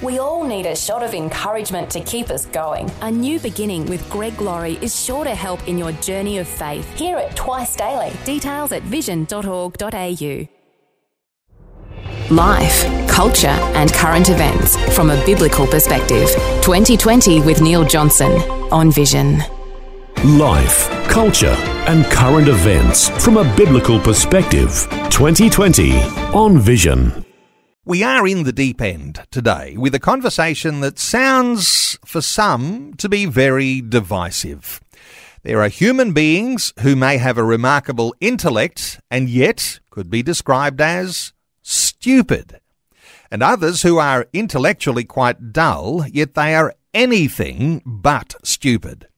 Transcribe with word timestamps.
We 0.00 0.20
all 0.20 0.44
need 0.44 0.66
a 0.66 0.76
shot 0.76 1.02
of 1.02 1.12
encouragement 1.12 1.90
to 1.90 2.00
keep 2.00 2.30
us 2.30 2.46
going. 2.46 2.88
A 3.00 3.10
new 3.10 3.40
beginning 3.40 3.84
with 3.86 4.08
Greg 4.08 4.40
Laurie 4.40 4.78
is 4.80 4.94
sure 4.94 5.24
to 5.24 5.34
help 5.34 5.66
in 5.66 5.76
your 5.76 5.90
journey 5.92 6.38
of 6.38 6.46
faith. 6.46 6.88
Hear 6.96 7.18
it 7.18 7.34
twice 7.34 7.74
daily. 7.74 8.12
Details 8.24 8.70
at 8.70 8.82
vision.org.au. 8.84 10.48
Life, 12.30 13.08
culture, 13.08 13.48
and 13.48 13.92
current 13.92 14.28
events 14.28 14.76
from 14.94 15.10
a 15.10 15.16
biblical 15.26 15.66
perspective. 15.66 16.28
2020 16.62 17.40
with 17.40 17.60
Neil 17.60 17.84
Johnson 17.84 18.30
on 18.70 18.92
Vision. 18.92 19.38
Life, 20.24 20.88
culture, 21.08 21.56
and 21.88 22.04
current 22.06 22.46
events 22.48 23.08
from 23.24 23.38
a 23.38 23.56
biblical 23.56 23.98
perspective. 23.98 24.86
2020 25.10 25.98
on 26.34 26.58
Vision. 26.58 27.24
We 27.88 28.02
are 28.02 28.28
in 28.28 28.42
the 28.42 28.52
deep 28.52 28.82
end 28.82 29.24
today 29.30 29.74
with 29.78 29.94
a 29.94 29.98
conversation 29.98 30.80
that 30.80 30.98
sounds, 30.98 31.98
for 32.04 32.20
some, 32.20 32.92
to 32.98 33.08
be 33.08 33.24
very 33.24 33.80
divisive. 33.80 34.82
There 35.42 35.62
are 35.62 35.70
human 35.70 36.12
beings 36.12 36.74
who 36.80 36.94
may 36.94 37.16
have 37.16 37.38
a 37.38 37.42
remarkable 37.42 38.14
intellect 38.20 39.00
and 39.10 39.30
yet 39.30 39.80
could 39.88 40.10
be 40.10 40.22
described 40.22 40.82
as 40.82 41.32
stupid, 41.62 42.60
and 43.30 43.42
others 43.42 43.80
who 43.80 43.96
are 43.96 44.26
intellectually 44.34 45.04
quite 45.04 45.54
dull, 45.54 46.04
yet 46.08 46.34
they 46.34 46.54
are 46.54 46.74
anything 46.92 47.80
but 47.86 48.34
stupid. 48.44 49.08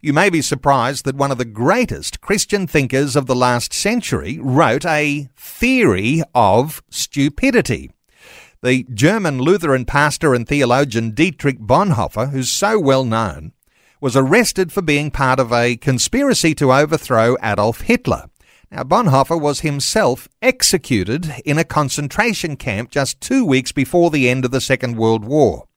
You 0.00 0.14
may 0.14 0.30
be 0.30 0.40
surprised 0.40 1.04
that 1.04 1.16
one 1.16 1.30
of 1.30 1.36
the 1.36 1.44
greatest 1.44 2.22
Christian 2.22 2.66
thinkers 2.66 3.16
of 3.16 3.26
the 3.26 3.36
last 3.36 3.74
century 3.74 4.38
wrote 4.40 4.86
a 4.86 5.28
theory 5.36 6.22
of 6.34 6.82
stupidity 6.88 7.90
the 8.64 8.86
German 8.94 9.40
Lutheran 9.40 9.84
pastor 9.84 10.32
and 10.32 10.48
theologian 10.48 11.10
Dietrich 11.10 11.58
Bonhoeffer, 11.58 12.30
who's 12.30 12.50
so 12.50 12.80
well 12.80 13.04
known, 13.04 13.52
was 14.00 14.16
arrested 14.16 14.72
for 14.72 14.80
being 14.80 15.10
part 15.10 15.38
of 15.38 15.52
a 15.52 15.76
conspiracy 15.76 16.54
to 16.54 16.72
overthrow 16.72 17.36
Adolf 17.42 17.82
Hitler. 17.82 18.30
Now, 18.70 18.82
Bonhoeffer 18.82 19.38
was 19.38 19.60
himself 19.60 20.28
executed 20.40 21.30
in 21.44 21.58
a 21.58 21.64
concentration 21.64 22.56
camp 22.56 22.90
just 22.90 23.20
two 23.20 23.44
weeks 23.44 23.70
before 23.70 24.10
the 24.10 24.30
end 24.30 24.46
of 24.46 24.50
the 24.50 24.62
Second 24.62 24.96
World 24.96 25.26
War. 25.26 25.68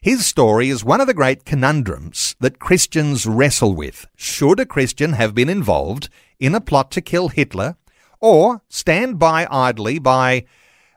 His 0.00 0.26
story 0.26 0.68
is 0.68 0.84
one 0.84 1.00
of 1.00 1.06
the 1.06 1.14
great 1.14 1.44
conundrums 1.44 2.34
that 2.40 2.58
Christians 2.58 3.26
wrestle 3.26 3.72
with. 3.72 4.04
Should 4.16 4.58
a 4.58 4.66
Christian 4.66 5.12
have 5.12 5.32
been 5.32 5.48
involved 5.48 6.08
in 6.40 6.56
a 6.56 6.60
plot 6.60 6.90
to 6.90 7.00
kill 7.00 7.28
Hitler 7.28 7.76
or 8.20 8.62
stand 8.68 9.20
by 9.20 9.46
idly 9.48 10.00
by 10.00 10.44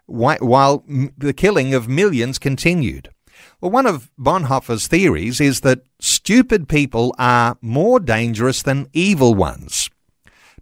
while 0.09 0.83
the 1.17 1.33
killing 1.33 1.73
of 1.73 1.87
millions 1.87 2.39
continued. 2.39 3.09
Well, 3.61 3.71
one 3.71 3.85
of 3.85 4.09
Bonhoeffer's 4.17 4.87
theories 4.87 5.39
is 5.41 5.61
that 5.61 5.83
stupid 5.99 6.67
people 6.67 7.13
are 7.17 7.57
more 7.61 7.99
dangerous 7.99 8.61
than 8.61 8.87
evil 8.93 9.33
ones. 9.33 9.89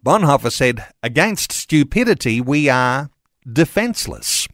Bonhoeffer 0.04 0.52
said, 0.52 0.86
Against 1.04 1.52
stupidity, 1.52 2.42
we 2.42 2.70
are 2.70 3.10
defenseless. 3.52 4.48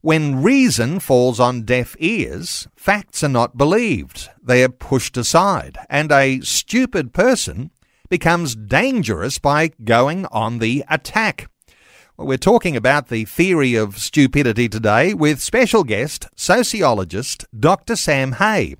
When 0.00 0.42
reason 0.42 1.00
falls 1.00 1.40
on 1.40 1.62
deaf 1.62 1.96
ears, 1.98 2.68
facts 2.76 3.24
are 3.24 3.28
not 3.28 3.56
believed. 3.56 4.30
They 4.42 4.62
are 4.62 4.68
pushed 4.68 5.16
aside, 5.16 5.78
and 5.90 6.12
a 6.12 6.40
stupid 6.42 7.12
person 7.12 7.70
becomes 8.08 8.54
dangerous 8.54 9.38
by 9.38 9.72
going 9.82 10.26
on 10.26 10.58
the 10.60 10.84
attack. 10.88 11.50
Well, 12.16 12.28
we're 12.28 12.38
talking 12.38 12.76
about 12.76 13.08
the 13.08 13.26
theory 13.26 13.74
of 13.74 13.98
stupidity 13.98 14.70
today 14.70 15.12
with 15.12 15.42
special 15.42 15.84
guest, 15.84 16.26
sociologist 16.34 17.44
Dr. 17.58 17.94
Sam 17.94 18.32
Hay. 18.32 18.76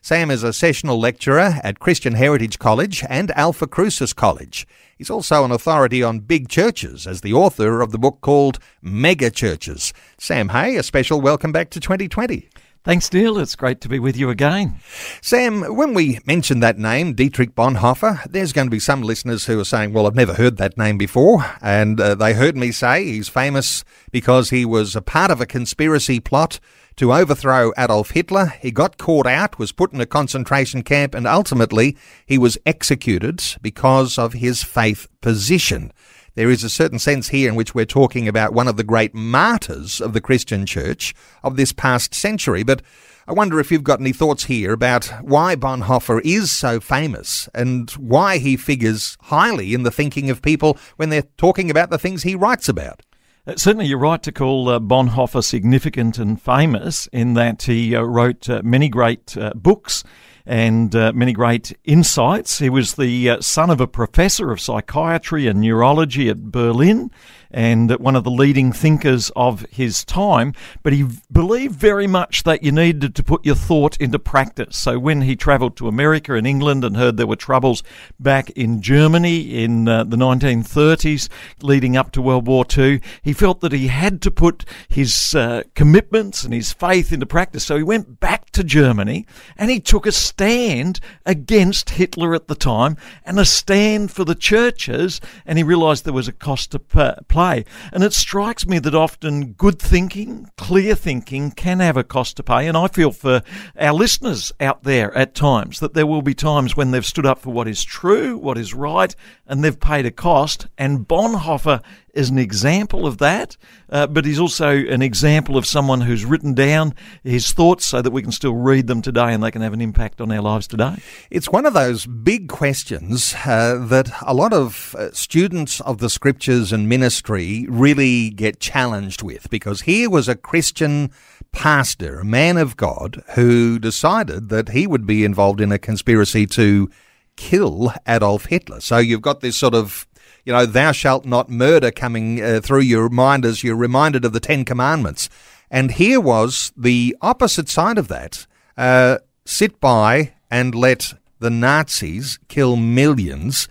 Sam 0.00 0.30
is 0.30 0.42
a 0.42 0.54
sessional 0.54 0.98
lecturer 0.98 1.56
at 1.62 1.80
Christian 1.80 2.14
Heritage 2.14 2.58
College 2.58 3.04
and 3.10 3.30
Alpha 3.32 3.66
Crucis 3.66 4.14
College. 4.14 4.66
He's 4.96 5.10
also 5.10 5.44
an 5.44 5.50
authority 5.50 6.02
on 6.02 6.20
big 6.20 6.48
churches 6.48 7.06
as 7.06 7.20
the 7.20 7.34
author 7.34 7.82
of 7.82 7.92
the 7.92 7.98
book 7.98 8.22
called 8.22 8.58
Mega 8.80 9.30
Churches. 9.30 9.92
Sam 10.16 10.48
Hay, 10.48 10.76
a 10.76 10.82
special 10.82 11.20
welcome 11.20 11.52
back 11.52 11.68
to 11.70 11.80
2020. 11.80 12.48
Thanks, 12.84 13.12
Neil. 13.12 13.38
It's 13.38 13.56
great 13.56 13.80
to 13.82 13.88
be 13.88 13.98
with 13.98 14.16
you 14.16 14.30
again. 14.30 14.76
Sam, 15.20 15.62
when 15.76 15.94
we 15.94 16.20
mention 16.24 16.60
that 16.60 16.78
name, 16.78 17.12
Dietrich 17.12 17.54
Bonhoeffer, 17.54 18.24
there's 18.30 18.52
going 18.52 18.68
to 18.68 18.70
be 18.70 18.78
some 18.78 19.02
listeners 19.02 19.46
who 19.46 19.58
are 19.60 19.64
saying, 19.64 19.92
well, 19.92 20.06
I've 20.06 20.14
never 20.14 20.34
heard 20.34 20.56
that 20.56 20.78
name 20.78 20.96
before. 20.96 21.44
And 21.60 22.00
uh, 22.00 22.14
they 22.14 22.34
heard 22.34 22.56
me 22.56 22.72
say 22.72 23.04
he's 23.04 23.28
famous 23.28 23.84
because 24.10 24.50
he 24.50 24.64
was 24.64 24.96
a 24.96 25.02
part 25.02 25.30
of 25.30 25.40
a 25.40 25.46
conspiracy 25.46 26.20
plot 26.20 26.60
to 26.98 27.12
overthrow 27.12 27.72
Adolf 27.78 28.10
Hitler. 28.10 28.54
He 28.60 28.70
got 28.70 28.96
caught 28.98 29.26
out, 29.26 29.58
was 29.58 29.70
put 29.70 29.92
in 29.92 30.00
a 30.00 30.06
concentration 30.06 30.82
camp, 30.82 31.14
and 31.14 31.26
ultimately 31.26 31.96
he 32.26 32.38
was 32.38 32.58
executed 32.66 33.42
because 33.60 34.18
of 34.18 34.32
his 34.32 34.64
faith 34.64 35.08
position. 35.20 35.92
There 36.38 36.50
is 36.50 36.62
a 36.62 36.70
certain 36.70 37.00
sense 37.00 37.30
here 37.30 37.48
in 37.48 37.56
which 37.56 37.74
we're 37.74 37.84
talking 37.84 38.28
about 38.28 38.52
one 38.52 38.68
of 38.68 38.76
the 38.76 38.84
great 38.84 39.12
martyrs 39.12 40.00
of 40.00 40.12
the 40.12 40.20
Christian 40.20 40.66
church 40.66 41.12
of 41.42 41.56
this 41.56 41.72
past 41.72 42.14
century. 42.14 42.62
But 42.62 42.80
I 43.26 43.32
wonder 43.32 43.58
if 43.58 43.72
you've 43.72 43.82
got 43.82 43.98
any 43.98 44.12
thoughts 44.12 44.44
here 44.44 44.72
about 44.72 45.06
why 45.20 45.56
Bonhoeffer 45.56 46.20
is 46.24 46.52
so 46.52 46.78
famous 46.78 47.48
and 47.56 47.90
why 47.90 48.38
he 48.38 48.56
figures 48.56 49.18
highly 49.22 49.74
in 49.74 49.82
the 49.82 49.90
thinking 49.90 50.30
of 50.30 50.40
people 50.40 50.78
when 50.94 51.08
they're 51.08 51.24
talking 51.38 51.72
about 51.72 51.90
the 51.90 51.98
things 51.98 52.22
he 52.22 52.36
writes 52.36 52.68
about. 52.68 53.02
Uh, 53.44 53.56
certainly, 53.56 53.86
you're 53.86 53.98
right 53.98 54.22
to 54.22 54.30
call 54.30 54.68
uh, 54.68 54.78
Bonhoeffer 54.78 55.42
significant 55.42 56.18
and 56.18 56.40
famous 56.40 57.08
in 57.08 57.34
that 57.34 57.62
he 57.62 57.96
uh, 57.96 58.02
wrote 58.02 58.48
many 58.62 58.88
great 58.88 59.36
books 59.56 60.04
and 60.48 60.96
uh, 60.96 61.12
many 61.14 61.32
great 61.34 61.76
insights. 61.84 62.58
He 62.58 62.70
was 62.70 62.94
the 62.94 63.30
uh, 63.30 63.40
son 63.42 63.68
of 63.68 63.82
a 63.82 63.86
professor 63.86 64.50
of 64.50 64.60
psychiatry 64.60 65.46
and 65.46 65.60
neurology 65.60 66.30
at 66.30 66.50
Berlin 66.50 67.10
and 67.50 67.90
one 67.98 68.16
of 68.16 68.24
the 68.24 68.30
leading 68.30 68.72
thinkers 68.72 69.30
of 69.34 69.62
his 69.70 70.04
time, 70.04 70.52
but 70.82 70.92
he 70.92 71.06
believed 71.32 71.74
very 71.74 72.06
much 72.06 72.42
that 72.42 72.62
you 72.62 72.72
needed 72.72 73.14
to 73.14 73.24
put 73.24 73.44
your 73.44 73.54
thought 73.54 73.96
into 73.98 74.18
practice. 74.18 74.76
So 74.76 74.98
when 74.98 75.22
he 75.22 75.36
travelled 75.36 75.76
to 75.78 75.88
America 75.88 76.34
and 76.34 76.46
England 76.46 76.84
and 76.84 76.96
heard 76.96 77.16
there 77.16 77.26
were 77.26 77.36
troubles 77.36 77.82
back 78.20 78.50
in 78.50 78.82
Germany 78.82 79.62
in 79.62 79.88
uh, 79.88 80.04
the 80.04 80.16
1930s 80.16 81.28
leading 81.62 81.96
up 81.96 82.12
to 82.12 82.22
World 82.22 82.46
War 82.46 82.64
II, 82.76 83.00
he 83.22 83.32
felt 83.32 83.60
that 83.60 83.72
he 83.72 83.88
had 83.88 84.20
to 84.22 84.30
put 84.30 84.64
his 84.88 85.34
uh, 85.34 85.62
commitments 85.74 86.44
and 86.44 86.52
his 86.52 86.72
faith 86.72 87.12
into 87.12 87.26
practice. 87.26 87.64
So 87.64 87.76
he 87.76 87.82
went 87.82 88.20
back 88.20 88.50
to 88.50 88.64
Germany 88.64 89.26
and 89.56 89.70
he 89.70 89.80
took 89.80 90.06
a 90.06 90.12
stand 90.12 91.00
against 91.24 91.90
Hitler 91.90 92.34
at 92.34 92.48
the 92.48 92.54
time 92.54 92.96
and 93.24 93.38
a 93.38 93.44
stand 93.44 94.10
for 94.10 94.24
the 94.24 94.34
churches 94.34 95.20
and 95.46 95.58
he 95.58 95.64
realised 95.64 96.04
there 96.04 96.12
was 96.12 96.28
a 96.28 96.32
cost 96.32 96.72
to 96.72 96.78
pay 96.78 97.14
play. 97.38 97.64
And 97.92 98.02
it 98.02 98.12
strikes 98.12 98.66
me 98.66 98.80
that 98.80 98.96
often 98.96 99.52
good 99.52 99.78
thinking, 99.78 100.50
clear 100.56 100.96
thinking 100.96 101.52
can 101.52 101.78
have 101.78 101.96
a 101.96 102.02
cost 102.02 102.36
to 102.38 102.42
pay. 102.42 102.66
And 102.66 102.76
I 102.76 102.88
feel 102.88 103.12
for 103.12 103.42
our 103.78 103.92
listeners 103.92 104.50
out 104.58 104.82
there 104.82 105.16
at 105.16 105.36
times 105.36 105.78
that 105.78 105.94
there 105.94 106.06
will 106.06 106.22
be 106.22 106.34
times 106.34 106.76
when 106.76 106.90
they've 106.90 107.06
stood 107.06 107.26
up 107.26 107.38
for 107.38 107.52
what 107.52 107.68
is 107.68 107.84
true, 107.84 108.36
what 108.36 108.58
is 108.58 108.74
right, 108.74 109.14
and 109.46 109.62
they've 109.62 109.78
paid 109.78 110.04
a 110.04 110.10
cost. 110.10 110.66
And 110.76 111.06
Bonhoeffer 111.06 111.80
is 112.14 112.30
an 112.30 112.38
example 112.38 113.06
of 113.06 113.18
that, 113.18 113.56
uh, 113.90 114.06
but 114.06 114.24
he's 114.24 114.38
also 114.38 114.68
an 114.68 115.02
example 115.02 115.56
of 115.56 115.66
someone 115.66 116.00
who's 116.00 116.24
written 116.24 116.54
down 116.54 116.94
his 117.22 117.52
thoughts 117.52 117.86
so 117.86 118.02
that 118.02 118.10
we 118.10 118.22
can 118.22 118.32
still 118.32 118.54
read 118.54 118.86
them 118.86 119.02
today 119.02 119.32
and 119.32 119.42
they 119.42 119.50
can 119.50 119.62
have 119.62 119.72
an 119.72 119.80
impact 119.80 120.20
on 120.20 120.30
our 120.32 120.42
lives 120.42 120.66
today. 120.66 120.96
It's 121.30 121.48
one 121.48 121.66
of 121.66 121.74
those 121.74 122.06
big 122.06 122.48
questions 122.48 123.34
uh, 123.46 123.84
that 123.86 124.10
a 124.22 124.34
lot 124.34 124.52
of 124.52 124.94
uh, 124.98 125.12
students 125.12 125.80
of 125.82 125.98
the 125.98 126.10
scriptures 126.10 126.72
and 126.72 126.88
ministry 126.88 127.66
really 127.68 128.30
get 128.30 128.60
challenged 128.60 129.22
with 129.22 129.48
because 129.50 129.82
here 129.82 130.10
was 130.10 130.28
a 130.28 130.34
Christian 130.34 131.10
pastor, 131.52 132.20
a 132.20 132.24
man 132.24 132.56
of 132.56 132.76
God, 132.76 133.22
who 133.34 133.78
decided 133.78 134.48
that 134.48 134.70
he 134.70 134.86
would 134.86 135.06
be 135.06 135.24
involved 135.24 135.60
in 135.60 135.72
a 135.72 135.78
conspiracy 135.78 136.46
to 136.46 136.90
kill 137.38 137.92
Adolf 138.06 138.46
Hitler. 138.46 138.80
So 138.80 138.98
you've 138.98 139.22
got 139.22 139.40
this 139.40 139.56
sort 139.56 139.74
of 139.74 140.07
you 140.48 140.54
know, 140.54 140.64
thou 140.64 140.92
shalt 140.92 141.26
not 141.26 141.50
murder 141.50 141.90
coming 141.90 142.42
uh, 142.42 142.58
through 142.62 142.80
your 142.80 143.10
mind 143.10 143.44
as 143.44 143.62
you're 143.62 143.76
reminded 143.76 144.24
of 144.24 144.32
the 144.32 144.40
Ten 144.40 144.64
Commandments. 144.64 145.28
And 145.70 145.90
here 145.90 146.22
was 146.22 146.72
the 146.74 147.14
opposite 147.20 147.68
side 147.68 147.98
of 147.98 148.08
that. 148.08 148.46
Uh, 148.74 149.18
sit 149.44 149.78
by 149.78 150.32
and 150.50 150.74
let 150.74 151.12
the 151.38 151.50
Nazis 151.50 152.38
kill 152.48 152.76
millions. 152.76 153.68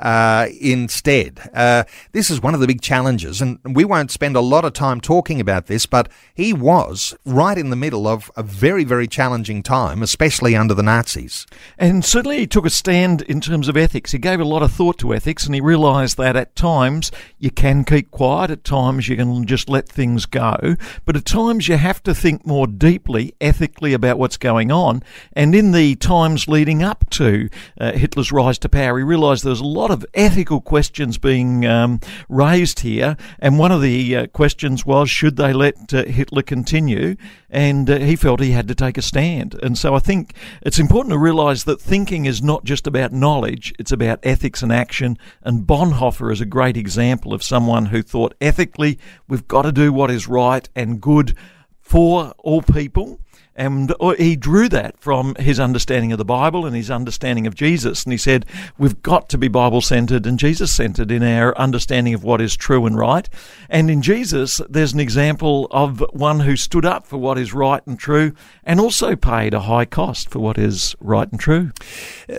Uh, 0.00 0.48
instead. 0.60 1.50
Uh, 1.54 1.84
this 2.12 2.30
is 2.30 2.42
one 2.42 2.54
of 2.54 2.60
the 2.60 2.66
big 2.66 2.80
challenges, 2.80 3.40
and 3.40 3.58
we 3.64 3.84
won't 3.84 4.10
spend 4.10 4.34
a 4.34 4.40
lot 4.40 4.64
of 4.64 4.72
time 4.72 5.00
talking 5.00 5.40
about 5.40 5.66
this, 5.66 5.86
but 5.86 6.08
he 6.34 6.52
was 6.52 7.14
right 7.24 7.56
in 7.56 7.70
the 7.70 7.76
middle 7.76 8.08
of 8.08 8.30
a 8.36 8.42
very, 8.42 8.82
very 8.82 9.06
challenging 9.06 9.62
time, 9.62 10.02
especially 10.02 10.56
under 10.56 10.74
the 10.74 10.82
Nazis. 10.82 11.46
And 11.78 12.04
certainly 12.04 12.38
he 12.38 12.46
took 12.46 12.66
a 12.66 12.70
stand 12.70 13.22
in 13.22 13.40
terms 13.40 13.68
of 13.68 13.76
ethics. 13.76 14.12
He 14.12 14.18
gave 14.18 14.40
a 14.40 14.44
lot 14.44 14.62
of 14.62 14.72
thought 14.72 14.98
to 14.98 15.14
ethics, 15.14 15.44
and 15.46 15.54
he 15.54 15.60
realised 15.60 16.16
that 16.16 16.36
at 16.36 16.56
times 16.56 17.12
you 17.38 17.50
can 17.50 17.84
keep 17.84 18.10
quiet, 18.10 18.50
at 18.50 18.64
times 18.64 19.08
you 19.08 19.16
can 19.16 19.44
just 19.44 19.68
let 19.68 19.88
things 19.88 20.24
go, 20.26 20.76
but 21.04 21.16
at 21.16 21.24
times 21.26 21.68
you 21.68 21.76
have 21.76 22.02
to 22.04 22.14
think 22.14 22.46
more 22.46 22.66
deeply, 22.66 23.34
ethically 23.40 23.92
about 23.92 24.18
what's 24.18 24.38
going 24.38 24.72
on. 24.72 25.02
And 25.34 25.54
in 25.54 25.72
the 25.72 25.94
times 25.96 26.48
leading 26.48 26.82
up 26.82 27.08
to 27.10 27.48
uh, 27.78 27.92
Hitler's 27.92 28.32
rise 28.32 28.58
to 28.60 28.68
power, 28.68 28.98
he 28.98 29.04
realised 29.04 29.44
there 29.44 29.50
was 29.50 29.60
a 29.60 29.64
lot 29.64 29.89
of 29.90 30.04
ethical 30.14 30.60
questions 30.60 31.18
being 31.18 31.66
um, 31.66 32.00
raised 32.28 32.80
here. 32.80 33.16
And 33.38 33.58
one 33.58 33.72
of 33.72 33.82
the 33.82 34.16
uh, 34.16 34.26
questions 34.28 34.86
was 34.86 35.10
should 35.10 35.36
they 35.36 35.52
let 35.52 35.92
uh, 35.92 36.04
Hitler 36.04 36.42
continue? 36.42 37.16
And 37.48 37.90
uh, 37.90 37.98
he 37.98 38.16
felt 38.16 38.40
he 38.40 38.52
had 38.52 38.68
to 38.68 38.74
take 38.74 38.98
a 38.98 39.02
stand. 39.02 39.54
And 39.62 39.76
so 39.76 39.94
I 39.94 39.98
think 39.98 40.34
it's 40.62 40.78
important 40.78 41.12
to 41.12 41.18
realise 41.18 41.64
that 41.64 41.80
thinking 41.80 42.26
is 42.26 42.42
not 42.42 42.64
just 42.64 42.86
about 42.86 43.12
knowledge, 43.12 43.72
it's 43.78 43.92
about 43.92 44.20
ethics 44.22 44.62
and 44.62 44.72
action. 44.72 45.18
And 45.42 45.66
Bonhoeffer 45.66 46.32
is 46.32 46.40
a 46.40 46.46
great 46.46 46.76
example 46.76 47.34
of 47.34 47.42
someone 47.42 47.86
who 47.86 48.02
thought 48.02 48.34
ethically 48.40 48.98
we've 49.28 49.48
got 49.48 49.62
to 49.62 49.72
do 49.72 49.92
what 49.92 50.10
is 50.10 50.28
right 50.28 50.68
and 50.74 51.00
good 51.00 51.36
for 51.80 52.32
all 52.38 52.62
people 52.62 53.18
and 53.60 53.94
uh, 54.00 54.14
he 54.16 54.36
drew 54.36 54.70
that 54.70 54.98
from 54.98 55.34
his 55.34 55.60
understanding 55.60 56.12
of 56.12 56.18
the 56.18 56.24
Bible 56.24 56.64
and 56.64 56.74
his 56.74 56.90
understanding 56.90 57.46
of 57.46 57.54
Jesus. 57.54 58.04
And 58.04 58.12
he 58.12 58.16
said, 58.16 58.46
We've 58.78 59.02
got 59.02 59.28
to 59.28 59.38
be 59.38 59.48
Bible 59.48 59.82
centered 59.82 60.24
and 60.24 60.38
Jesus 60.38 60.72
centered 60.72 61.10
in 61.10 61.22
our 61.22 61.56
understanding 61.58 62.14
of 62.14 62.24
what 62.24 62.40
is 62.40 62.56
true 62.56 62.86
and 62.86 62.96
right. 62.96 63.28
And 63.68 63.90
in 63.90 64.00
Jesus, 64.00 64.62
there's 64.70 64.94
an 64.94 65.00
example 65.00 65.68
of 65.72 66.02
one 66.12 66.40
who 66.40 66.56
stood 66.56 66.86
up 66.86 67.06
for 67.06 67.18
what 67.18 67.36
is 67.36 67.52
right 67.52 67.86
and 67.86 67.98
true 67.98 68.32
and 68.64 68.80
also 68.80 69.14
paid 69.14 69.52
a 69.52 69.60
high 69.60 69.84
cost 69.84 70.30
for 70.30 70.38
what 70.38 70.56
is 70.56 70.96
right 70.98 71.30
and 71.30 71.38
true. 71.38 71.70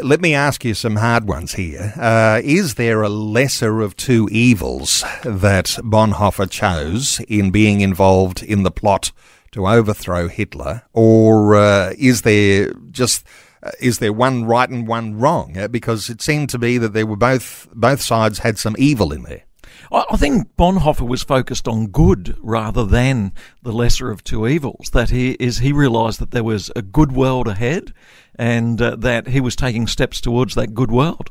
Let 0.02 0.22
me 0.22 0.34
ask 0.34 0.66
you 0.66 0.74
some 0.74 0.96
hard 0.96 1.28
ones 1.28 1.54
here. 1.54 1.94
Uh, 1.98 2.42
is 2.44 2.76
there 2.76 3.04
a 3.04 3.10
lesser 3.10 3.82
of 3.82 3.96
two 3.96 4.28
evils 4.32 5.04
that 5.24 5.66
Bonhoeffer 5.84 6.50
chose 6.50 7.20
in 7.28 7.52
being 7.52 7.82
involved 7.82 8.42
in 8.42 8.64
the 8.64 8.72
plot? 8.72 9.12
To 9.52 9.68
overthrow 9.68 10.28
Hitler, 10.28 10.84
or 10.94 11.56
uh, 11.56 11.94
is 11.98 12.22
there 12.22 12.74
just 12.92 13.26
uh, 13.64 13.72
is 13.80 14.00
there 14.00 14.14
one 14.14 14.46
right 14.46 14.70
and 14.70 14.88
one 14.88 15.18
wrong? 15.18 15.58
Uh, 15.58 15.68
because 15.68 16.10
it 16.10 16.22
seemed 16.22 16.50
to 16.50 16.60
be 16.60 16.78
that 16.78 16.94
there 16.94 17.06
were 17.06 17.18
both 17.18 17.68
both 17.74 18.02
sides 18.02 18.40
had 18.40 18.58
some 18.58 18.76
evil 18.78 19.12
in 19.14 19.24
there. 19.24 19.44
I 19.92 20.16
think 20.16 20.56
Bonhoeffer 20.56 21.08
was 21.08 21.22
focused 21.22 21.68
on 21.68 21.88
good 21.88 22.38
rather 22.40 22.86
than 22.86 23.34
the 23.62 23.74
lesser 23.74 24.10
of 24.10 24.24
two 24.24 24.48
evils. 24.48 24.92
That 24.94 25.10
he 25.10 25.32
is 25.32 25.60
he 25.60 25.74
realised 25.74 26.20
that 26.20 26.32
there 26.32 26.46
was 26.46 26.72
a 26.76 26.82
good 26.82 27.12
world 27.12 27.48
ahead, 27.48 27.94
and 28.36 28.82
uh, 28.82 28.96
that 28.98 29.28
he 29.28 29.42
was 29.42 29.56
taking 29.56 29.88
steps 29.88 30.22
towards 30.22 30.56
that 30.56 30.74
good 30.74 30.92
world. 30.92 31.30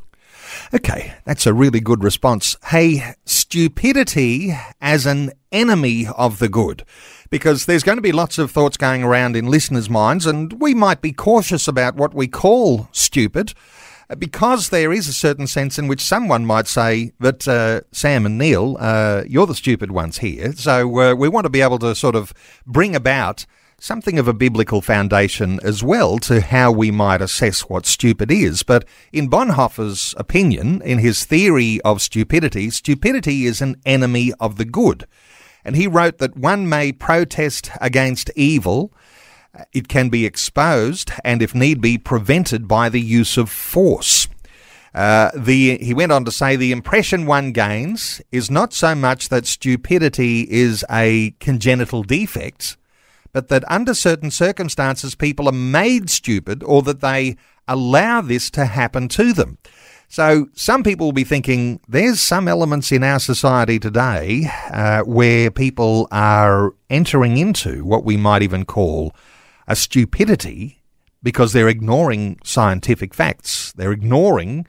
Okay, 0.73 1.13
that's 1.25 1.47
a 1.47 1.53
really 1.53 1.79
good 1.79 2.03
response. 2.03 2.55
Hey, 2.65 3.15
stupidity 3.25 4.55
as 4.79 5.05
an 5.05 5.31
enemy 5.51 6.07
of 6.15 6.39
the 6.39 6.49
good 6.49 6.83
because 7.31 7.65
there's 7.65 7.81
going 7.81 7.97
to 7.97 8.01
be 8.03 8.11
lots 8.11 8.37
of 8.37 8.51
thoughts 8.51 8.77
going 8.77 9.01
around 9.01 9.35
in 9.35 9.47
listeners' 9.47 9.89
minds, 9.89 10.27
and 10.27 10.61
we 10.61 10.75
might 10.75 11.01
be 11.01 11.13
cautious 11.13 11.67
about 11.67 11.95
what 11.95 12.13
we 12.13 12.27
call 12.27 12.87
stupid. 12.91 13.53
Uh, 14.09 14.15
because 14.15 14.69
there 14.69 14.91
is 14.91 15.07
a 15.07 15.13
certain 15.13 15.47
sense 15.47 15.79
in 15.79 15.87
which 15.87 16.01
someone 16.01 16.45
might 16.45 16.67
say 16.67 17.13
that 17.19 17.47
uh, 17.47 17.81
Sam 17.93 18.25
and 18.25 18.37
Neil, 18.37 18.75
uh, 18.79 19.23
you're 19.25 19.47
the 19.47 19.55
stupid 19.55 19.91
ones 19.91 20.17
here. 20.17 20.51
So 20.53 20.99
uh, 20.99 21.15
we 21.15 21.29
want 21.29 21.45
to 21.45 21.49
be 21.49 21.61
able 21.61 21.79
to 21.79 21.95
sort 21.95 22.15
of 22.15 22.33
bring 22.67 22.95
about 22.95 23.45
something 23.79 24.19
of 24.19 24.27
a 24.27 24.33
biblical 24.33 24.81
foundation 24.81 25.59
as 25.63 25.83
well 25.83 26.19
to 26.19 26.39
how 26.41 26.71
we 26.71 26.91
might 26.91 27.21
assess 27.21 27.61
what 27.61 27.85
stupid 27.85 28.29
is. 28.29 28.61
But 28.61 28.85
in 29.11 29.29
Bonhoeffer's 29.29 30.13
opinion, 30.17 30.81
in 30.83 30.99
his 30.99 31.25
theory 31.25 31.81
of 31.81 32.01
stupidity, 32.01 32.69
stupidity 32.69 33.45
is 33.45 33.61
an 33.61 33.81
enemy 33.85 34.33
of 34.39 34.57
the 34.57 34.65
good. 34.65 35.07
And 35.63 35.75
he 35.75 35.87
wrote 35.87 36.17
that 36.17 36.37
one 36.37 36.67
may 36.67 36.91
protest 36.91 37.71
against 37.79 38.31
evil, 38.35 38.93
it 39.73 39.87
can 39.87 40.09
be 40.09 40.25
exposed, 40.25 41.11
and 41.23 41.41
if 41.41 41.53
need 41.53 41.81
be, 41.81 41.97
prevented 41.97 42.67
by 42.67 42.89
the 42.89 43.01
use 43.01 43.37
of 43.37 43.49
force. 43.49 44.27
Uh, 44.93 45.31
the, 45.35 45.77
he 45.77 45.93
went 45.93 46.11
on 46.11 46.25
to 46.25 46.31
say 46.31 46.55
the 46.55 46.71
impression 46.71 47.25
one 47.25 47.51
gains 47.51 48.21
is 48.31 48.51
not 48.51 48.73
so 48.73 48.93
much 48.93 49.29
that 49.29 49.45
stupidity 49.45 50.41
is 50.49 50.83
a 50.89 51.33
congenital 51.39 52.03
defect, 52.03 52.75
but 53.31 53.47
that 53.47 53.69
under 53.71 53.93
certain 53.93 54.31
circumstances 54.31 55.15
people 55.15 55.47
are 55.47 55.53
made 55.53 56.09
stupid 56.09 56.61
or 56.63 56.81
that 56.81 56.99
they 56.99 57.37
allow 57.67 58.19
this 58.19 58.49
to 58.51 58.65
happen 58.65 59.07
to 59.07 59.31
them. 59.31 59.57
So 60.11 60.49
some 60.53 60.83
people 60.83 61.07
will 61.07 61.13
be 61.13 61.23
thinking 61.23 61.79
there's 61.87 62.21
some 62.21 62.49
elements 62.49 62.91
in 62.91 63.01
our 63.01 63.17
society 63.17 63.79
today 63.79 64.51
uh, 64.69 65.03
where 65.03 65.49
people 65.49 66.09
are 66.11 66.73
entering 66.89 67.37
into 67.37 67.85
what 67.85 68.03
we 68.03 68.17
might 68.17 68.41
even 68.41 68.65
call 68.65 69.15
a 69.69 69.75
stupidity 69.77 70.81
because 71.23 71.53
they're 71.53 71.69
ignoring 71.69 72.39
scientific 72.43 73.13
facts. 73.13 73.71
They're 73.71 73.93
ignoring 73.93 74.67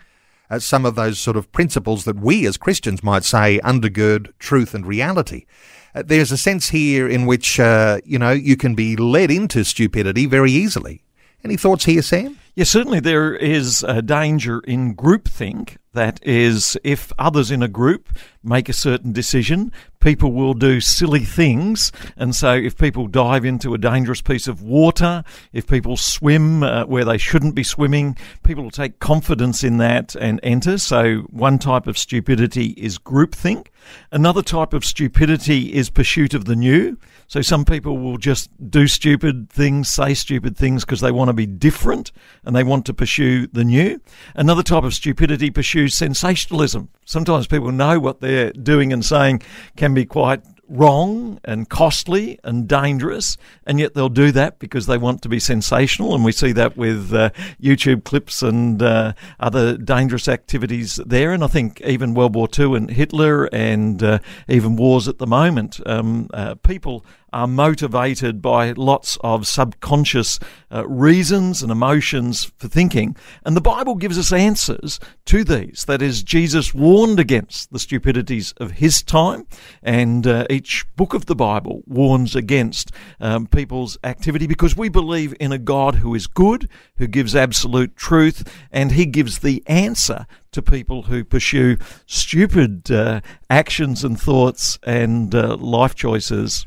uh, 0.49 0.61
some 0.61 0.87
of 0.87 0.95
those 0.95 1.19
sort 1.19 1.37
of 1.37 1.51
principles 1.51 2.05
that 2.05 2.21
we 2.21 2.47
as 2.47 2.57
Christians 2.57 3.03
might 3.03 3.25
say 3.25 3.59
undergird 3.65 4.33
truth 4.39 4.75
and 4.75 4.87
reality. 4.87 5.47
Uh, 5.93 6.05
there's 6.07 6.31
a 6.31 6.39
sense 6.39 6.69
here 6.69 7.09
in 7.09 7.27
which, 7.27 7.59
uh, 7.59 7.99
you 8.05 8.17
know, 8.17 8.31
you 8.31 8.57
can 8.57 8.77
be 8.77 8.95
led 8.95 9.33
into 9.33 9.65
stupidity 9.65 10.25
very 10.25 10.53
easily. 10.53 11.03
Any 11.43 11.57
thoughts 11.57 11.87
here, 11.87 12.03
Sam? 12.03 12.39
Yes, 12.55 12.69
certainly 12.69 13.01
there 13.01 13.35
is 13.35 13.83
a 13.83 14.03
danger 14.03 14.61
in 14.61 14.95
groupthink. 14.95 15.79
That 15.95 16.21
is, 16.23 16.77
if 16.85 17.11
others 17.19 17.51
in 17.51 17.63
a 17.63 17.69
group 17.69 18.11
make 18.43 18.69
a 18.69 18.73
certain 18.73 19.13
decision, 19.13 19.73
people 20.01 20.33
will 20.33 20.55
do 20.55 20.81
silly 20.81 21.25
things. 21.25 21.93
And 22.17 22.35
so, 22.35 22.55
if 22.55 22.77
people 22.77 23.07
dive 23.07 23.45
into 23.45 23.75
a 23.75 23.79
dangerous 23.79 24.21
piece 24.21 24.49
of 24.49 24.63
water, 24.63 25.25
if 25.53 25.67
people 25.67 25.97
swim 25.97 26.63
uh, 26.63 26.85
where 26.85 27.05
they 27.05 27.19
shouldn't 27.19 27.55
be 27.55 27.65
swimming, 27.65 28.17
people 28.43 28.65
will 28.65 28.71
take 28.71 28.99
confidence 28.99 29.65
in 29.65 29.79
that 29.79 30.15
and 30.15 30.41
enter. 30.43 30.79
So, 30.79 31.21
one 31.31 31.59
type 31.59 31.87
of 31.87 31.97
stupidity 31.97 32.75
is 32.77 32.99
groupthink. 32.99 33.69
Another 34.11 34.43
type 34.43 34.73
of 34.73 34.85
stupidity 34.85 35.73
is 35.73 35.91
pursuit 35.91 36.35
of 36.35 36.45
the 36.45 36.57
new. 36.57 36.99
So 37.33 37.41
some 37.41 37.65
people 37.65 37.97
will 37.97 38.19
just 38.19 38.51
do 38.71 38.87
stupid 38.87 39.49
things, 39.51 39.89
say 39.89 40.13
stupid 40.15 40.57
things 40.57 40.85
because 40.85 41.01
they 41.01 41.11
want 41.11 41.29
to 41.29 41.33
be 41.33 41.47
different 41.47 42.13
and 42.45 42.55
they 42.55 42.63
want 42.63 42.85
to 42.87 42.95
pursue 42.95 43.47
the 43.47 43.65
new. 43.65 44.01
Another 44.35 44.63
type 44.63 44.85
of 44.85 44.93
stupidity 44.93 45.51
pursues 45.51 45.95
sensationalism. 45.95 46.91
Sometimes 47.13 47.47
people 47.47 47.71
know 47.73 48.01
what 48.01 48.23
they're 48.23 48.55
doing 48.55 48.91
and 48.91 49.05
saying 49.05 49.43
can 49.77 49.93
be 49.93 50.07
quite 50.07 50.41
wrong 50.67 51.39
and 51.45 51.69
costly 51.69 52.41
and 52.43 52.67
dangerous, 52.67 53.37
and 53.67 53.79
yet 53.79 53.93
they'll 53.93 54.09
do 54.09 54.33
that 54.33 54.59
because 54.59 54.87
they 54.87 54.97
want 54.97 55.21
to 55.21 55.29
be 55.29 55.39
sensational. 55.39 56.15
And 56.15 56.25
we 56.25 56.33
see 56.33 56.53
that 56.53 56.75
with 56.75 57.13
uh, 57.13 57.29
YouTube 57.61 58.05
clips 58.05 58.43
and 58.43 58.83
uh, 58.83 59.13
other 59.39 59.77
dangerous 59.77 60.27
activities 60.27 60.97
there. 61.05 61.33
And 61.33 61.45
I 61.45 61.49
think 61.49 61.83
even 61.83 62.15
World 62.15 62.35
War 62.35 62.49
II 62.59 62.77
and 62.77 62.91
Hitler 62.91 63.45
and 63.53 64.03
uh, 64.03 64.19
even 64.49 64.77
wars 64.77 65.07
at 65.07 65.19
the 65.19 65.27
moment, 65.27 65.81
um, 65.85 66.31
uh, 66.33 66.55
people 66.55 67.05
are 67.33 67.47
motivated 67.47 68.43
by 68.43 68.73
lots 68.73 69.19
of 69.23 69.47
subconscious 69.47 70.39
uh, 70.71 70.87
reasons 70.87 71.63
and 71.63 71.73
emotions 71.73 72.53
for 72.57 72.69
thinking. 72.69 73.17
And 73.45 73.57
the 73.57 73.61
Bible 73.61 73.95
gives 73.95 74.19
us 74.19 74.33
answers 74.33 75.01
to 75.27 75.45
these. 75.45 75.85
That 75.87 76.03
is, 76.03 76.23
Jesus 76.23 76.75
warned 76.75 77.19
against 77.19 77.73
the 77.73 77.79
stupidities 77.79 78.53
of 78.59 78.73
his 78.73 79.03
time, 79.03 79.47
and 79.83 80.27
uh, 80.27 80.47
each 80.51 80.85
book 80.97 81.15
of 81.15 81.27
the 81.27 81.37
Bible 81.37 81.83
warns 81.87 82.37
against 82.37 82.93
um, 83.21 83.47
people's 83.47 83.99
activity 84.05 84.47
because 84.47 84.77
we 84.77 84.89
believe 84.89 85.35
in 85.41 85.53
a 85.53 85.59
God 85.59 85.97
who 85.97 86.15
is 86.15 86.27
good, 86.27 86.69
who 86.97 87.07
gives 87.07 87.35
absolute 87.35 87.97
truth, 87.97 88.49
and 88.71 88.93
he 88.93 89.07
gives 89.07 89.39
the 89.39 89.63
answer 89.67 90.27
to 90.53 90.61
people 90.61 91.03
who 91.05 91.25
pursue 91.25 91.79
stupid 92.07 92.91
uh, 92.91 93.21
actions 93.49 94.05
and 94.05 94.21
thoughts 94.21 94.79
and 94.83 95.35
uh, 95.35 95.57
life 95.57 95.95
choices 95.95 96.67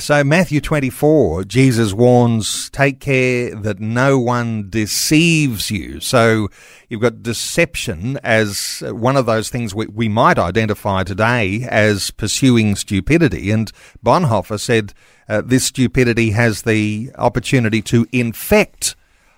so, 0.00 0.24
Matthew 0.24 0.60
24, 0.60 1.44
Jesus 1.44 1.92
warns, 1.92 2.70
take 2.70 3.00
care 3.00 3.54
that 3.54 3.80
no 3.80 4.18
one 4.18 4.70
deceives 4.70 5.70
you. 5.70 6.00
So, 6.00 6.48
you've 6.88 7.00
got 7.00 7.22
deception 7.22 8.18
as 8.22 8.82
one 8.86 9.16
of 9.16 9.26
those 9.26 9.48
things 9.48 9.74
we, 9.74 9.86
we 9.86 10.08
might 10.08 10.38
identify 10.38 11.02
today 11.02 11.66
as 11.68 12.10
pursuing 12.10 12.76
stupidity. 12.76 13.50
And 13.50 13.70
Bonhoeffer 14.04 14.58
said 14.58 14.94
uh, 15.28 15.42
this 15.42 15.64
stupidity 15.66 16.30
has 16.30 16.62
the 16.62 17.10
opportunity 17.16 17.82
to 17.82 18.06
infect 18.12 18.96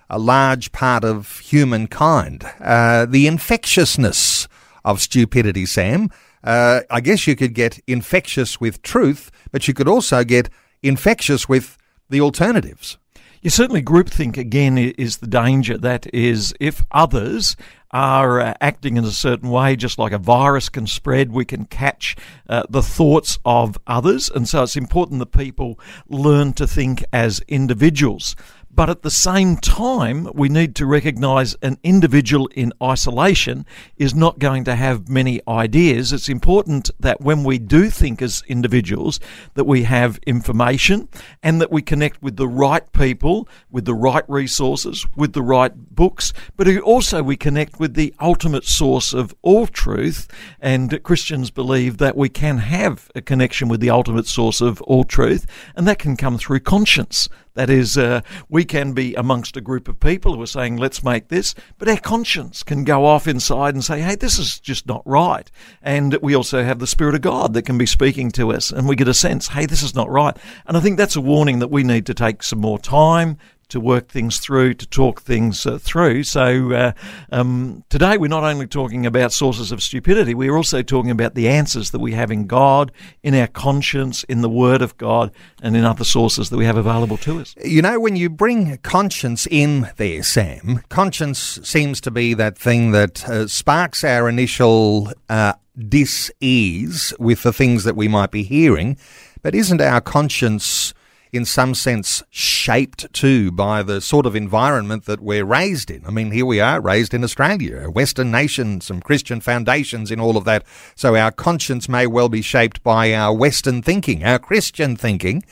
a 0.09 0.19
large 0.19 0.71
part 0.71 1.03
of 1.03 1.39
humankind. 1.39 2.45
Uh, 2.59 3.05
the 3.05 3.27
infectiousness 3.27 4.47
of 4.83 5.01
stupidity, 5.01 5.65
Sam. 5.65 6.09
Uh, 6.43 6.81
I 6.89 7.01
guess 7.01 7.27
you 7.27 7.35
could 7.35 7.53
get 7.53 7.79
infectious 7.87 8.59
with 8.59 8.81
truth, 8.81 9.31
but 9.51 9.67
you 9.67 9.73
could 9.73 9.87
also 9.87 10.23
get 10.23 10.49
infectious 10.81 11.47
with 11.47 11.77
the 12.09 12.21
alternatives. 12.21 12.97
You 13.41 13.49
certainly 13.49 13.81
groupthink 13.81 14.37
again 14.37 14.77
is 14.77 15.17
the 15.17 15.27
danger. 15.27 15.75
That 15.75 16.05
is, 16.13 16.53
if 16.59 16.83
others 16.91 17.55
are 17.89 18.39
uh, 18.39 18.53
acting 18.61 18.97
in 18.97 19.03
a 19.03 19.11
certain 19.11 19.49
way, 19.49 19.75
just 19.75 19.97
like 19.97 20.11
a 20.11 20.19
virus 20.19 20.69
can 20.69 20.85
spread, 20.85 21.31
we 21.31 21.43
can 21.43 21.65
catch 21.65 22.15
uh, 22.47 22.63
the 22.69 22.83
thoughts 22.83 23.39
of 23.43 23.79
others. 23.87 24.29
And 24.29 24.47
so 24.47 24.63
it's 24.63 24.75
important 24.75 25.19
that 25.19 25.31
people 25.31 25.79
learn 26.07 26.53
to 26.53 26.67
think 26.67 27.03
as 27.11 27.41
individuals. 27.47 28.35
But 28.81 28.89
at 28.89 29.03
the 29.03 29.11
same 29.11 29.57
time, 29.57 30.27
we 30.33 30.49
need 30.49 30.73
to 30.77 30.87
recognize 30.87 31.53
an 31.61 31.77
individual 31.83 32.47
in 32.55 32.73
isolation 32.81 33.63
is 33.95 34.15
not 34.15 34.39
going 34.39 34.63
to 34.63 34.75
have 34.75 35.07
many 35.07 35.39
ideas. 35.47 36.11
It's 36.11 36.27
important 36.27 36.89
that 36.99 37.21
when 37.21 37.43
we 37.43 37.59
do 37.59 37.91
think 37.91 38.23
as 38.23 38.41
individuals, 38.47 39.19
that 39.53 39.65
we 39.65 39.83
have 39.83 40.19
information 40.25 41.09
and 41.43 41.61
that 41.61 41.71
we 41.71 41.83
connect 41.83 42.23
with 42.23 42.37
the 42.37 42.47
right 42.47 42.91
people, 42.91 43.47
with 43.69 43.85
the 43.85 43.93
right 43.93 44.27
resources, 44.27 45.05
with 45.15 45.33
the 45.33 45.43
right 45.43 45.71
books, 45.93 46.33
but 46.57 46.67
also 46.79 47.21
we 47.21 47.37
connect 47.37 47.79
with 47.79 47.93
the 47.93 48.15
ultimate 48.19 48.65
source 48.65 49.13
of 49.13 49.35
all 49.43 49.67
truth. 49.67 50.27
And 50.59 51.03
Christians 51.03 51.51
believe 51.51 51.99
that 51.99 52.17
we 52.17 52.29
can 52.29 52.57
have 52.57 53.11
a 53.13 53.21
connection 53.21 53.67
with 53.67 53.79
the 53.79 53.91
ultimate 53.91 54.25
source 54.25 54.59
of 54.59 54.81
all 54.81 55.03
truth, 55.03 55.45
and 55.75 55.87
that 55.87 55.99
can 55.99 56.17
come 56.17 56.39
through 56.39 56.61
conscience. 56.61 57.29
That 57.53 57.69
is, 57.69 57.97
uh, 57.97 58.21
we 58.47 58.63
can 58.63 58.93
be 58.93 59.13
amongst 59.15 59.57
a 59.57 59.61
group 59.61 59.87
of 59.87 59.99
people 59.99 60.35
who 60.35 60.41
are 60.41 60.47
saying, 60.47 60.77
let's 60.77 61.03
make 61.03 61.27
this, 61.27 61.53
but 61.77 61.89
our 61.89 61.97
conscience 61.97 62.63
can 62.63 62.85
go 62.85 63.05
off 63.05 63.27
inside 63.27 63.73
and 63.73 63.83
say, 63.83 63.99
hey, 64.01 64.15
this 64.15 64.39
is 64.39 64.59
just 64.59 64.87
not 64.87 65.01
right. 65.05 65.51
And 65.81 66.17
we 66.21 66.33
also 66.33 66.63
have 66.63 66.79
the 66.79 66.87
Spirit 66.87 67.15
of 67.15 67.21
God 67.21 67.53
that 67.53 67.63
can 67.63 67.77
be 67.77 67.85
speaking 67.85 68.31
to 68.31 68.53
us, 68.53 68.71
and 68.71 68.87
we 68.87 68.95
get 68.95 69.09
a 69.09 69.13
sense, 69.13 69.49
hey, 69.49 69.65
this 69.65 69.83
is 69.83 69.95
not 69.95 70.09
right. 70.09 70.37
And 70.65 70.77
I 70.77 70.79
think 70.79 70.97
that's 70.97 71.17
a 71.17 71.21
warning 71.21 71.59
that 71.59 71.69
we 71.71 71.83
need 71.83 72.05
to 72.05 72.13
take 72.13 72.41
some 72.41 72.59
more 72.59 72.79
time 72.79 73.37
to 73.71 73.79
work 73.79 74.07
things 74.07 74.39
through, 74.39 74.75
to 74.75 74.87
talk 74.87 75.21
things 75.21 75.65
uh, 75.65 75.77
through. 75.77 76.23
So 76.23 76.71
uh, 76.71 76.91
um, 77.31 77.83
today 77.89 78.17
we're 78.17 78.27
not 78.27 78.43
only 78.43 78.67
talking 78.67 79.05
about 79.05 79.33
sources 79.33 79.71
of 79.71 79.81
stupidity, 79.81 80.33
we're 80.33 80.55
also 80.55 80.81
talking 80.81 81.11
about 81.11 81.35
the 81.35 81.49
answers 81.49 81.91
that 81.91 81.99
we 81.99 82.13
have 82.13 82.31
in 82.31 82.47
God, 82.47 82.91
in 83.23 83.33
our 83.33 83.47
conscience, 83.47 84.23
in 84.25 84.41
the 84.41 84.49
Word 84.49 84.81
of 84.81 84.97
God, 84.97 85.31
and 85.61 85.75
in 85.75 85.83
other 85.85 86.03
sources 86.03 86.49
that 86.49 86.57
we 86.57 86.65
have 86.65 86.77
available 86.77 87.17
to 87.17 87.39
us. 87.39 87.55
You 87.63 87.81
know, 87.81 87.99
when 87.99 88.15
you 88.15 88.29
bring 88.29 88.77
conscience 88.77 89.47
in 89.49 89.89
there, 89.97 90.23
Sam, 90.23 90.81
conscience 90.89 91.59
seems 91.63 92.01
to 92.01 92.11
be 92.11 92.33
that 92.35 92.57
thing 92.57 92.91
that 92.91 93.27
uh, 93.27 93.47
sparks 93.47 94.03
our 94.03 94.29
initial 94.29 95.11
uh, 95.29 95.53
dis-ease 95.87 97.13
with 97.19 97.43
the 97.43 97.53
things 97.53 97.83
that 97.85 97.95
we 97.95 98.07
might 98.07 98.31
be 98.31 98.43
hearing, 98.43 98.97
but 99.41 99.55
isn't 99.55 99.81
our 99.81 100.01
conscience 100.01 100.93
in 101.33 101.45
some 101.45 101.73
sense 101.73 102.23
shaped 102.29 103.11
too 103.13 103.51
by 103.51 103.81
the 103.83 104.01
sort 104.01 104.25
of 104.25 104.35
environment 104.35 105.05
that 105.05 105.21
we're 105.21 105.45
raised 105.45 105.89
in. 105.89 106.05
I 106.05 106.11
mean, 106.11 106.31
here 106.31 106.45
we 106.45 106.59
are 106.59 106.81
raised 106.81 107.13
in 107.13 107.23
Australia, 107.23 107.83
a 107.85 107.91
Western 107.91 108.31
nation, 108.31 108.81
some 108.81 109.01
Christian 109.01 109.39
foundations 109.39 110.11
in 110.11 110.19
all 110.19 110.37
of 110.37 110.45
that. 110.45 110.63
So 110.95 111.15
our 111.15 111.31
conscience 111.31 111.87
may 111.87 112.07
well 112.07 112.29
be 112.29 112.41
shaped 112.41 112.83
by 112.83 113.13
our 113.13 113.33
Western 113.33 113.81
thinking, 113.81 114.23
our 114.23 114.39
Christian 114.39 114.95
thinking. 114.95 115.43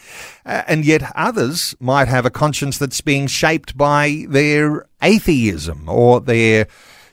Uh, 0.45 0.63
and 0.67 0.83
yet 0.83 1.11
others 1.15 1.75
might 1.79 2.07
have 2.07 2.25
a 2.25 2.31
conscience 2.31 2.77
that's 2.77 3.01
being 3.01 3.27
shaped 3.27 3.77
by 3.77 4.25
their 4.27 4.85
atheism 5.01 5.87
or 5.87 6.19
their 6.19 6.67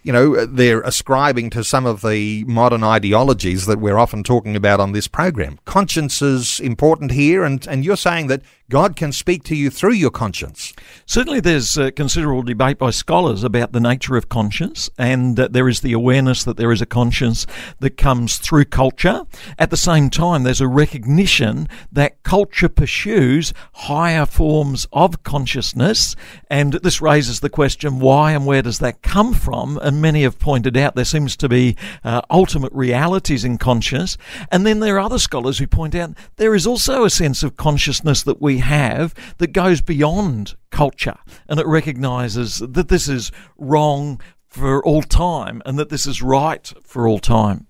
you 0.06 0.12
know, 0.12 0.46
they're 0.46 0.82
ascribing 0.82 1.50
to 1.50 1.64
some 1.64 1.84
of 1.84 2.00
the 2.02 2.44
modern 2.44 2.84
ideologies 2.84 3.66
that 3.66 3.80
we're 3.80 3.98
often 3.98 4.22
talking 4.22 4.54
about 4.54 4.78
on 4.78 4.92
this 4.92 5.08
program. 5.08 5.58
Conscience 5.64 6.22
is 6.22 6.60
important 6.60 7.10
here, 7.10 7.42
and, 7.42 7.66
and 7.66 7.84
you're 7.84 7.96
saying 7.96 8.28
that 8.28 8.42
God 8.68 8.96
can 8.96 9.12
speak 9.12 9.44
to 9.44 9.54
you 9.54 9.70
through 9.70 9.92
your 9.92 10.10
conscience. 10.10 10.74
Certainly, 11.06 11.38
there's 11.38 11.78
uh, 11.78 11.92
considerable 11.94 12.42
debate 12.42 12.78
by 12.78 12.90
scholars 12.90 13.44
about 13.44 13.70
the 13.70 13.78
nature 13.78 14.16
of 14.16 14.28
conscience, 14.28 14.90
and 14.98 15.36
there 15.36 15.68
is 15.68 15.82
the 15.82 15.92
awareness 15.92 16.42
that 16.42 16.56
there 16.56 16.72
is 16.72 16.82
a 16.82 16.86
conscience 16.86 17.46
that 17.78 17.96
comes 17.96 18.38
through 18.38 18.64
culture. 18.64 19.22
At 19.56 19.70
the 19.70 19.76
same 19.76 20.10
time, 20.10 20.42
there's 20.42 20.60
a 20.60 20.66
recognition 20.66 21.68
that 21.92 22.20
culture 22.24 22.68
pursues 22.68 23.52
higher 23.72 24.26
forms 24.26 24.88
of 24.92 25.22
consciousness, 25.22 26.16
and 26.50 26.72
this 26.72 27.00
raises 27.00 27.38
the 27.38 27.48
question 27.48 28.00
why 28.00 28.32
and 28.32 28.46
where 28.46 28.62
does 28.62 28.80
that 28.80 29.00
come 29.00 29.32
from? 29.32 29.78
And 29.80 30.02
many 30.02 30.22
have 30.22 30.40
pointed 30.40 30.76
out 30.76 30.96
there 30.96 31.04
seems 31.04 31.36
to 31.36 31.48
be 31.48 31.76
uh, 32.02 32.22
ultimate 32.30 32.72
realities 32.72 33.44
in 33.44 33.58
conscience, 33.58 34.18
and 34.50 34.66
then 34.66 34.80
there 34.80 34.96
are 34.96 35.00
other 35.00 35.20
scholars 35.20 35.58
who 35.58 35.68
point 35.68 35.94
out 35.94 36.16
there 36.34 36.56
is 36.56 36.66
also 36.66 37.04
a 37.04 37.10
sense 37.10 37.44
of 37.44 37.56
consciousness 37.56 38.24
that 38.24 38.42
we 38.42 38.55
have 38.58 39.14
that 39.38 39.52
goes 39.52 39.80
beyond 39.80 40.56
culture 40.70 41.18
and 41.48 41.60
it 41.60 41.66
recognizes 41.66 42.58
that 42.58 42.88
this 42.88 43.08
is 43.08 43.30
wrong 43.56 44.20
for 44.48 44.84
all 44.84 45.02
time 45.02 45.62
and 45.66 45.78
that 45.78 45.90
this 45.90 46.06
is 46.06 46.22
right 46.22 46.72
for 46.82 47.06
all 47.06 47.18
time. 47.18 47.66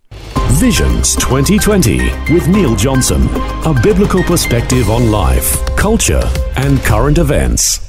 Visions 0.53 1.17
2020 1.17 1.99
with 2.33 2.49
Neil 2.49 2.77
Johnson, 2.77 3.29
a 3.65 3.79
biblical 3.83 4.23
perspective 4.23 4.89
on 4.89 5.11
life, 5.11 5.65
culture, 5.77 6.23
and 6.57 6.81
current 6.81 7.19
events. 7.19 7.87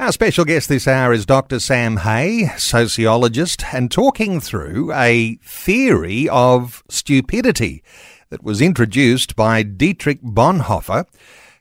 Our 0.00 0.12
special 0.12 0.44
guest 0.44 0.68
this 0.68 0.88
hour 0.88 1.12
is 1.12 1.26
Dr. 1.26 1.60
Sam 1.60 1.98
Hay, 1.98 2.50
sociologist, 2.56 3.64
and 3.72 3.90
talking 3.90 4.40
through 4.40 4.92
a 4.94 5.38
theory 5.44 6.28
of 6.28 6.82
stupidity 6.88 7.82
that 8.30 8.42
was 8.42 8.62
introduced 8.62 9.36
by 9.36 9.62
Dietrich 9.62 10.22
Bonhoeffer 10.22 11.04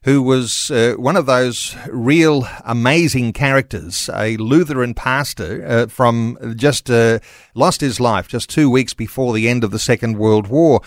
who 0.04 0.22
was 0.22 0.72
uh, 0.72 0.94
one 0.98 1.18
of 1.18 1.26
those 1.26 1.76
real 1.90 2.48
amazing 2.64 3.34
characters, 3.34 4.10
a 4.14 4.38
Lutheran 4.38 4.94
pastor 4.94 5.66
uh, 5.68 5.88
from 5.88 6.38
just 6.56 6.90
uh, 6.90 7.20
lost 7.54 7.82
his 7.82 8.00
life 8.00 8.28
just 8.30 8.50
two 8.50 8.70
weeks 8.70 8.94
before 8.94 9.34
the 9.34 9.50
end 9.50 9.64
of 9.64 9.72
the 9.72 9.80
Second 9.80 10.18
World 10.18 10.48
War. 10.48 10.82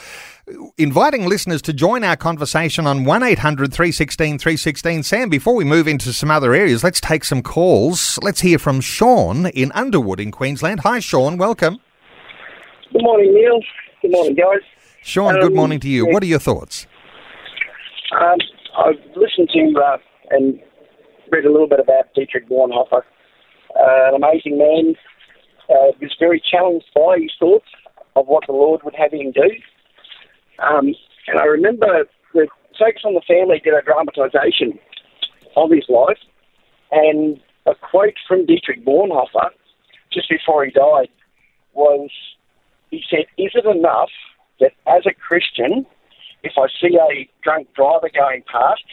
Inviting 0.79 1.27
listeners 1.27 1.61
to 1.63 1.73
join 1.75 2.03
our 2.03 2.17
conversation 2.17 2.87
on 2.87 3.05
1 3.05 3.23
800 3.23 3.73
316 3.73 4.39
316. 4.39 5.03
Sam, 5.03 5.29
before 5.29 5.55
we 5.55 5.65
move 5.65 5.87
into 5.87 6.13
some 6.13 6.31
other 6.31 6.55
areas, 6.55 6.83
let's 6.83 7.01
take 7.01 7.25
some 7.25 7.43
calls. 7.43 8.19
Let's 8.23 8.41
hear 8.41 8.59
from 8.59 8.81
Sean 8.81 9.47
in 9.47 9.71
Underwood 9.73 10.21
in 10.21 10.31
Queensland. 10.31 10.81
Hi, 10.81 11.01
Sean. 11.01 11.37
Welcome. 11.37 11.79
Good 12.93 13.03
morning, 13.03 13.35
Neil. 13.35 13.61
Good 14.01 14.11
morning, 14.11 14.35
guys. 14.35 14.61
Sean, 15.03 15.35
um, 15.35 15.41
good 15.41 15.55
morning 15.55 15.81
to 15.81 15.89
you. 15.89 16.07
What 16.07 16.23
are 16.23 16.27
your 16.27 16.39
thoughts? 16.39 16.87
Um, 18.21 18.39
I've 18.77 19.01
listened 19.17 19.51
to 19.53 19.81
uh, 19.81 19.99
and 20.31 20.59
read 21.31 21.45
a 21.45 21.53
little 21.53 21.69
bit 21.69 21.81
about 21.81 22.15
Dietrich 22.15 22.49
Bonhoeffer, 22.49 23.03
uh, 23.77 24.09
an 24.09 24.15
amazing 24.15 24.59
man. 24.59 24.95
Uh, 25.69 25.93
was 26.01 26.15
very 26.19 26.43
challenged 26.51 26.87
by 26.95 27.19
his 27.19 27.31
thoughts 27.39 27.69
of 28.17 28.27
what 28.27 28.45
the 28.47 28.53
Lord 28.53 28.83
would 28.83 28.95
have 28.95 29.13
him 29.13 29.33
do. 29.33 29.51
Um, 30.59 30.95
and 31.29 31.39
I 31.39 31.45
remember 31.45 32.05
the 32.35 32.49
Focus 32.79 33.03
on 33.05 33.15
the 33.15 33.23
Family 33.27 33.61
did 33.63 33.73
a 33.73 33.83
dramatisation 33.83 34.79
of 35.57 35.71
his 35.71 35.85
life, 35.89 36.19
and 36.91 37.41
a 37.67 37.75
quote 37.75 38.15
from 38.27 38.45
Dietrich 38.45 38.85
Bonhoeffer 38.85 39.51
just 40.13 40.29
before 40.29 40.65
he 40.65 40.71
died 40.73 41.09
was, 41.75 42.11
he 42.91 43.03
said, 43.09 43.27
"Is 43.39 43.53
it 43.55 43.65
enough 43.65 44.11
that 44.61 44.73
as 44.87 45.07
a 45.07 45.15
Christian?" 45.15 45.87
If 46.43 46.53
I 46.57 46.67
see 46.81 46.97
a 46.97 47.29
drunk 47.43 47.69
driver 47.75 48.11
going 48.13 48.43
past, 48.51 48.85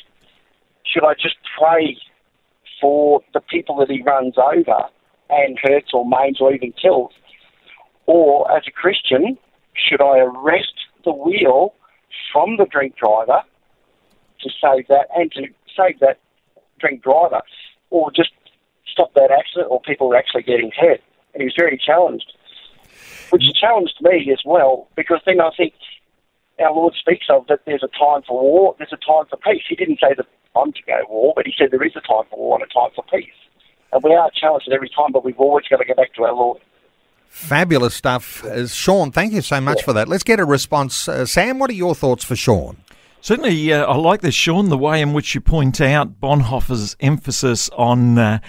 should 0.85 1.03
I 1.03 1.13
just 1.13 1.35
pray 1.57 1.97
for 2.79 3.21
the 3.33 3.41
people 3.41 3.77
that 3.77 3.89
he 3.89 4.01
runs 4.01 4.35
over 4.37 4.83
and 5.29 5.57
hurts 5.61 5.91
or 5.93 6.07
maims 6.07 6.39
or 6.39 6.53
even 6.53 6.73
kills? 6.73 7.11
Or 8.05 8.51
as 8.55 8.63
a 8.67 8.71
Christian, 8.71 9.37
should 9.73 10.01
I 10.01 10.19
arrest 10.19 10.73
the 11.05 11.11
wheel 11.11 11.73
from 12.33 12.57
the 12.57 12.65
drink 12.65 12.95
driver 12.95 13.41
to 14.41 14.49
save 14.61 14.87
that 14.87 15.07
and 15.15 15.31
to 15.33 15.47
save 15.75 15.99
that 15.99 16.19
drink 16.79 17.03
driver 17.03 17.41
or 17.89 18.11
just 18.11 18.31
stop 18.91 19.13
that 19.13 19.31
accident 19.31 19.67
or 19.69 19.81
people 19.81 20.11
are 20.13 20.17
actually 20.17 20.43
getting 20.43 20.71
hurt? 20.79 21.01
And 21.33 21.41
he 21.41 21.45
was 21.45 21.55
very 21.57 21.77
challenged, 21.77 22.33
which 23.29 23.43
challenged 23.59 23.97
me 24.01 24.31
as 24.31 24.41
well 24.45 24.87
because 24.95 25.19
then 25.25 25.39
I 25.39 25.51
think 25.55 25.73
our 26.59 26.73
Lord 26.73 26.93
speaks 26.99 27.27
of 27.29 27.47
that 27.47 27.61
there's 27.65 27.83
a 27.83 27.87
time 27.87 28.21
for 28.27 28.41
war, 28.41 28.75
there's 28.77 28.93
a 28.93 28.97
time 28.97 29.25
for 29.29 29.37
peace. 29.37 29.63
He 29.67 29.75
didn't 29.75 29.99
say 29.99 30.13
that 30.15 30.25
I'm 30.55 30.73
to 30.73 30.79
go 30.85 30.97
to 30.99 31.09
war, 31.09 31.33
but 31.35 31.45
he 31.45 31.53
said 31.57 31.69
there 31.71 31.83
is 31.83 31.95
a 31.95 32.01
time 32.01 32.23
for 32.29 32.37
war 32.37 32.59
and 32.59 32.69
a 32.69 32.73
time 32.73 32.91
for 32.95 33.03
peace. 33.11 33.27
And 33.91 34.03
we 34.03 34.13
are 34.13 34.29
challenged 34.39 34.67
at 34.67 34.73
every 34.73 34.89
time, 34.89 35.11
but 35.11 35.23
we've 35.23 35.39
always 35.39 35.65
got 35.69 35.77
to 35.77 35.85
go 35.85 35.95
back 35.95 36.13
to 36.15 36.23
our 36.23 36.33
Lord. 36.33 36.59
Fabulous 37.27 37.93
stuff. 37.93 38.43
Uh, 38.43 38.67
Sean, 38.67 39.11
thank 39.11 39.33
you 39.33 39.41
so 39.41 39.61
much 39.61 39.79
yeah. 39.79 39.85
for 39.85 39.93
that. 39.93 40.07
Let's 40.07 40.23
get 40.23 40.39
a 40.39 40.45
response. 40.45 41.07
Uh, 41.07 41.25
Sam, 41.25 41.59
what 41.59 41.69
are 41.69 41.73
your 41.73 41.95
thoughts 41.95 42.23
for 42.23 42.35
Sean? 42.35 42.77
Certainly, 43.21 43.73
uh, 43.73 43.85
I 43.85 43.95
like 43.97 44.21
this, 44.21 44.33
Sean, 44.33 44.69
the 44.69 44.77
way 44.77 45.01
in 45.01 45.13
which 45.13 45.35
you 45.35 45.41
point 45.41 45.81
out 45.81 46.19
Bonhoeffer's 46.21 46.95
emphasis 46.99 47.69
on 47.69 48.17
uh, 48.17 48.39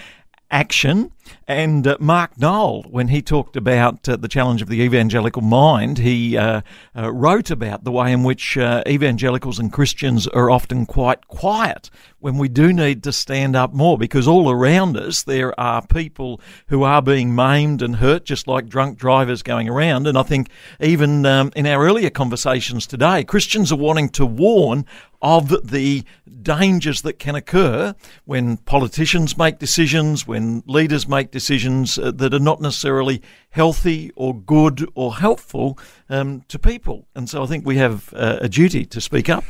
action 0.49 1.11
And 1.47 1.85
uh, 1.85 1.97
Mark 1.99 2.37
Noll, 2.37 2.83
when 2.83 3.09
he 3.09 3.21
talked 3.21 3.55
about 3.55 4.07
uh, 4.07 4.15
the 4.15 4.27
challenge 4.27 4.61
of 4.61 4.69
the 4.69 4.81
evangelical 4.81 5.41
mind, 5.41 5.97
he 5.97 6.37
uh, 6.37 6.61
uh 6.95 7.11
wrote 7.11 7.51
about 7.51 7.83
the 7.83 7.91
way 7.91 8.11
in 8.11 8.23
which 8.23 8.57
uh, 8.57 8.83
evangelicals 8.87 9.59
and 9.59 9.71
Christians 9.71 10.27
are 10.27 10.49
often 10.49 10.85
quite 10.85 11.27
quiet 11.27 11.89
when 12.21 12.37
we 12.37 12.47
do 12.47 12.71
need 12.71 13.03
to 13.03 13.11
stand 13.11 13.55
up 13.55 13.73
more 13.73 13.97
because 13.97 14.27
all 14.27 14.49
around 14.49 14.95
us 14.95 15.23
there 15.23 15.59
are 15.59 15.85
people 15.87 16.39
who 16.67 16.83
are 16.83 17.01
being 17.01 17.33
maimed 17.35 17.81
and 17.81 17.95
hurt, 17.97 18.25
just 18.25 18.47
like 18.47 18.69
drunk 18.69 18.97
drivers 18.97 19.41
going 19.41 19.67
around. 19.67 20.07
And 20.07 20.17
I 20.17 20.23
think 20.23 20.49
even 20.79 21.25
um, 21.25 21.51
in 21.55 21.65
our 21.65 21.83
earlier 21.83 22.11
conversations 22.11 22.85
today, 22.85 23.23
Christians 23.23 23.71
are 23.71 23.77
wanting 23.77 24.09
to 24.09 24.25
warn 24.25 24.85
of 25.21 25.69
the 25.69 26.03
dangers 26.41 27.03
that 27.03 27.19
can 27.19 27.35
occur 27.35 27.93
when 28.25 28.57
politicians 28.57 29.37
make 29.37 29.59
decisions, 29.59 30.27
when 30.27 30.63
leaders 30.65 31.07
make 31.07 31.20
decisions 31.29 31.99
uh, 31.99 32.09
that 32.11 32.33
are 32.33 32.39
not 32.39 32.61
necessarily 32.61 33.21
healthy 33.51 34.11
or 34.15 34.33
good 34.33 34.89
or 34.95 35.15
helpful 35.17 35.77
um, 36.09 36.41
to 36.47 36.57
people. 36.57 37.05
And 37.13 37.29
so 37.29 37.43
I 37.43 37.45
think 37.45 37.65
we 37.65 37.77
have 37.77 38.11
uh, 38.15 38.39
a 38.41 38.49
duty 38.49 38.85
to 38.85 38.99
speak 38.99 39.29
up. 39.29 39.43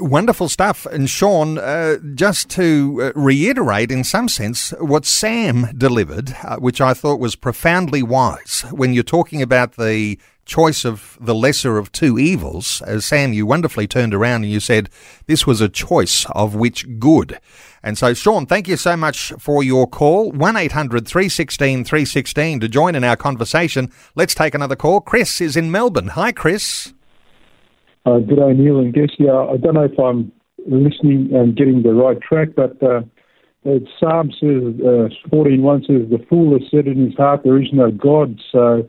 Wonderful 0.00 0.48
stuff. 0.48 0.86
And 0.86 1.08
Sean, 1.08 1.58
uh, 1.58 1.96
just 2.14 2.50
to 2.50 3.00
uh, 3.02 3.12
reiterate 3.18 3.90
in 3.90 4.04
some 4.04 4.28
sense 4.28 4.70
what 4.78 5.06
Sam 5.06 5.66
delivered, 5.76 6.36
uh, 6.44 6.56
which 6.56 6.80
I 6.80 6.92
thought 6.94 7.18
was 7.20 7.36
profoundly 7.36 8.02
wise 8.02 8.64
when 8.70 8.92
you're 8.92 9.02
talking 9.02 9.42
about 9.42 9.76
the 9.76 10.18
choice 10.48 10.84
of 10.84 11.16
the 11.20 11.34
lesser 11.34 11.78
of 11.78 11.92
two 11.92 12.18
evils. 12.18 12.82
As 12.82 13.04
Sam, 13.04 13.32
you 13.32 13.46
wonderfully 13.46 13.86
turned 13.86 14.14
around 14.14 14.42
and 14.42 14.50
you 14.50 14.58
said 14.58 14.88
this 15.26 15.46
was 15.46 15.60
a 15.60 15.68
choice 15.68 16.26
of 16.30 16.56
which 16.56 16.98
good. 16.98 17.38
And 17.82 17.96
so, 17.96 18.14
Sean, 18.14 18.46
thank 18.46 18.66
you 18.66 18.76
so 18.76 18.96
much 18.96 19.32
for 19.38 19.62
your 19.62 19.86
call. 19.86 20.32
1 20.32 20.56
800 20.56 21.06
316 21.06 21.84
316 21.84 22.60
to 22.60 22.68
join 22.68 22.96
in 22.96 23.04
our 23.04 23.14
conversation. 23.14 23.92
Let's 24.16 24.34
take 24.34 24.54
another 24.54 24.74
call. 24.74 25.00
Chris 25.00 25.40
is 25.40 25.56
in 25.56 25.70
Melbourne. 25.70 26.08
Hi, 26.08 26.32
Chris. 26.32 26.92
Uh, 28.04 28.18
good 28.18 28.36
day, 28.36 28.52
Neil 28.54 28.78
and 28.78 28.92
Guess. 28.92 29.10
Yeah, 29.18 29.36
I 29.36 29.58
don't 29.58 29.74
know 29.74 29.84
if 29.84 29.98
I'm 29.98 30.32
listening 30.66 31.30
and 31.32 31.54
getting 31.54 31.82
the 31.82 31.92
right 31.92 32.20
track, 32.20 32.48
but 32.56 32.82
uh, 32.82 33.02
Psalm 34.00 34.30
says, 34.32 34.80
uh, 34.80 35.12
14.1 35.30 35.86
says, 35.86 36.10
The 36.10 36.24
fool 36.28 36.58
has 36.58 36.68
said 36.70 36.86
in 36.86 37.04
his 37.04 37.14
heart, 37.16 37.42
there 37.44 37.60
is 37.60 37.68
no 37.72 37.90
God. 37.90 38.40
So 38.50 38.88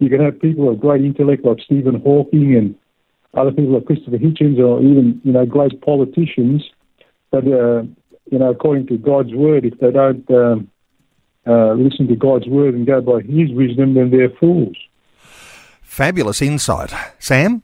you 0.00 0.08
can 0.08 0.24
have 0.24 0.40
people 0.40 0.68
of 0.68 0.80
great 0.80 1.04
intellect 1.04 1.44
like 1.44 1.58
Stephen 1.64 2.00
Hawking 2.00 2.56
and 2.56 2.74
other 3.34 3.52
people 3.52 3.74
like 3.74 3.84
Christopher 3.84 4.16
Hitchens 4.16 4.58
or 4.58 4.80
even, 4.80 5.20
you 5.22 5.32
know, 5.32 5.46
great 5.46 5.80
politicians. 5.82 6.64
But, 7.30 7.44
uh, 7.46 7.82
you 8.30 8.38
know, 8.38 8.50
according 8.50 8.86
to 8.88 8.96
God's 8.96 9.32
word, 9.32 9.64
if 9.64 9.78
they 9.78 9.92
don't 9.92 10.28
um, 10.30 10.70
uh, 11.46 11.74
listen 11.74 12.08
to 12.08 12.16
God's 12.16 12.46
word 12.46 12.74
and 12.74 12.86
go 12.86 13.00
by 13.00 13.20
his 13.20 13.52
wisdom, 13.52 13.94
then 13.94 14.10
they're 14.10 14.30
fools. 14.30 14.76
Fabulous 15.82 16.40
insight. 16.40 16.92
Sam? 17.18 17.62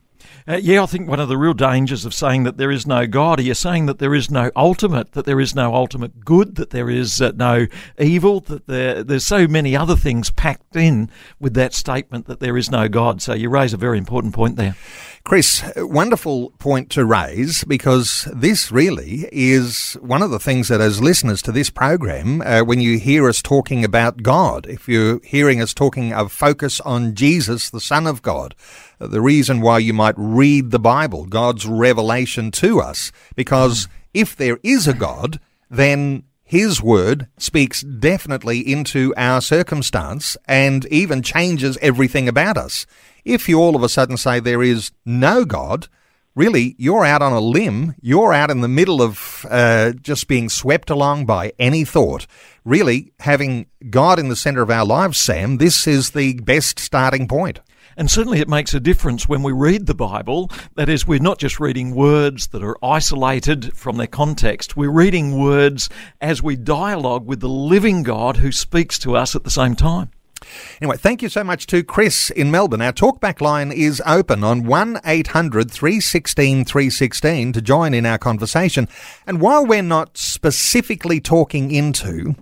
Uh, 0.49 0.55
yeah, 0.55 0.81
I 0.81 0.85
think 0.85 1.09
one 1.09 1.19
of 1.19 1.27
the 1.27 1.37
real 1.37 1.53
dangers 1.53 2.05
of 2.05 2.13
saying 2.13 2.43
that 2.43 2.55
there 2.55 2.71
is 2.71 2.87
no 2.87 3.05
God, 3.05 3.41
you're 3.41 3.53
saying 3.53 3.85
that 3.87 3.99
there 3.99 4.15
is 4.15 4.31
no 4.31 4.49
ultimate, 4.55 5.11
that 5.11 5.25
there 5.25 5.41
is 5.41 5.53
no 5.53 5.75
ultimate 5.75 6.23
good, 6.23 6.55
that 6.55 6.69
there 6.69 6.89
is 6.89 7.21
uh, 7.21 7.33
no 7.35 7.67
evil, 7.99 8.39
that 8.41 8.65
there, 8.65 9.03
there's 9.03 9.25
so 9.25 9.45
many 9.45 9.75
other 9.75 9.97
things 9.97 10.31
packed 10.31 10.77
in 10.77 11.09
with 11.37 11.53
that 11.55 11.73
statement 11.73 12.27
that 12.27 12.39
there 12.39 12.55
is 12.55 12.71
no 12.71 12.87
God. 12.87 13.21
So 13.21 13.33
you 13.33 13.49
raise 13.49 13.73
a 13.73 13.77
very 13.77 13.97
important 13.97 14.33
point 14.33 14.55
there. 14.55 14.77
Chris, 15.25 15.61
wonderful 15.75 16.51
point 16.51 16.89
to 16.91 17.03
raise 17.03 17.65
because 17.65 18.29
this 18.33 18.71
really 18.71 19.27
is 19.33 19.97
one 19.99 20.21
of 20.21 20.31
the 20.31 20.39
things 20.39 20.69
that, 20.69 20.79
as 20.79 21.01
listeners 21.01 21.41
to 21.41 21.51
this 21.51 21.69
program, 21.69 22.41
uh, 22.41 22.61
when 22.61 22.79
you 22.79 22.97
hear 22.97 23.27
us 23.27 23.41
talking 23.41 23.83
about 23.83 24.23
God, 24.23 24.65
if 24.67 24.87
you're 24.87 25.19
hearing 25.25 25.61
us 25.61 25.73
talking 25.73 26.13
of 26.13 26.31
focus 26.31 26.79
on 26.79 27.13
Jesus, 27.13 27.69
the 27.69 27.81
Son 27.81 28.07
of 28.07 28.21
God, 28.21 28.55
the 28.99 29.21
reason 29.21 29.61
why 29.61 29.79
you 29.79 29.93
might 29.93 30.15
read 30.17 30.71
the 30.71 30.79
Bible, 30.79 31.25
God's 31.25 31.65
revelation 31.65 32.51
to 32.51 32.79
us, 32.79 33.11
because 33.35 33.87
if 34.13 34.35
there 34.35 34.59
is 34.63 34.87
a 34.87 34.93
God, 34.93 35.39
then 35.69 36.23
his 36.43 36.81
word 36.81 37.27
speaks 37.37 37.81
definitely 37.81 38.59
into 38.59 39.13
our 39.17 39.41
circumstance 39.41 40.37
and 40.45 40.85
even 40.85 41.21
changes 41.21 41.77
everything 41.81 42.29
about 42.29 42.57
us. 42.57 42.85
If 43.25 43.49
you 43.49 43.59
all 43.59 43.75
of 43.75 43.83
a 43.83 43.89
sudden 43.89 44.15
say 44.15 44.39
there 44.39 44.63
is 44.63 44.91
no 45.05 45.43
God, 45.43 45.89
really, 46.35 46.75
you're 46.77 47.03
out 47.03 47.21
on 47.21 47.33
a 47.33 47.41
limb. 47.41 47.95
You're 48.01 48.31
out 48.31 48.49
in 48.49 48.61
the 48.61 48.69
middle 48.69 49.01
of 49.01 49.45
uh, 49.49 49.91
just 49.91 50.29
being 50.29 50.47
swept 50.47 50.89
along 50.89 51.25
by 51.25 51.51
any 51.59 51.83
thought. 51.83 52.25
Really, 52.63 53.11
having 53.19 53.65
God 53.89 54.17
in 54.17 54.29
the 54.29 54.35
center 54.37 54.61
of 54.61 54.69
our 54.69 54.85
lives, 54.85 55.17
Sam, 55.17 55.57
this 55.57 55.85
is 55.85 56.11
the 56.11 56.35
best 56.35 56.79
starting 56.79 57.27
point. 57.27 57.59
And 57.97 58.11
certainly 58.11 58.39
it 58.39 58.47
makes 58.47 58.75
a 58.75 58.79
difference 58.79 59.27
when 59.27 59.41
we 59.41 59.51
read 59.51 59.87
the 59.87 59.95
Bible. 59.95 60.51
That 60.75 60.87
is, 60.87 61.07
we're 61.07 61.19
not 61.19 61.39
just 61.39 61.59
reading 61.59 61.95
words 61.95 62.47
that 62.47 62.63
are 62.63 62.77
isolated 62.85 63.75
from 63.75 63.97
their 63.97 64.05
context. 64.05 64.77
We're 64.77 64.91
reading 64.91 65.41
words 65.41 65.89
as 66.21 66.43
we 66.43 66.55
dialogue 66.55 67.25
with 67.25 67.39
the 67.39 67.49
living 67.49 68.03
God 68.03 68.37
who 68.37 68.51
speaks 68.51 68.99
to 68.99 69.17
us 69.17 69.35
at 69.35 69.43
the 69.43 69.49
same 69.49 69.75
time. 69.75 70.11
Anyway, 70.79 70.97
thank 70.97 71.23
you 71.23 71.29
so 71.29 71.43
much 71.43 71.65
to 71.67 71.83
Chris 71.83 72.29
in 72.29 72.51
Melbourne. 72.51 72.81
Our 72.81 72.93
talkback 72.93 73.41
line 73.41 73.71
is 73.71 74.01
open 74.05 74.43
on 74.43 74.63
1 74.63 75.01
800 75.03 75.71
316 75.71 76.65
316 76.65 77.53
to 77.53 77.61
join 77.61 77.95
in 77.95 78.05
our 78.05 78.19
conversation. 78.19 78.87
And 79.25 79.41
while 79.41 79.65
we're 79.65 79.81
not 79.81 80.17
specifically 80.17 81.19
talking 81.19 81.71
into 81.71 82.35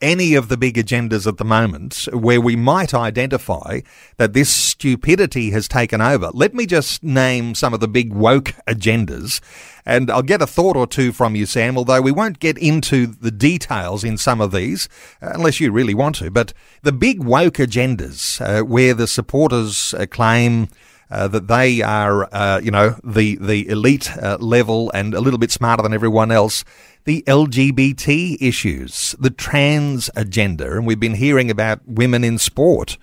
any 0.00 0.34
of 0.34 0.48
the 0.48 0.56
big 0.56 0.76
agendas 0.76 1.26
at 1.26 1.38
the 1.38 1.44
moment 1.44 2.08
where 2.12 2.40
we 2.40 2.54
might 2.56 2.94
identify 2.94 3.80
that 4.16 4.32
this 4.32 4.48
stupidity 4.48 5.50
has 5.50 5.66
taken 5.66 6.00
over. 6.00 6.30
Let 6.32 6.54
me 6.54 6.66
just 6.66 7.02
name 7.02 7.54
some 7.54 7.74
of 7.74 7.80
the 7.80 7.88
big 7.88 8.12
woke 8.12 8.54
agendas, 8.66 9.40
and 9.84 10.10
I'll 10.10 10.22
get 10.22 10.42
a 10.42 10.46
thought 10.46 10.76
or 10.76 10.86
two 10.86 11.12
from 11.12 11.34
you, 11.34 11.46
Sam, 11.46 11.76
although 11.76 12.00
we 12.00 12.12
won't 12.12 12.38
get 12.38 12.58
into 12.58 13.06
the 13.06 13.30
details 13.30 14.04
in 14.04 14.16
some 14.18 14.40
of 14.40 14.52
these, 14.52 14.88
uh, 15.20 15.30
unless 15.34 15.60
you 15.60 15.72
really 15.72 15.94
want 15.94 16.16
to. 16.16 16.30
But 16.30 16.52
the 16.82 16.92
big 16.92 17.22
woke 17.22 17.54
agendas, 17.54 18.40
uh, 18.40 18.64
where 18.64 18.94
the 18.94 19.06
supporters 19.06 19.94
uh, 19.94 20.06
claim 20.06 20.68
uh, 21.10 21.28
that 21.28 21.48
they 21.48 21.80
are, 21.80 22.28
uh, 22.34 22.60
you 22.62 22.70
know, 22.70 22.96
the 23.02 23.36
the 23.36 23.68
elite 23.68 24.16
uh, 24.18 24.36
level 24.40 24.90
and 24.92 25.14
a 25.14 25.20
little 25.20 25.38
bit 25.38 25.50
smarter 25.50 25.82
than 25.82 25.94
everyone 25.94 26.30
else. 26.30 26.64
The 27.04 27.22
LGBT 27.26 28.36
issues, 28.40 29.14
the 29.18 29.30
trans 29.30 30.10
agenda, 30.14 30.76
and 30.76 30.86
we've 30.86 31.00
been 31.00 31.14
hearing 31.14 31.50
about 31.50 31.80
women 31.86 32.24
in 32.24 32.38
sport 32.38 32.98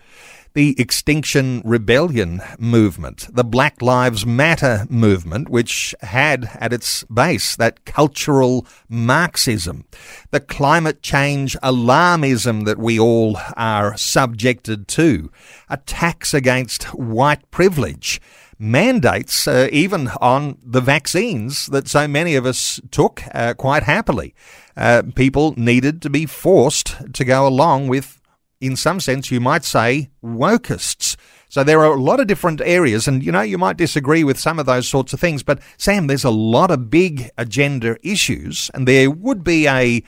the 0.56 0.74
Extinction 0.80 1.62
Rebellion 1.66 2.42
movement, 2.58 3.28
the 3.30 3.44
Black 3.44 3.82
Lives 3.82 4.26
Matter 4.26 4.88
movement, 4.90 5.50
which 5.50 5.94
had 6.00 6.50
at 6.56 6.72
its 6.72 7.04
base 7.04 7.58
that 7.58 7.84
cultural 7.84 8.66
Marxism, 8.88 9.84
the 10.32 10.40
climate 10.40 11.04
change 11.04 11.58
alarmism 11.62 12.64
that 12.64 12.80
we 12.80 12.98
all 12.98 13.38
are 13.58 13.98
subjected 13.98 14.88
to, 14.88 15.30
attacks 15.70 16.34
against 16.34 16.86
white 16.94 17.52
privilege, 17.52 18.22
mandates 18.58 19.48
uh, 19.48 19.68
even 19.72 20.08
on 20.22 20.58
the 20.64 20.82
vaccines 20.82 21.68
that 21.68 21.88
so 21.88 22.08
many 22.08 22.36
of 22.36 22.46
us 22.46 22.80
took 22.92 23.22
uh, 23.34 23.54
quite 23.54 23.84
happily. 23.84 24.34
Uh, 24.78 25.04
people 25.16 25.54
needed 25.58 26.02
to 26.02 26.10
be 26.10 26.26
forced 26.26 26.96
to 27.14 27.26
go 27.26 27.48
along 27.48 27.88
with 27.88 28.22
in 28.62 28.76
some 28.76 29.00
sense, 29.00 29.32
you 29.32 29.40
might 29.40 29.64
say, 29.64 30.10
wokeists. 30.24 31.16
So 31.50 31.64
there 31.64 31.82
are 31.82 31.94
a 31.94 32.02
lot 32.02 32.20
of 32.20 32.28
different 32.28 32.62
areas, 32.62 33.08
and 33.08 33.24
you 33.24 33.32
know, 33.32 33.42
you 33.42 33.58
might 33.58 33.78
disagree 33.78 34.24
with 34.24 34.40
some 34.40 34.60
of 34.60 34.66
those 34.66 34.88
sorts 34.88 35.14
of 35.14 35.20
things, 35.20 35.44
but 35.44 35.60
Sam, 35.78 36.08
there's 36.08 36.24
a 36.24 36.30
lot 36.30 36.72
of 36.72 36.90
big 36.90 37.30
agenda 37.38 37.98
issues, 38.02 38.72
and 38.74 38.88
there 38.88 39.12
would 39.12 39.44
be 39.44 39.68
a, 39.68 40.04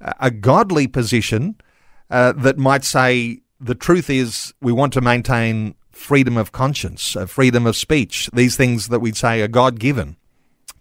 a 0.00 0.30
godly 0.30 0.86
position 0.86 1.56
uh, 2.10 2.32
that 2.32 2.58
might 2.58 2.84
say 2.84 3.40
the 3.60 3.74
truth 3.74 4.08
is 4.08 4.54
we 4.60 4.72
want 4.72 4.92
to 4.94 5.00
maintain 5.00 5.74
freedom 5.98 6.36
of 6.36 6.52
conscience, 6.52 7.16
uh, 7.16 7.26
freedom 7.26 7.66
of 7.66 7.76
speech, 7.76 8.30
these 8.32 8.56
things 8.56 8.88
that 8.88 9.00
we'd 9.00 9.16
say 9.16 9.42
are 9.42 9.48
God 9.48 9.78
given. 9.78 10.16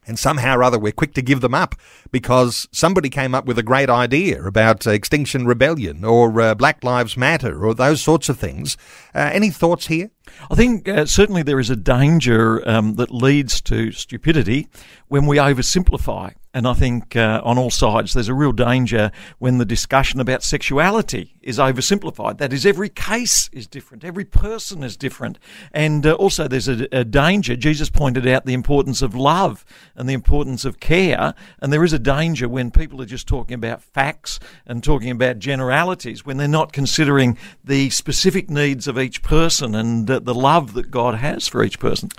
And 0.06 0.18
somehow 0.18 0.56
or 0.56 0.64
other, 0.64 0.80
we're 0.80 0.94
quick 0.94 1.14
to 1.16 1.22
give 1.22 1.42
them 1.42 1.54
up 1.54 1.76
because 2.12 2.70
somebody 2.72 3.10
came 3.10 3.36
up 3.36 3.46
with 3.46 3.60
a 3.60 3.64
great 3.64 3.90
idea 3.90 4.42
about 4.42 4.88
uh, 4.88 4.92
Extinction 4.92 5.46
Rebellion 5.46 6.06
or 6.06 6.40
uh, 6.40 6.56
Black 6.56 6.82
Lives 6.82 7.18
Matter 7.18 7.66
or 7.66 7.74
those 7.74 8.02
sorts 8.02 8.30
of 8.30 8.40
things. 8.40 8.78
Uh, 9.14 9.32
any 9.34 9.50
thoughts 9.50 9.88
here? 9.88 10.12
I 10.50 10.56
think 10.56 10.88
uh, 10.88 11.06
certainly 11.06 11.44
there 11.44 11.60
is 11.60 11.70
a 11.70 11.76
danger 11.76 12.68
um, 12.68 12.96
that 12.96 13.12
leads 13.12 13.62
to 13.62 13.92
stupidity 13.92 14.68
when 15.08 15.26
we 15.26 15.38
oversimplify. 15.38 16.34
And 16.54 16.68
I 16.68 16.74
think 16.74 17.16
uh, 17.16 17.40
on 17.44 17.60
all 17.60 17.70
sides 17.70 18.14
there's 18.14 18.30
a 18.30 18.34
real 18.34 18.52
danger 18.52 19.12
when 19.38 19.60
the 19.60 19.66
discussion 19.66 20.20
about 20.20 20.42
sexuality 20.42 21.36
is 21.44 21.60
oversimplified. 21.60 22.40
That 22.40 22.52
is, 22.52 22.66
every 22.66 22.90
case 22.90 23.48
is 23.54 23.68
different, 23.68 24.04
every 24.04 24.26
person 24.26 24.82
is 24.82 24.98
different. 24.98 25.38
And 25.72 26.04
uh, 26.04 26.14
also 26.14 26.48
there's 26.48 26.68
a, 26.68 26.88
a, 26.92 27.04
danger. 27.04 27.56
Jesus 27.56 27.92
pointed 27.92 28.28
out 28.28 28.46
the 28.46 28.56
importance 28.56 29.04
of 29.04 29.14
love 29.14 29.66
and 29.96 30.10
the 30.10 30.14
importance 30.14 30.66
of 30.66 30.80
care. 30.80 31.36
And 31.60 31.72
there 31.72 31.84
is 31.84 31.94
a 31.94 32.00
danger 32.00 32.50
when 32.50 32.72
people 32.72 33.04
are 33.04 33.06
just 33.06 33.28
talking 33.28 33.54
about 33.54 33.84
facts 33.84 34.40
and 34.66 34.84
talking 34.84 35.12
about 35.12 35.38
generalities, 35.38 36.26
when 36.26 36.38
they're 36.38 36.48
not 36.48 36.74
considering 36.74 37.38
the 37.64 37.92
specific 37.92 38.50
needs 38.50 38.88
of 38.88 38.98
each 38.98 39.22
person 39.22 39.76
and 39.76 40.08
the 40.20 40.34
love 40.34 40.74
that 40.74 40.92
God 40.92 41.16
has 41.16 41.48
for 41.48 41.64
each 41.64 41.80
person. 41.80 42.10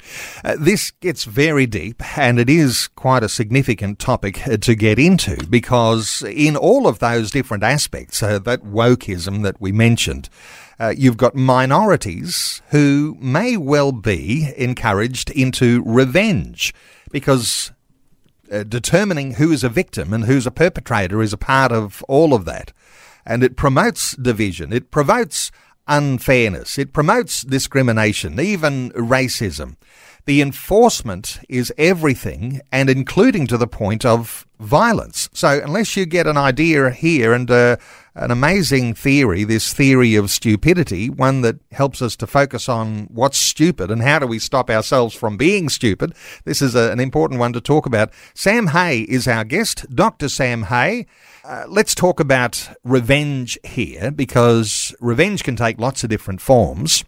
Uh, 0.45 0.57
this 0.59 0.91
gets 0.91 1.25
very 1.25 1.67
deep, 1.67 2.03
and 2.19 2.39
it 2.39 2.51
is 2.51 2.89
quite 2.89 3.23
a 3.23 3.29
significant 3.29 3.99
topic 3.99 4.47
uh, 4.47 4.57
to 4.59 4.75
get 4.75 4.99
into 4.99 5.47
because 5.47 6.23
in 6.23 6.57
all 6.57 6.87
of 6.87 6.99
those 6.99 7.31
different 7.31 7.63
aspects, 7.63 8.23
uh, 8.23 8.39
that 8.41 8.63
wokeism 8.63 9.43
that 9.43 9.61
we 9.61 9.73
mentioned, 9.73 10.29
uh, 10.81 10.95
you've 10.97 11.17
got 11.17 11.35
minorities 11.35 12.63
who 12.71 13.17
may 13.21 13.57
well 13.57 13.93
be 13.93 14.53
encouraged 14.57 15.31
into 15.31 15.83
revenge 15.85 16.73
because 17.11 17.73
uh, 18.51 18.63
determining 18.63 19.35
who 19.35 19.53
is 19.53 19.65
a 19.65 19.69
victim 19.69 20.13
and 20.13 20.25
who's 20.25 20.47
a 20.47 20.51
perpetrator 20.51 21.21
is 21.21 21.33
a 21.33 21.39
part 21.39 21.73
of 21.73 22.03
all 22.09 22.33
of 22.33 22.45
that. 22.45 22.73
And 23.27 23.43
it 23.43 23.57
promotes 23.57 24.17
division. 24.17 24.73
It 24.73 24.91
promotes 24.91 25.51
unfairness. 25.89 26.79
It 26.79 26.93
promotes 26.93 27.43
discrimination, 27.43 28.39
even 28.39 28.91
racism. 28.91 29.77
The 30.29 30.43
enforcement 30.43 31.41
is 31.49 31.73
everything 31.79 32.61
and 32.71 32.91
including 32.91 33.47
to 33.47 33.57
the 33.57 33.67
point 33.67 34.05
of 34.05 34.47
violence. 34.61 35.31
So 35.33 35.59
unless 35.65 35.97
you 35.97 36.05
get 36.05 36.27
an 36.27 36.37
idea 36.37 36.91
here 36.91 37.33
and 37.33 37.51
uh, 37.51 37.79
an 38.15 38.31
amazing 38.31 38.93
theory, 38.93 39.45
this 39.45 39.73
theory 39.73 40.17
of 40.17 40.31
stupidity, 40.31 41.09
one 41.09 41.41
that 41.41 41.57
helps 41.73 42.03
us 42.03 42.15
to 42.17 42.27
focus 42.27 42.69
on 42.69 43.05
what's 43.05 43.39
stupid 43.39 43.91
and 43.91 44.03
how 44.03 44.19
do 44.19 44.27
we 44.27 44.39
stop 44.39 44.69
ourselves 44.69 45.15
from 45.15 45.39
being 45.39 45.71
stupid, 45.71 46.15
this 46.45 46.61
is 46.61 46.75
a, 46.75 46.93
an 46.93 47.01
important 47.01 47.41
one 47.41 47.55
to 47.55 47.61
talk 47.63 47.87
about. 47.87 48.11
Sam 48.35 48.67
Hay 48.67 49.07
is 49.09 49.27
our 49.27 49.45
guest, 49.45 49.87
Dr. 49.89 50.29
Sam 50.29 50.65
Hay. 50.65 51.07
Uh, 51.43 51.65
let's 51.69 51.95
talk 51.95 52.21
about 52.21 52.69
revenge 52.85 53.59
here 53.65 54.11
because 54.11 54.95
revenge 55.01 55.43
can 55.43 55.57
take 55.57 55.81
lots 55.81 56.05
of 56.05 56.11
different 56.11 56.43
forms 56.43 57.03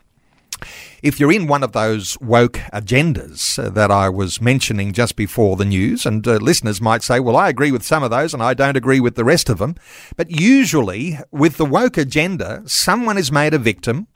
if 1.03 1.19
you're 1.19 1.33
in 1.33 1.47
one 1.47 1.63
of 1.63 1.73
those 1.73 2.19
woke 2.21 2.61
agendas 2.73 3.63
uh, 3.63 3.71
that 3.71 3.91
I 3.91 4.09
was 4.09 4.41
mentioning 4.41 4.93
just 4.93 5.17
before 5.17 5.57
the 5.57 5.65
news, 5.65 6.07
and 6.07 6.27
uh, 6.27 6.37
listeners 6.37 6.81
might 6.81 7.03
say, 7.03 7.21
well, 7.21 7.37
I 7.37 7.49
agree 7.49 7.73
with 7.73 7.83
some 7.83 8.03
of 8.03 8.11
those 8.11 8.35
and 8.35 8.43
I 8.43 8.55
don't 8.55 8.77
agree 8.77 9.01
with 9.01 9.15
the 9.15 9.25
rest 9.25 9.49
of 9.49 9.59
them. 9.59 9.77
But 10.17 10.31
usually, 10.31 11.19
with 11.31 11.57
the 11.57 11.65
woke 11.65 11.97
agenda, 11.97 12.63
someone 12.67 13.19
is 13.19 13.33
made 13.33 13.55
a 13.55 13.59
victim 13.59 14.09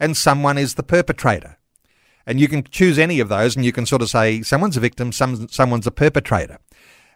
and 0.00 0.16
someone 0.16 0.58
is 0.58 0.74
the 0.74 0.82
perpetrator. 0.82 1.58
And 2.26 2.38
you 2.38 2.48
can 2.48 2.62
choose 2.62 2.98
any 2.98 3.20
of 3.20 3.28
those 3.28 3.56
and 3.56 3.64
you 3.64 3.72
can 3.72 3.86
sort 3.86 4.02
of 4.02 4.10
say, 4.10 4.42
someone's 4.42 4.76
a 4.76 4.80
victim, 4.80 5.12
some, 5.12 5.48
someone's 5.48 5.86
a 5.86 5.90
perpetrator. 5.90 6.58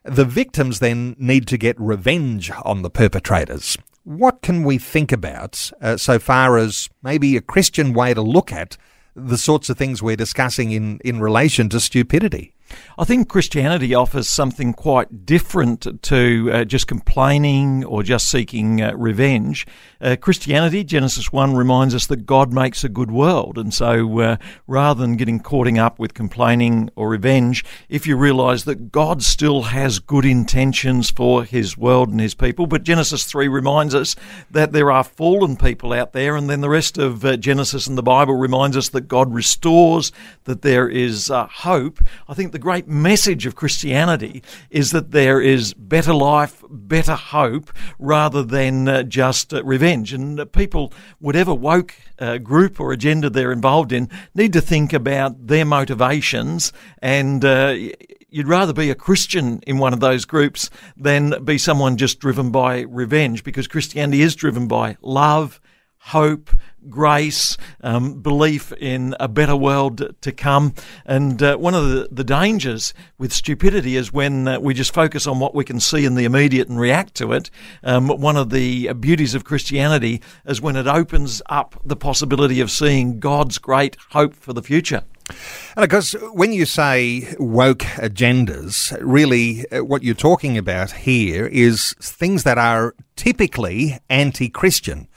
The 0.04 0.24
victims 0.24 0.78
then 0.78 1.14
need 1.18 1.46
to 1.48 1.58
get 1.58 1.78
revenge 1.78 2.50
on 2.64 2.82
the 2.82 2.90
perpetrators. 2.90 3.76
What 4.04 4.42
can 4.42 4.64
we 4.64 4.78
think 4.78 5.12
about 5.12 5.70
uh, 5.80 5.96
so 5.96 6.18
far 6.18 6.58
as 6.58 6.88
maybe 7.02 7.36
a 7.36 7.40
Christian 7.40 7.92
way 7.92 8.14
to 8.14 8.22
look 8.22 8.52
at 8.52 8.76
the 9.14 9.38
sorts 9.38 9.68
of 9.68 9.76
things 9.76 10.02
we're 10.02 10.16
discussing 10.16 10.72
in, 10.72 10.98
in 11.04 11.20
relation 11.20 11.68
to 11.70 11.80
stupidity. 11.80 12.54
I 12.98 13.04
think 13.04 13.28
Christianity 13.28 13.94
offers 13.94 14.28
something 14.28 14.74
quite 14.74 15.24
different 15.24 16.02
to 16.02 16.50
uh, 16.52 16.64
just 16.64 16.86
complaining 16.86 17.84
or 17.84 18.02
just 18.02 18.28
seeking 18.28 18.82
uh, 18.82 18.92
revenge. 18.94 19.66
Uh, 20.00 20.16
Christianity, 20.20 20.84
Genesis 20.84 21.32
1, 21.32 21.54
reminds 21.54 21.94
us 21.94 22.06
that 22.08 22.26
God 22.26 22.52
makes 22.52 22.84
a 22.84 22.88
good 22.90 23.10
world. 23.10 23.56
And 23.56 23.72
so 23.72 24.20
uh, 24.20 24.36
rather 24.66 25.00
than 25.00 25.16
getting 25.16 25.40
caught 25.40 25.62
up 25.62 25.98
with 25.98 26.12
complaining 26.12 26.90
or 26.96 27.08
revenge, 27.08 27.64
if 27.88 28.06
you 28.06 28.16
realize 28.16 28.64
that 28.64 28.90
God 28.90 29.22
still 29.22 29.62
has 29.62 30.00
good 30.00 30.24
intentions 30.24 31.08
for 31.10 31.44
his 31.44 31.78
world 31.78 32.08
and 32.08 32.20
his 32.20 32.34
people, 32.34 32.66
but 32.66 32.82
Genesis 32.82 33.24
3 33.24 33.46
reminds 33.46 33.94
us 33.94 34.16
that 34.50 34.72
there 34.72 34.90
are 34.90 35.04
fallen 35.04 35.56
people 35.56 35.92
out 35.92 36.12
there, 36.12 36.34
and 36.34 36.50
then 36.50 36.60
the 36.60 36.68
rest 36.68 36.98
of 36.98 37.24
uh, 37.24 37.36
Genesis 37.36 37.86
and 37.86 37.96
the 37.96 38.02
Bible 38.02 38.34
reminds 38.34 38.76
us 38.76 38.88
that 38.88 39.06
God 39.08 39.32
restores, 39.32 40.10
that 40.44 40.62
there 40.62 40.88
is 40.88 41.30
uh, 41.30 41.46
hope. 41.46 42.00
I 42.28 42.34
think 42.34 42.50
the 42.50 42.58
great 42.62 42.88
message 42.88 43.44
of 43.46 43.54
Christianity 43.54 44.42
is 44.70 44.90
that 44.92 45.10
there 45.10 45.40
is 45.40 45.74
better 45.74 46.14
life, 46.14 46.64
better 46.70 47.14
hope, 47.14 47.70
rather 47.98 48.42
than 48.42 49.10
just 49.10 49.52
revenge 49.52 49.82
revenge. 49.82 50.12
And 50.12 50.52
people, 50.52 50.92
whatever 51.18 51.52
woke 51.54 51.94
uh, 52.18 52.38
group 52.38 52.78
or 52.78 52.92
agenda 52.92 53.30
they're 53.30 53.52
involved 53.52 53.92
in, 53.92 54.08
need 54.34 54.52
to 54.52 54.60
think 54.60 54.92
about 54.92 55.48
their 55.48 55.64
motivations. 55.64 56.72
And 57.00 57.44
uh, 57.44 57.74
you'd 58.28 58.48
rather 58.48 58.72
be 58.72 58.90
a 58.90 58.94
Christian 58.94 59.60
in 59.66 59.78
one 59.78 59.92
of 59.92 60.00
those 60.00 60.24
groups 60.24 60.70
than 60.96 61.44
be 61.44 61.58
someone 61.58 61.96
just 61.96 62.20
driven 62.20 62.50
by 62.50 62.82
revenge, 62.82 63.42
because 63.42 63.66
Christianity 63.66 64.22
is 64.22 64.36
driven 64.36 64.68
by 64.68 64.96
love, 65.02 65.60
hope, 66.06 66.50
grace, 66.88 67.56
um, 67.82 68.20
belief 68.20 68.72
in 68.72 69.14
a 69.20 69.28
better 69.28 69.54
world 69.54 70.14
to 70.20 70.32
come. 70.32 70.74
And 71.06 71.40
uh, 71.40 71.56
one 71.56 71.74
of 71.74 71.88
the, 71.88 72.08
the 72.10 72.24
dangers 72.24 72.92
with 73.18 73.32
stupidity 73.32 73.96
is 73.96 74.12
when 74.12 74.48
uh, 74.48 74.58
we 74.58 74.74
just 74.74 74.92
focus 74.92 75.26
on 75.28 75.38
what 75.38 75.54
we 75.54 75.64
can 75.64 75.78
see 75.78 76.04
in 76.04 76.16
the 76.16 76.24
immediate 76.24 76.68
and 76.68 76.78
react 76.78 77.14
to 77.16 77.32
it. 77.32 77.50
Um, 77.84 78.08
one 78.08 78.36
of 78.36 78.50
the 78.50 78.92
beauties 78.94 79.34
of 79.34 79.44
Christianity 79.44 80.20
is 80.44 80.60
when 80.60 80.74
it 80.74 80.88
opens 80.88 81.40
up 81.46 81.80
the 81.84 81.96
possibility 81.96 82.60
of 82.60 82.70
seeing 82.70 83.20
God's 83.20 83.58
great 83.58 83.96
hope 84.10 84.34
for 84.34 84.52
the 84.52 84.62
future. 84.62 85.04
And 85.76 85.84
of 85.84 85.88
course, 85.88 86.12
when 86.32 86.52
you 86.52 86.66
say 86.66 87.34
woke 87.38 87.84
agendas, 87.96 88.96
really 89.00 89.64
uh, 89.70 89.84
what 89.84 90.02
you're 90.02 90.14
talking 90.14 90.58
about 90.58 90.90
here 90.90 91.46
is 91.46 91.94
things 92.00 92.44
that 92.44 92.58
are 92.58 92.94
typically 93.16 93.98
anti 94.10 94.48
Christian. 94.48 95.08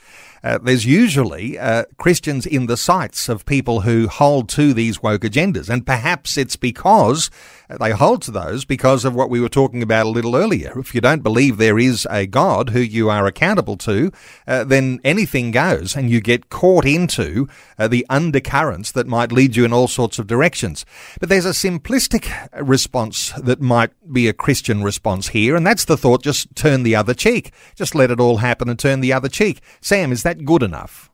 Uh, 0.46 0.58
there's 0.58 0.86
usually 0.86 1.58
uh, 1.58 1.84
Christians 1.98 2.46
in 2.46 2.66
the 2.66 2.76
sights 2.76 3.28
of 3.28 3.44
people 3.46 3.80
who 3.80 4.06
hold 4.06 4.48
to 4.50 4.72
these 4.72 5.02
woke 5.02 5.22
agendas. 5.22 5.68
And 5.68 5.84
perhaps 5.84 6.36
it's 6.36 6.54
because 6.54 7.30
they 7.68 7.90
hold 7.90 8.22
to 8.22 8.30
those 8.30 8.64
because 8.64 9.04
of 9.04 9.14
what 9.14 9.30
we 9.30 9.40
were 9.40 9.48
talking 9.48 9.82
about 9.82 10.06
a 10.06 10.10
little 10.10 10.36
earlier. 10.36 10.78
If 10.78 10.94
you 10.94 11.00
don't 11.00 11.22
believe 11.22 11.56
there 11.56 11.78
is 11.78 12.06
a 12.10 12.26
God 12.26 12.70
who 12.70 12.80
you 12.80 13.10
are 13.10 13.26
accountable 13.26 13.76
to, 13.78 14.12
uh, 14.46 14.64
then 14.64 15.00
anything 15.04 15.50
goes 15.50 15.96
and 15.96 16.10
you 16.10 16.20
get 16.20 16.48
caught 16.48 16.84
into 16.84 17.48
uh, 17.78 17.88
the 17.88 18.06
undercurrents 18.08 18.92
that 18.92 19.06
might 19.06 19.32
lead 19.32 19.56
you 19.56 19.64
in 19.64 19.72
all 19.72 19.88
sorts 19.88 20.18
of 20.18 20.26
directions. 20.26 20.84
But 21.20 21.28
there's 21.28 21.46
a 21.46 21.50
simplistic 21.50 22.30
response 22.60 23.32
that 23.32 23.60
might 23.60 23.90
be 24.12 24.28
a 24.28 24.32
Christian 24.32 24.82
response 24.82 25.28
here, 25.28 25.56
and 25.56 25.66
that's 25.66 25.84
the 25.84 25.96
thought 25.96 26.22
just 26.22 26.54
turn 26.54 26.82
the 26.82 26.96
other 26.96 27.14
cheek. 27.14 27.52
Just 27.74 27.94
let 27.94 28.10
it 28.10 28.20
all 28.20 28.38
happen 28.38 28.68
and 28.68 28.78
turn 28.78 29.00
the 29.00 29.12
other 29.12 29.28
cheek. 29.28 29.60
Sam, 29.80 30.12
is 30.12 30.22
that 30.22 30.44
good 30.44 30.62
enough? 30.62 31.10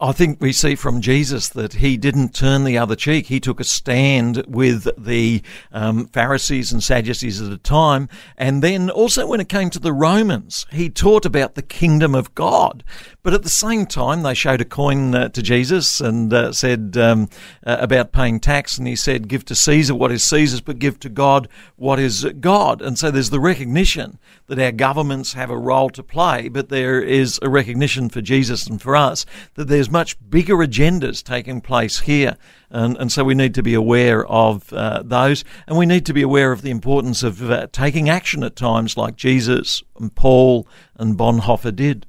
I 0.00 0.12
think 0.12 0.40
we 0.40 0.52
see 0.52 0.74
from 0.74 1.00
Jesus 1.00 1.48
that 1.50 1.74
he 1.74 1.96
didn't 1.96 2.34
turn 2.34 2.64
the 2.64 2.78
other 2.78 2.96
cheek. 2.96 3.26
He 3.26 3.40
took 3.40 3.60
a 3.60 3.64
stand 3.64 4.44
with 4.46 4.88
the 4.96 5.42
um, 5.86 6.06
Pharisees 6.08 6.72
and 6.72 6.82
Sadducees 6.82 7.40
at 7.40 7.50
the 7.50 7.58
time. 7.58 8.08
And 8.36 8.62
then 8.62 8.90
also 8.90 9.26
when 9.26 9.40
it 9.40 9.48
came 9.48 9.70
to 9.70 9.78
the 9.78 9.92
Romans, 9.92 10.66
he 10.70 10.90
taught 10.90 11.24
about 11.24 11.54
the 11.54 11.62
kingdom 11.62 12.14
of 12.14 12.34
God. 12.34 12.82
But 13.26 13.34
at 13.34 13.42
the 13.42 13.48
same 13.48 13.86
time, 13.86 14.22
they 14.22 14.34
showed 14.34 14.60
a 14.60 14.64
coin 14.64 15.12
uh, 15.12 15.30
to 15.30 15.42
Jesus 15.42 16.00
and 16.00 16.32
uh, 16.32 16.52
said 16.52 16.96
um, 16.96 17.28
uh, 17.66 17.76
about 17.80 18.12
paying 18.12 18.38
tax. 18.38 18.78
And 18.78 18.86
he 18.86 18.94
said, 18.94 19.26
Give 19.26 19.44
to 19.46 19.54
Caesar 19.56 19.96
what 19.96 20.12
is 20.12 20.22
Caesar's, 20.22 20.60
but 20.60 20.78
give 20.78 21.00
to 21.00 21.08
God 21.08 21.48
what 21.74 21.98
is 21.98 22.24
God. 22.38 22.80
And 22.80 22.96
so 22.96 23.10
there's 23.10 23.30
the 23.30 23.40
recognition 23.40 24.20
that 24.46 24.60
our 24.60 24.70
governments 24.70 25.32
have 25.32 25.50
a 25.50 25.58
role 25.58 25.90
to 25.90 26.04
play, 26.04 26.48
but 26.48 26.68
there 26.68 27.02
is 27.02 27.40
a 27.42 27.48
recognition 27.48 28.08
for 28.10 28.20
Jesus 28.20 28.68
and 28.68 28.80
for 28.80 28.94
us 28.94 29.26
that 29.54 29.66
there's 29.66 29.90
much 29.90 30.16
bigger 30.30 30.58
agendas 30.58 31.20
taking 31.20 31.60
place 31.60 31.98
here. 31.98 32.36
And, 32.70 32.96
and 32.96 33.10
so 33.10 33.24
we 33.24 33.34
need 33.34 33.54
to 33.54 33.62
be 33.62 33.74
aware 33.74 34.24
of 34.26 34.72
uh, 34.72 35.02
those. 35.04 35.44
And 35.66 35.76
we 35.76 35.86
need 35.86 36.06
to 36.06 36.12
be 36.12 36.22
aware 36.22 36.52
of 36.52 36.62
the 36.62 36.70
importance 36.70 37.24
of 37.24 37.50
uh, 37.50 37.66
taking 37.72 38.08
action 38.08 38.44
at 38.44 38.54
times 38.54 38.96
like 38.96 39.16
Jesus 39.16 39.82
and 39.98 40.14
Paul 40.14 40.68
and 40.98 41.16
Bonhoeffer 41.16 41.74
did. 41.74 42.06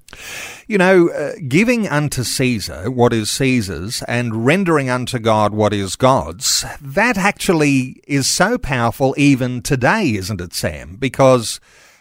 You 0.68 0.78
know, 0.78 1.10
uh, 1.10 1.34
giving 1.48 1.88
unto 1.88 2.24
Caesar 2.24 2.90
what 2.92 3.14
is 3.14 3.30
Caesar's 3.32 4.04
and 4.04 4.46
rendering 4.46 4.90
unto 4.90 5.20
God 5.20 5.54
what 5.54 5.74
is 5.74 5.96
God's, 5.96 6.66
that 6.82 7.18
actually 7.18 8.02
is 8.08 8.28
so 8.28 8.58
powerful 8.58 9.14
even 9.18 9.62
today, 9.62 10.14
isn't 10.16 10.42
it, 10.42 10.54
Sam? 10.54 10.96
Because 10.98 11.60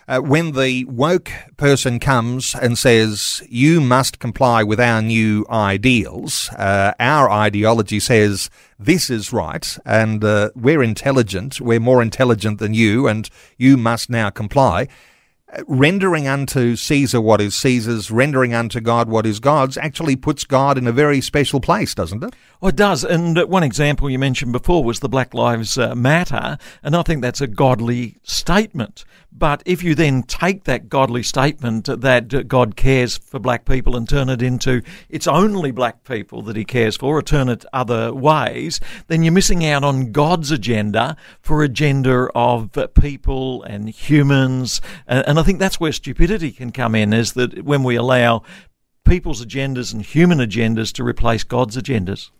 Uh, 0.09 0.21
when 0.21 0.53
the 0.53 0.85
woke 0.85 1.33
person 1.57 1.99
comes 1.99 2.55
and 2.55 2.79
says, 2.79 3.43
you 3.49 3.81
must 3.81 4.21
comply 4.21 4.63
with 4.63 4.79
our 4.79 5.03
new 5.03 5.45
ideals, 5.51 6.49
uh, 6.51 6.93
our 7.01 7.29
ideology 7.29 7.99
says 7.99 8.49
this 8.79 9.11
is 9.11 9.33
right 9.33 9.77
and 9.85 10.23
uh, 10.23 10.51
we're 10.55 10.85
intelligent, 10.85 11.61
we're 11.61 11.81
more 11.81 12.03
intelligent 12.03 12.61
than 12.61 12.73
you, 12.73 13.09
and 13.09 13.29
you 13.59 13.77
must 13.77 14.09
now 14.09 14.31
comply 14.31 14.87
rendering 15.67 16.29
unto 16.29 16.77
Caesar 16.77 17.21
what 17.21 17.41
is 17.41 17.55
Caesar's, 17.55 18.11
rendering 18.11 18.55
unto 18.55 18.81
God 18.81 19.09
what 19.09 19.27
is 19.27 19.41
God's, 19.41 19.77
actually 19.77 20.17
puts 20.17 20.45
God 20.45 20.79
in 20.79 20.87
a 20.87 20.93
very 20.93 21.21
special 21.21 21.61
place, 21.61 21.95
doesn't 21.95 22.23
it? 22.23 22.35
Well, 22.61 22.71
it 22.71 22.77
does. 22.77 23.05
And 23.05 23.39
uh, 23.39 23.47
one 23.47 23.63
example 23.63 24.09
you 24.09 24.19
mentioned 24.19 24.53
before 24.53 24.83
was 24.83 25.01
the 25.01 25.09
Black 25.09 25.35
Lives 25.35 25.77
uh, 25.77 25.95
Matter, 25.95 26.59
and 26.83 26.97
I 26.97 27.03
think 27.03 27.23
that's 27.23 27.41
a 27.41 27.47
godly 27.47 28.17
statement. 28.23 29.05
But 29.39 29.63
if 29.67 29.83
you 29.83 29.95
then 29.95 30.23
take 30.23 30.65
that 30.65 30.89
godly 30.89 31.23
statement 31.23 31.85
that 31.85 32.49
God 32.49 32.75
cares 32.75 33.19
for 33.19 33.39
black 33.39 33.67
people 33.67 33.95
and 33.95 34.09
turn 34.09 34.31
it 34.31 34.41
into 34.41 34.81
it's 35.11 35.27
only 35.27 35.71
black 35.71 36.05
people 36.05 36.41
that 36.43 36.57
he 36.57 36.65
cares 36.65 36.97
for, 36.97 37.19
or 37.19 37.23
turn 37.23 37.51
it 37.51 37.67
other 37.71 38.15
ways, 38.15 38.81
then 39.09 39.23
you're 39.23 39.33
missing 39.33 39.65
out 39.67 39.85
on 39.85 40.11
God's 40.11 40.51
agenda 40.51 41.19
for 41.43 41.63
agenda 41.63 42.31
of 42.35 42.71
people 42.95 43.63
and 43.65 43.91
humans. 43.91 44.81
And 45.07 45.39
I 45.39 45.43
think 45.47 45.59
that's 45.59 45.81
where 45.81 45.93
stupidity 45.93 46.53
can 46.53 46.73
come 46.73 46.95
in, 46.95 47.13
is 47.13 47.33
that 47.33 47.65
when 47.65 47.83
we 47.83 47.97
allow 47.97 48.43
people's 49.07 49.45
agendas 49.45 49.95
and 49.95 50.03
human 50.03 50.39
agendas 50.39 50.93
to 50.93 51.05
replace 51.05 51.45
God's 51.45 51.77
agendas. 51.77 52.31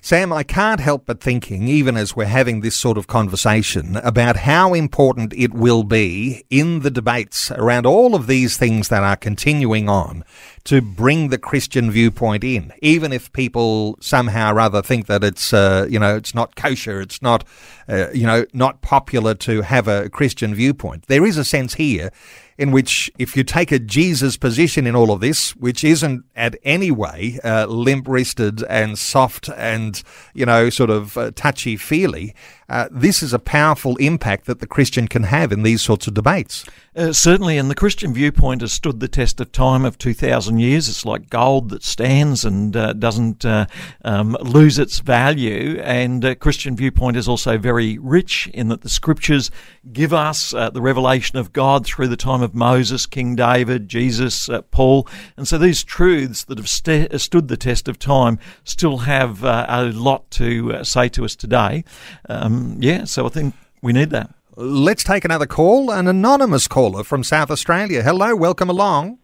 Sam, 0.00 0.32
I 0.32 0.42
can't 0.42 0.80
help 0.80 1.04
but 1.04 1.20
thinking, 1.20 1.68
even 1.68 1.96
as 1.96 2.16
we're 2.16 2.24
having 2.24 2.62
this 2.62 2.74
sort 2.74 2.96
of 2.96 3.06
conversation, 3.06 3.96
about 3.98 4.36
how 4.36 4.72
important 4.72 5.34
it 5.34 5.52
will 5.52 5.84
be 5.84 6.44
in 6.48 6.80
the 6.80 6.90
debates 6.90 7.50
around 7.50 7.84
all 7.86 8.14
of 8.14 8.26
these 8.26 8.56
things 8.56 8.88
that 8.88 9.02
are 9.02 9.16
continuing 9.16 9.88
on 9.88 10.24
to 10.64 10.80
bring 10.80 11.28
the 11.28 11.38
Christian 11.38 11.90
viewpoint 11.90 12.42
in, 12.42 12.72
even 12.80 13.12
if 13.12 13.30
people 13.32 13.98
somehow 14.00 14.54
or 14.54 14.60
other 14.60 14.80
think 14.82 15.06
that 15.06 15.22
it's, 15.22 15.52
uh, 15.52 15.86
you 15.88 15.98
know, 15.98 16.16
it's 16.16 16.34
not 16.34 16.56
kosher, 16.56 17.00
it's 17.00 17.20
not, 17.20 17.44
uh, 17.88 18.10
you 18.12 18.26
know, 18.26 18.46
not 18.54 18.80
popular 18.80 19.34
to 19.34 19.60
have 19.60 19.86
a 19.86 20.08
Christian 20.08 20.54
viewpoint. 20.54 21.06
There 21.08 21.26
is 21.26 21.36
a 21.36 21.44
sense 21.44 21.74
here 21.74 22.10
in 22.58 22.70
which 22.70 23.10
if 23.18 23.36
you 23.36 23.44
take 23.44 23.70
a 23.70 23.78
Jesus 23.78 24.36
position 24.36 24.86
in 24.86 24.96
all 24.96 25.10
of 25.10 25.20
this, 25.20 25.54
which 25.56 25.84
isn't 25.84 26.24
at 26.34 26.56
any 26.64 26.90
way 26.90 27.38
uh, 27.44 27.66
limp 27.66 28.08
wristed 28.08 28.62
and 28.64 28.98
soft 28.98 29.48
and, 29.50 30.02
you 30.34 30.46
know, 30.46 30.70
sort 30.70 30.90
of 30.90 31.16
uh, 31.16 31.30
touchy 31.34 31.76
feely, 31.76 32.34
uh, 32.68 32.88
this 32.90 33.22
is 33.22 33.32
a 33.32 33.38
powerful 33.38 33.96
impact 33.96 34.46
that 34.46 34.58
the 34.58 34.66
Christian 34.66 35.06
can 35.06 35.24
have 35.24 35.52
in 35.52 35.62
these 35.62 35.82
sorts 35.82 36.06
of 36.06 36.14
debates. 36.14 36.64
Uh, 36.96 37.12
certainly, 37.12 37.58
and 37.58 37.70
the 37.70 37.74
Christian 37.74 38.14
viewpoint 38.14 38.62
has 38.62 38.72
stood 38.72 39.00
the 39.00 39.08
test 39.08 39.38
of 39.38 39.52
time 39.52 39.84
of 39.84 39.98
2,000 39.98 40.58
years. 40.58 40.88
It's 40.88 41.04
like 41.04 41.28
gold 41.28 41.68
that 41.68 41.84
stands 41.84 42.44
and 42.44 42.74
uh, 42.74 42.94
doesn't 42.94 43.44
uh, 43.44 43.66
um, 44.02 44.36
lose 44.40 44.78
its 44.78 45.00
value. 45.00 45.78
And 45.84 46.24
uh, 46.24 46.34
Christian 46.36 46.74
viewpoint 46.74 47.18
is 47.18 47.28
also 47.28 47.58
very 47.58 47.98
rich 47.98 48.48
in 48.54 48.68
that 48.68 48.80
the 48.80 48.88
scriptures 48.88 49.50
give 49.92 50.14
us 50.14 50.54
uh, 50.54 50.70
the 50.70 50.80
revelation 50.80 51.38
of 51.38 51.52
God 51.52 51.84
through 51.84 52.08
the 52.08 52.16
time 52.16 52.40
of 52.40 52.54
Moses, 52.54 53.04
King 53.04 53.36
David, 53.36 53.88
Jesus, 53.88 54.48
Paul. 54.70 55.06
And 55.36 55.46
so 55.46 55.58
these 55.58 55.84
truths 55.84 56.44
that 56.44 56.56
have 56.56 56.68
st- 56.68 57.20
stood 57.20 57.48
the 57.48 57.58
test 57.58 57.88
of 57.88 57.98
time 57.98 58.38
still 58.64 58.98
have 58.98 59.44
a 59.44 59.92
lot 59.94 60.30
to 60.32 60.82
say 60.82 61.10
to 61.10 61.26
us 61.26 61.36
today. 61.36 61.84
Um, 62.28 62.55
yeah, 62.78 63.04
so 63.04 63.26
I 63.26 63.28
think 63.28 63.54
we 63.82 63.92
need 63.92 64.10
that. 64.10 64.30
Let's 64.56 65.04
take 65.04 65.24
another 65.24 65.46
call. 65.46 65.90
An 65.90 66.08
anonymous 66.08 66.66
caller 66.66 67.04
from 67.04 67.22
South 67.22 67.50
Australia. 67.50 68.02
Hello, 68.02 68.34
welcome 68.34 68.70
along. 68.70 69.18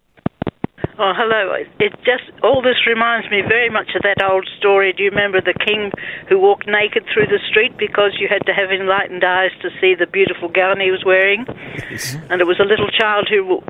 Oh, 0.98 1.12
hello. 1.16 1.54
It 1.80 1.92
just 2.04 2.30
all 2.42 2.60
this 2.60 2.86
reminds 2.86 3.30
me 3.30 3.40
very 3.40 3.70
much 3.70 3.96
of 3.96 4.02
that 4.02 4.22
old 4.22 4.48
story. 4.58 4.92
Do 4.92 5.02
you 5.02 5.10
remember 5.10 5.40
the 5.40 5.54
king 5.54 5.90
who 6.28 6.38
walked 6.38 6.68
naked 6.68 7.04
through 7.12 7.26
the 7.26 7.40
street 7.48 7.76
because 7.78 8.18
you 8.20 8.28
had 8.28 8.44
to 8.46 8.52
have 8.52 8.70
enlightened 8.70 9.24
eyes 9.24 9.50
to 9.62 9.70
see 9.80 9.94
the 9.94 10.06
beautiful 10.06 10.48
gown 10.48 10.80
he 10.80 10.90
was 10.90 11.02
wearing? 11.04 11.46
Yes. 11.90 12.14
And 12.28 12.40
it 12.40 12.46
was 12.46 12.60
a 12.60 12.64
little 12.64 12.88
child 12.88 13.26
who 13.28 13.62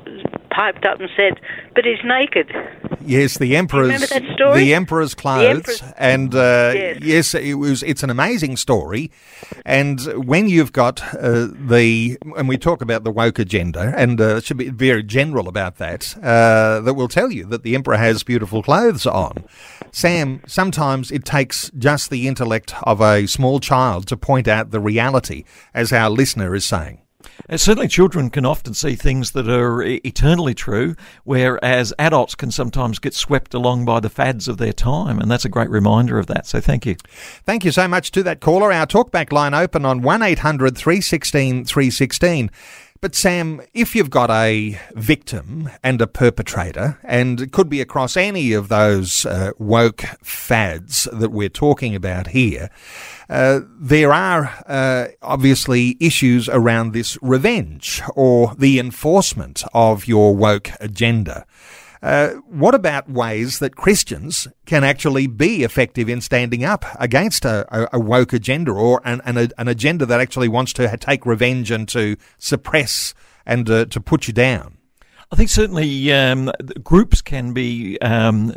piped 0.53 0.85
up 0.85 0.99
and 0.99 1.09
said, 1.15 1.39
"But 1.75 1.85
he's 1.85 2.03
naked." 2.03 2.51
Yes, 3.05 3.37
the 3.37 3.55
emperor's 3.57 4.09
the 4.09 4.73
emperor's 4.73 5.13
clothes, 5.13 5.41
the 5.41 5.49
emperor's, 5.49 5.93
and 5.97 6.33
uh, 6.33 6.71
yes. 6.73 6.97
yes. 7.01 7.33
it 7.33 7.55
was. 7.55 7.83
It's 7.83 8.03
an 8.03 8.09
amazing 8.09 8.57
story, 8.57 9.11
and 9.65 9.99
when 10.25 10.47
you've 10.47 10.71
got 10.71 11.01
uh, 11.15 11.47
the 11.51 12.17
and 12.37 12.47
we 12.47 12.57
talk 12.57 12.81
about 12.81 13.03
the 13.03 13.11
woke 13.11 13.39
agenda, 13.39 13.93
and 13.97 14.21
uh, 14.21 14.39
should 14.39 14.57
be 14.57 14.69
very 14.69 15.03
general 15.03 15.47
about 15.47 15.77
that, 15.77 16.15
uh, 16.17 16.79
that 16.81 16.93
will 16.93 17.09
tell 17.09 17.31
you 17.31 17.45
that 17.45 17.63
the 17.63 17.75
emperor 17.75 17.97
has 17.97 18.23
beautiful 18.23 18.63
clothes 18.63 19.05
on. 19.05 19.43
Sam, 19.91 20.41
sometimes 20.47 21.11
it 21.11 21.25
takes 21.25 21.71
just 21.77 22.09
the 22.09 22.27
intellect 22.27 22.73
of 22.83 23.01
a 23.01 23.27
small 23.27 23.59
child 23.59 24.07
to 24.07 24.17
point 24.17 24.47
out 24.47 24.71
the 24.71 24.79
reality, 24.79 25.43
as 25.73 25.91
our 25.91 26.09
listener 26.09 26.55
is 26.55 26.65
saying. 26.65 27.02
Certainly, 27.55 27.89
children 27.89 28.29
can 28.29 28.45
often 28.45 28.73
see 28.73 28.95
things 28.95 29.31
that 29.31 29.49
are 29.49 29.81
eternally 29.83 30.53
true, 30.53 30.95
whereas 31.23 31.93
adults 31.99 32.35
can 32.35 32.51
sometimes 32.51 32.99
get 32.99 33.13
swept 33.13 33.53
along 33.53 33.85
by 33.85 33.99
the 33.99 34.09
fads 34.09 34.47
of 34.47 34.57
their 34.57 34.73
time. 34.73 35.19
And 35.19 35.29
that's 35.29 35.45
a 35.45 35.49
great 35.49 35.69
reminder 35.69 36.19
of 36.19 36.27
that. 36.27 36.45
So, 36.45 36.61
thank 36.61 36.85
you. 36.85 36.95
Thank 37.45 37.65
you 37.65 37.71
so 37.71 37.87
much 37.87 38.11
to 38.11 38.23
that 38.23 38.39
caller. 38.39 38.71
Our 38.71 38.87
talkback 38.87 39.31
line 39.31 39.53
open 39.53 39.85
on 39.85 40.01
1 40.01 40.21
800 40.21 40.77
316 40.77 41.65
316. 41.65 42.49
But 43.03 43.15
Sam, 43.15 43.61
if 43.73 43.95
you've 43.97 44.09
got 44.09 44.31
a 44.31 44.79
victim 44.93 45.69
and 45.83 46.01
a 46.01 46.07
perpetrator, 46.07 46.99
and 47.03 47.41
it 47.41 47.51
could 47.51 47.67
be 47.67 47.81
across 47.81 48.15
any 48.15 48.53
of 48.53 48.69
those 48.69 49.25
uh, 49.25 49.51
woke 49.57 50.03
fads 50.23 51.09
that 51.11 51.33
we're 51.33 51.49
talking 51.49 51.95
about 51.95 52.27
here, 52.27 52.69
uh, 53.29 53.59
there 53.77 54.13
are 54.13 54.63
uh, 54.67 55.07
obviously 55.21 55.97
issues 55.99 56.47
around 56.47 56.93
this 56.93 57.17
revenge 57.21 58.01
or 58.15 58.55
the 58.55 58.79
enforcement 58.79 59.65
of 59.73 60.07
your 60.07 60.33
woke 60.33 60.69
agenda. 60.79 61.45
Uh, 62.03 62.31
what 62.49 62.75
about 62.75 63.09
ways 63.09 63.59
that 63.59 63.77
Christians 63.77 64.49
can 64.65 64.83
actually 64.83 65.25
be 65.25 65.63
effective 65.63 66.09
in 66.09 66.19
standing 66.19 66.65
up 66.65 66.83
against 66.99 67.45
a, 67.45 67.65
a, 67.95 67.97
woke 67.97 68.33
agenda 68.33 68.73
or 68.73 69.01
an, 69.05 69.21
an, 69.23 69.37
an, 69.57 69.67
agenda 69.69 70.05
that 70.05 70.19
actually 70.19 70.49
wants 70.49 70.73
to 70.73 70.97
take 70.97 71.25
revenge 71.25 71.71
and 71.71 71.87
to 71.87 72.17
suppress 72.37 73.13
and 73.45 73.69
uh, 73.69 73.85
to 73.85 74.01
put 74.01 74.27
you 74.27 74.33
down? 74.33 74.77
I 75.31 75.37
think 75.37 75.49
certainly 75.49 76.11
um, 76.11 76.51
groups 76.83 77.21
can 77.21 77.53
be 77.53 77.97
um, 78.01 78.53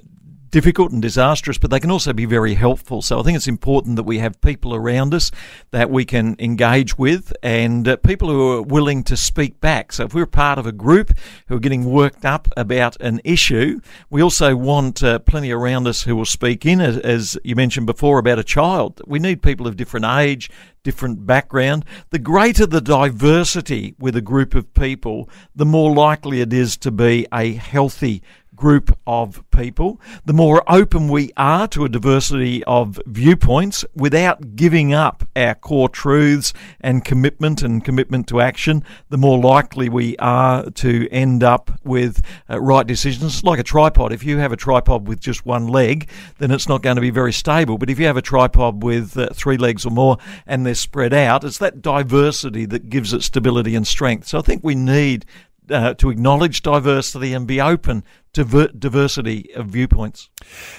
difficult 0.57 0.91
and 0.91 1.03
disastrous, 1.03 1.59
but 1.59 1.71
they 1.71 1.79
can 1.79 1.91
also 1.91 2.15
be 2.15 2.25
very 2.25 2.55
helpful. 2.55 3.03
So 3.03 3.21
I 3.21 3.23
think 3.23 3.37
it's 3.37 3.47
important 3.47 3.97
that 3.97 4.05
we 4.05 4.21
have 4.21 4.41
people 4.41 4.75
around 4.75 5.13
us 5.13 5.31
that 5.71 5.91
we 5.91 6.07
can 6.07 6.35
engage 6.39 6.97
with 6.97 7.31
and 7.43 7.87
uh, 7.87 7.97
people 7.97 8.31
who 8.31 8.53
are 8.53 8.63
willing 8.63 9.05
to 9.05 9.19
speak 9.19 9.61
back. 9.61 9.93
So 9.93 10.05
if 10.05 10.15
we're 10.15 10.25
part 10.25 10.59
of 10.59 10.65
a 10.65 10.73
group 10.73 11.13
who 11.49 11.57
are 11.57 11.61
getting 11.61 11.85
worked 11.85 12.25
up 12.25 12.49
about 12.57 12.99
an 13.03 13.21
issue, 13.23 13.81
we 14.09 14.23
also 14.23 14.57
want 14.57 15.03
uh, 15.03 15.19
plenty 15.19 15.51
around 15.51 15.87
us 15.87 16.05
who 16.05 16.17
will 16.17 16.25
speak 16.25 16.65
in, 16.65 16.81
as, 16.81 16.97
as 17.01 17.37
you 17.45 17.55
mentioned 17.55 17.85
before 17.85 18.19
about 18.19 18.39
a 18.39 18.45
child. 18.45 19.03
We 19.07 19.19
need 19.19 19.43
people 19.43 19.67
of 19.67 19.77
different 19.77 20.07
age, 20.07 20.49
different 20.83 21.27
background. 21.27 21.85
The 22.09 22.19
greater 22.19 22.65
the 22.65 22.81
diversity 22.81 23.95
with 23.99 24.17
a 24.17 24.23
group 24.23 24.55
of 24.55 24.73
people, 24.73 25.29
the 25.55 25.67
more 25.67 25.93
likely 25.93 26.41
it 26.41 26.55
is 26.55 26.79
to 26.79 26.91
be 26.91 27.27
a 27.31 27.53
healthy 27.53 28.23
group 28.57 28.97
of 29.07 29.45
people, 29.51 30.01
the 30.25 30.33
more 30.33 30.63
open 30.67 31.09
we 31.09 31.31
are 31.37 31.69
to 31.69 31.85
a 31.85 31.89
diversity 31.89 32.65
of 32.65 32.99
viewpoints 33.07 33.85
without 33.95 34.57
giving 34.57 34.93
up 34.93 35.29
our 35.37 35.55
core 35.55 35.89
truths 35.89 36.53
and 36.81 37.05
commitment 37.05 37.63
and 37.63 37.85
commitment 37.85 38.27
to 38.29 38.41
action, 38.41 38.83
the 39.11 39.19
more 39.19 39.39
likely 39.39 39.89
we 39.89 40.17
are 40.17 40.69
to 40.71 41.09
end 41.11 41.45
up 41.45 41.71
with 41.85 42.23
uh, 42.51 42.61
right 42.61 42.87
decisions. 42.87 43.45
Like 43.45 43.61
a 43.61 43.63
tripod. 43.63 44.13
If 44.13 44.25
you 44.25 44.39
have 44.39 44.53
a 44.53 44.57
tripod 44.57 45.07
with 45.07 45.21
just 45.21 45.45
one 45.45 45.69
leg, 45.69 46.09
then 46.39 46.51
it's 46.51 46.69
not 46.69 46.83
going 46.83 46.97
to 46.97 47.03
be 47.03 47.11
very 47.11 47.33
stable. 47.33 47.79
But 47.79 47.91
if 47.91 47.99
you 47.99 48.07
have 48.07 48.17
a 48.17 48.23
tripod 48.23 48.83
with 48.83 49.17
uh, 49.17 49.29
three 49.35 49.57
legs 49.57 49.85
or 49.85 49.91
more 49.91 50.19
and 50.47 50.65
they're 50.65 50.75
spread 50.75 51.13
out, 51.13 51.45
it's 51.45 51.59
that 51.59 51.83
diversity 51.83 52.65
that 52.67 52.89
gives 52.89 53.13
it 53.13 53.23
stability 53.23 53.75
and 53.75 53.87
strength. 53.87 54.27
So 54.29 54.39
I 54.39 54.43
think 54.43 54.65
we 54.65 54.75
need 54.75 55.27
uh, 55.71 55.95
to 55.95 56.11
acknowledge 56.11 56.63
diversity 56.63 57.33
and 57.33 57.47
be 57.47 57.61
open 57.61 58.05
diver- 58.37 58.69
diversity 58.69 59.51
of 59.55 59.67
viewpoints. 59.69 60.29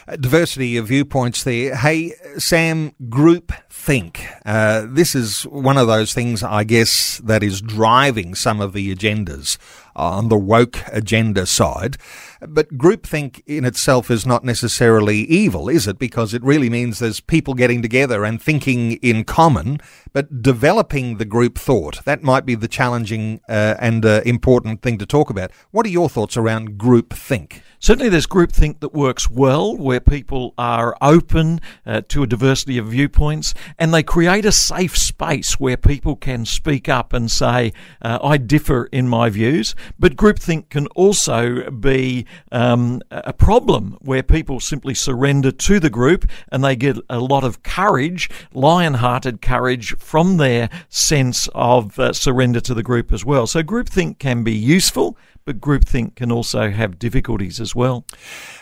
Uh, 0.07 0.15
diversity 0.15 0.77
of 0.77 0.87
viewpoints 0.87 1.43
there. 1.43 1.75
Hey, 1.75 2.13
Sam, 2.37 2.93
group 3.09 3.51
think. 3.69 4.27
Uh, 4.45 4.85
this 4.87 5.15
is 5.15 5.43
one 5.43 5.77
of 5.77 5.87
those 5.87 6.13
things, 6.13 6.43
I 6.43 6.63
guess, 6.63 7.17
that 7.17 7.41
is 7.41 7.61
driving 7.61 8.35
some 8.35 8.61
of 8.61 8.73
the 8.73 8.93
agendas 8.93 9.57
on 9.95 10.29
the 10.29 10.37
woke 10.37 10.83
agenda 10.91 11.47
side. 11.47 11.97
But 12.39 12.77
groupthink 12.77 13.41
in 13.47 13.65
itself 13.65 14.11
is 14.11 14.27
not 14.27 14.43
necessarily 14.43 15.21
evil, 15.21 15.67
is 15.67 15.87
it? 15.87 15.97
Because 15.97 16.35
it 16.35 16.43
really 16.43 16.69
means 16.69 16.99
there's 16.99 17.19
people 17.19 17.55
getting 17.55 17.81
together 17.81 18.23
and 18.23 18.39
thinking 18.39 18.93
in 18.93 19.23
common, 19.23 19.79
but 20.13 20.43
developing 20.43 21.17
the 21.17 21.25
group 21.25 21.57
thought, 21.57 22.05
that 22.05 22.21
might 22.21 22.45
be 22.45 22.53
the 22.53 22.67
challenging 22.67 23.41
uh, 23.49 23.75
and 23.79 24.05
uh, 24.05 24.21
important 24.25 24.83
thing 24.83 24.99
to 24.99 25.07
talk 25.07 25.31
about. 25.31 25.51
What 25.71 25.87
are 25.87 25.89
your 25.89 26.09
thoughts 26.09 26.37
around 26.37 26.77
groupthink? 26.77 27.46
Certainly, 27.79 28.09
there's 28.09 28.25
groupthink 28.25 28.79
that 28.79 28.93
works 28.93 29.29
well, 29.29 29.77
where 29.77 29.99
people 29.99 30.55
are 30.57 30.97
open 30.99 31.61
uh, 31.85 32.01
to 32.09 32.23
a 32.23 32.27
diversity 32.27 32.79
of 32.79 32.87
viewpoints, 32.87 33.53
and 33.77 33.93
they 33.93 34.01
create 34.01 34.45
a 34.45 34.51
safe 34.51 34.97
space 34.97 35.59
where 35.59 35.77
people 35.77 36.15
can 36.15 36.45
speak 36.45 36.89
up 36.89 37.13
and 37.13 37.29
say, 37.29 37.73
uh, 38.01 38.17
"I 38.23 38.37
differ 38.37 38.89
in 38.91 39.07
my 39.07 39.29
views." 39.29 39.75
But 39.99 40.15
groupthink 40.15 40.69
can 40.69 40.87
also 40.87 41.69
be 41.69 42.25
um, 42.51 43.01
a 43.11 43.33
problem 43.33 43.97
where 44.01 44.23
people 44.23 44.59
simply 44.59 44.95
surrender 44.95 45.51
to 45.51 45.79
the 45.79 45.91
group, 45.91 46.27
and 46.51 46.63
they 46.63 46.75
get 46.75 46.97
a 47.11 47.19
lot 47.19 47.43
of 47.43 47.61
courage, 47.61 48.27
lion-hearted 48.53 49.41
courage, 49.41 49.95
from 49.97 50.37
their 50.37 50.69
sense 50.89 51.47
of 51.53 51.99
uh, 51.99 52.11
surrender 52.11 52.59
to 52.61 52.73
the 52.73 52.83
group 52.83 53.11
as 53.11 53.23
well. 53.23 53.45
So, 53.45 53.61
groupthink 53.61 54.17
can 54.17 54.43
be 54.43 54.53
useful 54.53 55.15
but 55.47 55.61
groupthink 55.61 56.15
can 56.15 56.29
also 56.29 56.71
have 56.71 56.99
difficulties 56.99 57.61
as 57.61 57.73
well. 57.73 58.05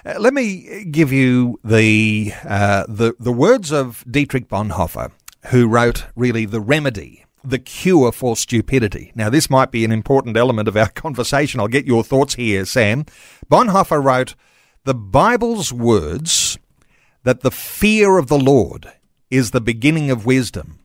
Uh, 0.05 0.19
let 0.19 0.35
me 0.35 0.85
give 0.85 1.11
you 1.11 1.59
the, 1.63 2.31
uh, 2.43 2.85
the, 2.87 3.15
the 3.19 3.31
words 3.31 3.71
of 3.71 4.05
Dietrich 4.09 4.47
Bonhoeffer, 4.47 5.11
who 5.47 5.67
wrote 5.67 6.05
really 6.15 6.45
the 6.45 6.61
remedy, 6.61 7.25
the 7.43 7.57
cure 7.57 8.11
for 8.11 8.37
stupidity. 8.37 9.11
Now, 9.15 9.31
this 9.31 9.49
might 9.49 9.71
be 9.71 9.83
an 9.83 9.91
important 9.91 10.37
element 10.37 10.67
of 10.67 10.77
our 10.77 10.89
conversation. 10.95 11.59
I'll 11.59 11.67
get 11.67 11.87
your 11.87 12.03
thoughts 12.03 12.35
here, 12.35 12.65
Sam. 12.65 13.05
Bonhoeffer 13.49 14.01
wrote, 14.01 14.35
The 14.83 14.93
Bible's 14.93 15.73
words 15.73 16.59
that 17.23 17.41
the 17.41 17.49
fear 17.49 18.19
of 18.19 18.27
the 18.27 18.37
Lord 18.37 18.93
is 19.31 19.49
the 19.49 19.59
beginning 19.59 20.11
of 20.11 20.27
wisdom 20.27 20.77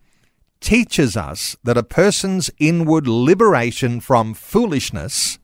teaches 0.60 1.14
us 1.14 1.58
that 1.62 1.76
a 1.76 1.82
person's 1.82 2.50
inward 2.58 3.06
liberation 3.06 4.00
from 4.00 4.32
foolishness 4.32 5.38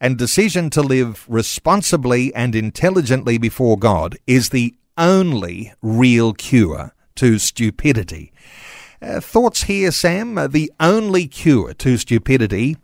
and 0.00 0.16
decision 0.16 0.70
to 0.70 0.82
live 0.82 1.26
responsibly 1.28 2.34
and 2.34 2.54
intelligently 2.54 3.38
before 3.38 3.78
God 3.78 4.16
is 4.26 4.48
the 4.48 4.74
only 4.96 5.72
real 5.82 6.32
cure 6.32 6.94
to 7.16 7.38
stupidity. 7.38 8.32
Uh, 9.02 9.20
thoughts 9.20 9.64
here, 9.64 9.90
Sam? 9.90 10.38
Uh, 10.38 10.46
the 10.46 10.72
only 10.80 11.26
cure 11.26 11.74
to 11.74 11.96
stupidity, 11.96 12.76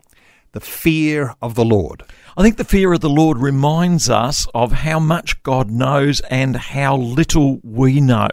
the 0.53 0.61
fear 0.61 1.35
of 1.41 1.55
the 1.55 1.65
Lord. 1.65 2.03
I 2.39 2.43
think 2.43 2.59
the 2.59 2.65
fear 2.65 2.93
of 2.93 3.01
the 3.01 3.09
Lord 3.09 3.39
reminds 3.39 4.11
us 4.11 4.47
of 4.55 4.71
how 4.71 5.01
much 5.01 5.43
God 5.43 5.71
knows 5.71 6.21
and 6.29 6.55
how 6.55 6.95
little 6.95 7.61
we 7.63 7.99
know. 7.99 8.29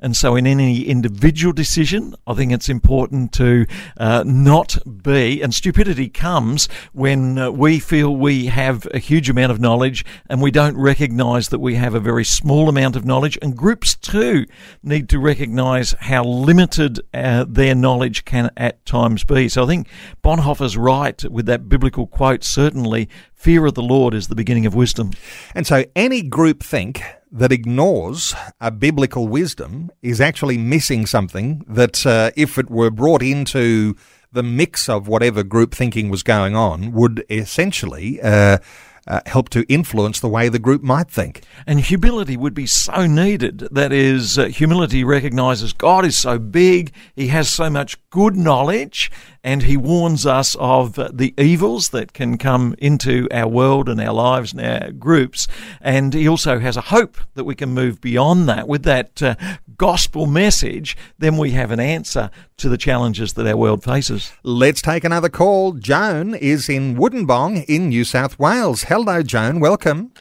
And 0.00 0.16
so, 0.16 0.34
in 0.34 0.48
any 0.48 0.82
individual 0.82 1.52
decision, 1.52 2.16
I 2.26 2.34
think 2.34 2.50
it's 2.50 2.68
important 2.68 3.32
to 3.34 3.66
uh, 3.98 4.24
not 4.26 4.78
be, 5.02 5.40
and 5.40 5.54
stupidity 5.54 6.08
comes 6.08 6.68
when 6.92 7.38
uh, 7.38 7.50
we 7.52 7.78
feel 7.78 8.14
we 8.14 8.46
have 8.46 8.86
a 8.92 8.98
huge 8.98 9.30
amount 9.30 9.52
of 9.52 9.60
knowledge 9.60 10.04
and 10.28 10.42
we 10.42 10.50
don't 10.50 10.76
recognize 10.76 11.48
that 11.50 11.60
we 11.60 11.76
have 11.76 11.94
a 11.94 12.00
very 12.00 12.24
small 12.24 12.68
amount 12.68 12.96
of 12.96 13.04
knowledge. 13.04 13.38
And 13.40 13.56
groups 13.56 13.94
too 13.94 14.46
need 14.82 15.08
to 15.10 15.20
recognize 15.20 15.94
how 16.00 16.24
limited 16.24 17.00
uh, 17.14 17.44
their 17.48 17.76
knowledge 17.76 18.24
can 18.24 18.50
at 18.56 18.84
times 18.84 19.22
be. 19.22 19.48
So, 19.48 19.62
I 19.62 19.66
think 19.68 19.88
Bonhoeffer's 20.24 20.76
right 20.76 21.22
with 21.30 21.46
that 21.46 21.68
biblical 21.68 22.08
quote, 22.08 22.42
certainly 22.42 23.08
fear 23.36 23.66
of 23.66 23.74
the 23.74 23.82
Lord 23.82 24.14
is 24.14 24.26
the 24.26 24.34
beginning 24.34 24.66
of 24.66 24.74
wisdom. 24.74 25.12
And 25.54 25.66
so 25.66 25.84
any 25.94 26.22
group 26.22 26.62
think 26.62 27.02
that 27.30 27.52
ignores 27.52 28.34
a 28.60 28.70
biblical 28.70 29.28
wisdom 29.28 29.90
is 30.02 30.20
actually 30.20 30.58
missing 30.58 31.06
something 31.06 31.64
that, 31.68 32.04
uh, 32.06 32.30
if 32.34 32.58
it 32.58 32.70
were 32.70 32.90
brought 32.90 33.22
into 33.22 33.94
the 34.32 34.42
mix 34.42 34.88
of 34.88 35.06
whatever 35.06 35.42
group 35.42 35.74
thinking 35.74 36.08
was 36.08 36.22
going 36.22 36.56
on, 36.56 36.92
would 36.92 37.24
essentially. 37.30 38.20
Uh, 38.20 38.58
uh, 39.06 39.20
help 39.26 39.48
to 39.50 39.64
influence 39.68 40.20
the 40.20 40.28
way 40.28 40.48
the 40.48 40.58
group 40.58 40.82
might 40.82 41.10
think. 41.10 41.42
And 41.66 41.80
humility 41.80 42.36
would 42.36 42.54
be 42.54 42.66
so 42.66 43.06
needed. 43.06 43.68
That 43.70 43.92
is, 43.92 44.38
uh, 44.38 44.46
humility 44.46 45.04
recognizes 45.04 45.72
God 45.72 46.04
is 46.04 46.18
so 46.18 46.38
big, 46.38 46.92
He 47.14 47.28
has 47.28 47.48
so 47.48 47.70
much 47.70 47.96
good 48.10 48.36
knowledge, 48.36 49.10
and 49.46 49.62
he 49.62 49.76
warns 49.76 50.26
us 50.26 50.56
of 50.58 50.94
the 50.94 51.32
evils 51.38 51.90
that 51.90 52.12
can 52.12 52.36
come 52.36 52.74
into 52.78 53.28
our 53.30 53.46
world 53.46 53.88
and 53.88 54.00
our 54.00 54.12
lives 54.12 54.52
and 54.52 54.60
our 54.60 54.90
groups. 54.90 55.46
And 55.80 56.12
he 56.12 56.26
also 56.26 56.58
has 56.58 56.76
a 56.76 56.80
hope 56.80 57.16
that 57.34 57.44
we 57.44 57.54
can 57.54 57.68
move 57.68 58.00
beyond 58.00 58.48
that. 58.48 58.66
With 58.66 58.82
that 58.82 59.22
uh, 59.22 59.36
gospel 59.76 60.26
message, 60.26 60.96
then 61.18 61.36
we 61.36 61.52
have 61.52 61.70
an 61.70 61.78
answer 61.78 62.28
to 62.56 62.68
the 62.68 62.76
challenges 62.78 63.34
that 63.34 63.46
our 63.46 63.56
world 63.56 63.84
faces. 63.84 64.32
Let's 64.42 64.82
take 64.82 65.04
another 65.04 65.28
call. 65.28 65.74
Joan 65.74 66.34
is 66.34 66.68
in 66.68 66.96
Woodenbong 66.96 67.66
in 67.68 67.90
New 67.90 68.04
South 68.04 68.38
Wales. 68.40 68.84
Hello, 68.84 68.95
Joan. 69.22 69.60
Welcome. 69.60 70.12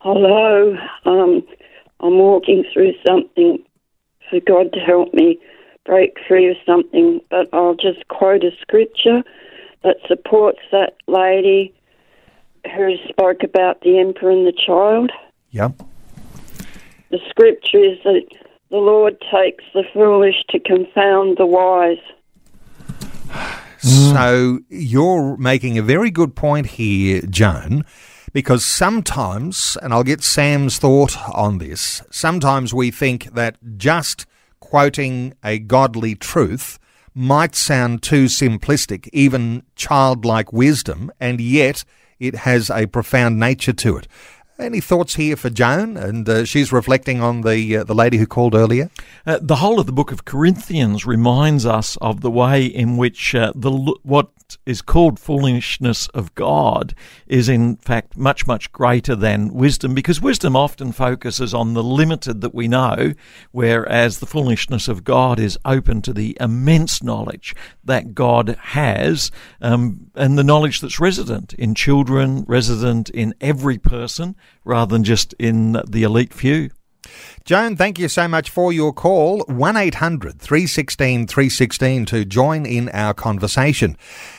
Hello. 0.00 0.74
Um, 1.04 1.42
I'm 2.00 2.18
walking 2.18 2.64
through 2.72 2.92
something 3.06 3.62
for 4.30 4.40
God 4.40 4.72
to 4.72 4.80
help 4.80 5.12
me 5.12 5.38
break 5.84 6.16
free 6.26 6.50
of 6.50 6.56
something, 6.64 7.20
but 7.30 7.48
I'll 7.52 7.74
just 7.74 8.08
quote 8.08 8.42
a 8.42 8.50
scripture 8.60 9.22
that 9.82 9.96
supports 10.08 10.60
that 10.72 10.94
lady 11.06 11.74
who 12.74 12.96
spoke 13.08 13.42
about 13.42 13.82
the 13.82 13.98
emperor 13.98 14.30
and 14.30 14.46
the 14.46 14.52
child. 14.52 15.12
Yeah. 15.50 15.68
The 17.10 17.18
scripture 17.28 17.84
is 17.84 17.98
that 18.04 18.26
the 18.70 18.78
Lord 18.78 19.20
takes 19.30 19.64
the 19.74 19.84
foolish 19.92 20.42
to 20.50 20.58
confound 20.58 21.36
the 21.36 21.46
wise. 21.46 21.98
Mm. 23.84 24.12
So 24.12 24.58
you're 24.68 25.36
making 25.36 25.78
a 25.78 25.82
very 25.82 26.10
good 26.10 26.34
point 26.34 26.66
here, 26.66 27.20
Joan, 27.22 27.84
because 28.32 28.64
sometimes, 28.64 29.76
and 29.82 29.92
I'll 29.92 30.02
get 30.02 30.22
Sam's 30.22 30.78
thought 30.78 31.16
on 31.30 31.58
this, 31.58 32.02
sometimes 32.10 32.72
we 32.72 32.90
think 32.90 33.34
that 33.34 33.58
just 33.76 34.26
quoting 34.60 35.34
a 35.44 35.58
godly 35.58 36.14
truth 36.14 36.78
might 37.14 37.54
sound 37.54 38.02
too 38.02 38.24
simplistic, 38.24 39.08
even 39.12 39.62
childlike 39.76 40.52
wisdom, 40.52 41.12
and 41.20 41.40
yet 41.40 41.84
it 42.18 42.34
has 42.34 42.70
a 42.70 42.86
profound 42.86 43.38
nature 43.38 43.72
to 43.72 43.96
it. 43.98 44.08
Any 44.56 44.80
thoughts 44.80 45.16
here 45.16 45.34
for 45.34 45.50
Joan? 45.50 45.96
And 45.96 46.28
uh, 46.28 46.44
she's 46.44 46.72
reflecting 46.72 47.20
on 47.20 47.40
the 47.40 47.78
uh, 47.78 47.84
the 47.84 47.94
lady 47.94 48.18
who 48.18 48.26
called 48.26 48.54
earlier. 48.54 48.88
Uh, 49.26 49.40
the 49.42 49.56
whole 49.56 49.80
of 49.80 49.86
the 49.86 49.92
book 49.92 50.12
of 50.12 50.24
Corinthians 50.24 51.04
reminds 51.04 51.66
us 51.66 51.96
of 51.96 52.20
the 52.20 52.30
way 52.30 52.64
in 52.64 52.96
which 52.96 53.34
uh, 53.34 53.52
the 53.56 53.72
what 54.04 54.30
is 54.66 54.82
called 54.82 55.18
foolishness 55.18 56.06
of 56.08 56.34
God 56.34 56.94
is 57.26 57.48
in 57.48 57.76
fact 57.76 58.16
much, 58.16 58.46
much 58.46 58.70
greater 58.72 59.16
than 59.16 59.52
wisdom 59.52 59.94
because 59.94 60.20
wisdom 60.20 60.56
often 60.56 60.92
focuses 60.92 61.54
on 61.54 61.74
the 61.74 61.82
limited 61.82 62.40
that 62.40 62.54
we 62.54 62.68
know, 62.68 63.14
whereas 63.52 64.18
the 64.18 64.26
foolishness 64.26 64.88
of 64.88 65.04
God 65.04 65.38
is 65.38 65.58
open 65.64 66.02
to 66.02 66.12
the 66.12 66.36
immense 66.40 67.02
knowledge 67.02 67.54
that 67.84 68.14
God 68.14 68.56
has 68.60 69.30
um, 69.60 70.10
and 70.14 70.38
the 70.38 70.44
knowledge 70.44 70.80
that's 70.80 71.00
resident 71.00 71.54
in 71.54 71.74
children, 71.74 72.44
resident 72.46 73.10
in 73.10 73.34
every 73.40 73.78
person, 73.78 74.36
rather 74.64 74.94
than 74.94 75.04
just 75.04 75.34
in 75.38 75.80
the 75.86 76.02
elite 76.02 76.32
few. 76.32 76.70
Joan, 77.44 77.76
thank 77.76 77.98
you 77.98 78.08
so 78.08 78.26
much 78.26 78.48
for 78.48 78.72
your 78.72 78.92
call. 78.92 79.40
1 79.46 79.76
800 79.76 80.40
316 80.40 81.26
316 81.26 82.06
to 82.06 82.24
join 82.24 82.64
in 82.64 82.88
our 82.90 83.12
conversation. 83.12 83.98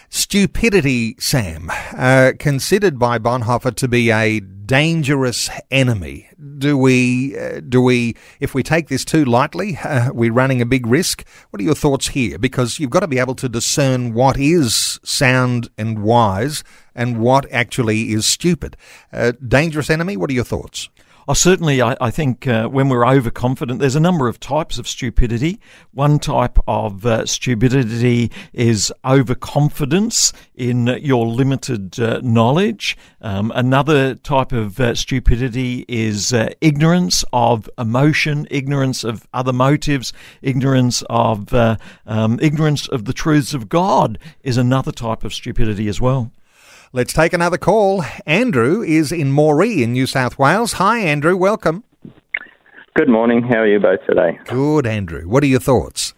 Stupidity, 0.09 1.15
Sam, 1.19 1.69
uh, 1.95 2.31
considered 2.39 2.97
by 2.97 3.19
Bonhoeffer 3.19 3.75
to 3.75 3.87
be 3.87 4.11
a 4.11 4.41
dangerous 4.65 5.49
enemy. 5.69 6.29
Do 6.57 6.77
we, 6.77 7.37
uh, 7.37 7.61
do 7.61 7.81
we, 7.81 8.15
if 8.39 8.53
we 8.53 8.63
take 8.63 8.87
this 8.87 9.05
too 9.05 9.25
lightly, 9.25 9.77
uh, 9.83 10.11
we're 10.13 10.33
running 10.33 10.61
a 10.61 10.65
big 10.65 10.87
risk? 10.87 11.25
What 11.49 11.61
are 11.61 11.63
your 11.63 11.75
thoughts 11.75 12.09
here? 12.09 12.37
Because 12.37 12.79
you've 12.79 12.89
got 12.89 13.01
to 13.01 13.07
be 13.07 13.19
able 13.19 13.35
to 13.35 13.49
discern 13.49 14.13
what 14.13 14.37
is 14.37 14.99
sound 15.03 15.69
and 15.77 16.03
wise 16.03 16.63
and 16.93 17.19
what 17.19 17.49
actually 17.51 18.13
is 18.13 18.25
stupid. 18.25 18.77
Uh, 19.11 19.33
dangerous 19.45 19.89
enemy, 19.89 20.17
what 20.17 20.29
are 20.29 20.33
your 20.33 20.43
thoughts? 20.43 20.89
Oh, 21.27 21.33
certainly, 21.33 21.81
I, 21.81 21.97
I 21.99 22.11
think 22.11 22.45
uh, 22.45 22.67
when 22.67 22.87
we're 22.87 23.03
overconfident, 23.03 23.79
there's 23.79 23.95
a 23.95 23.99
number 23.99 24.27
of 24.27 24.39
types 24.39 24.77
of 24.77 24.87
stupidity. 24.87 25.59
One 25.91 26.19
type 26.19 26.59
of 26.67 27.03
uh, 27.03 27.25
stupidity 27.25 28.31
is 28.53 28.93
overconfidence 29.03 30.33
in 30.53 30.85
your 31.01 31.25
limited 31.25 31.99
uh, 31.99 32.21
knowledge. 32.21 32.95
Um, 33.21 33.51
another 33.55 34.13
type 34.13 34.51
of 34.51 34.79
uh, 34.79 34.93
stupidity 34.93 35.83
is 35.87 36.31
uh, 36.31 36.49
ignorance 36.61 37.25
of 37.33 37.67
emotion, 37.75 38.47
ignorance 38.51 39.03
of 39.03 39.27
other 39.33 39.53
motives, 39.53 40.13
ignorance 40.43 41.01
of 41.09 41.51
uh, 41.55 41.77
um, 42.05 42.37
ignorance 42.39 42.87
of 42.87 43.05
the 43.05 43.13
truths 43.13 43.55
of 43.55 43.67
God 43.67 44.19
is 44.43 44.57
another 44.57 44.91
type 44.91 45.23
of 45.23 45.33
stupidity 45.33 45.87
as 45.87 45.99
well. 45.99 46.31
Let's 46.93 47.13
take 47.13 47.33
another 47.33 47.57
call. 47.57 48.03
Andrew 48.25 48.81
is 48.81 49.11
in 49.11 49.31
Moree 49.31 49.81
in 49.81 49.93
New 49.93 50.05
South 50.05 50.37
Wales. 50.39 50.73
Hi, 50.73 50.99
Andrew. 50.99 51.35
Welcome. 51.35 51.83
Good 52.93 53.09
morning. 53.09 53.43
How 53.43 53.59
are 53.59 53.67
you 53.67 53.79
both 53.79 54.05
today? 54.07 54.39
Good, 54.45 54.87
Andrew. 54.87 55.27
What 55.27 55.43
are 55.43 55.47
your 55.47 55.59
thoughts? 55.59 56.13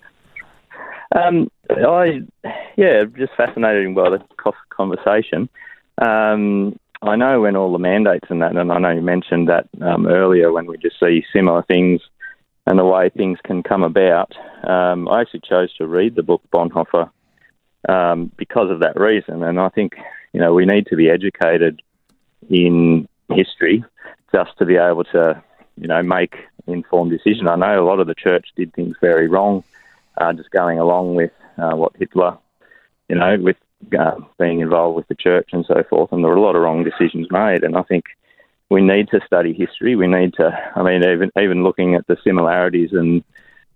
Um, 1.16 1.50
I, 1.70 2.22
yeah, 2.76 3.06
just 3.18 3.34
fascinated 3.36 3.96
by 3.96 4.10
the 4.10 4.24
conversation. 4.70 5.50
Um, 6.00 6.78
I 7.02 7.16
know 7.16 7.42
when 7.42 7.56
all 7.56 7.72
the 7.72 7.80
mandates 7.80 8.28
and 8.30 8.42
that, 8.42 8.56
and 8.56 8.72
I 8.72 8.78
know 8.78 8.92
you 8.92 9.02
mentioned 9.02 9.50
that 9.50 9.68
um, 9.82 10.06
earlier 10.08 10.52
when 10.52 10.68
we 10.68 10.78
just 10.78 11.00
see 11.00 11.26
similar 11.34 11.64
things 11.64 12.02
and 12.66 12.78
the 12.78 12.86
way 12.86 13.10
things 13.10 13.40
can 13.44 13.64
come 13.64 13.84
about. 13.84 14.34
Um, 14.68 15.08
I 15.08 15.22
actually 15.22 15.42
chose 15.48 15.74
to 15.78 15.88
read 15.88 16.16
the 16.16 16.24
book 16.24 16.42
Bonhoeffer 16.54 17.10
um, 17.88 18.32
because 18.38 18.70
of 18.70 18.82
that 18.82 19.00
reason, 19.00 19.42
and 19.44 19.60
I 19.60 19.70
think 19.70 19.94
you 20.34 20.40
know, 20.40 20.54
we 20.54 20.66
need 20.66 20.88
to 20.88 20.96
be 20.96 21.10
educated 21.10 21.82
in 22.50 23.08
history 23.30 23.84
just 24.34 24.58
to 24.58 24.66
be 24.66 24.76
able 24.76 25.04
to, 25.06 25.42
you 25.78 25.88
know, 25.88 26.02
make 26.04 26.36
informed 26.68 27.12
decisions. 27.12 27.48
I 27.48 27.56
know 27.56 27.82
a 27.82 27.88
lot 27.88 28.00
of 28.00 28.08
the 28.08 28.16
church 28.16 28.48
did 28.56 28.74
things 28.74 28.96
very 29.02 29.28
wrong, 29.28 29.64
uh, 30.18 30.34
just 30.34 30.52
going 30.52 30.80
along 30.80 31.16
with 31.16 31.32
uh, 31.58 31.76
what 31.76 31.96
Hitler, 31.98 32.38
you 33.10 33.16
know, 33.16 33.38
with 33.40 33.58
uh, 33.98 34.16
being 34.40 34.60
involved 34.60 34.96
with 34.96 35.08
the 35.08 35.16
church 35.16 35.50
and 35.54 35.66
so 35.66 35.84
forth, 35.90 36.12
and 36.12 36.24
there 36.24 36.32
were 36.32 36.38
a 36.38 36.42
lot 36.42 36.56
of 36.56 36.62
wrong 36.62 36.84
decisions 36.84 37.28
made. 37.32 37.64
And 37.64 37.76
I 37.78 37.84
think 37.84 38.06
we 38.70 38.82
need 38.82 39.10
to 39.10 39.22
study 39.26 39.54
history. 39.54 39.96
We 39.96 40.08
need 40.08 40.34
to, 40.36 40.72
I 40.76 40.84
mean, 40.84 41.04
even 41.04 41.32
even 41.40 41.64
looking 41.64 41.96
at 41.96 42.06
the 42.08 42.18
similarities 42.24 42.92
and 42.92 43.24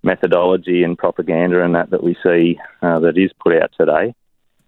methodology 0.03 0.83
and 0.83 0.97
propaganda 0.97 1.63
and 1.63 1.75
that 1.75 1.91
that 1.91 2.03
we 2.03 2.15
see 2.23 2.59
uh, 2.81 2.99
that 2.99 3.17
is 3.17 3.31
put 3.39 3.61
out 3.61 3.71
today. 3.77 4.13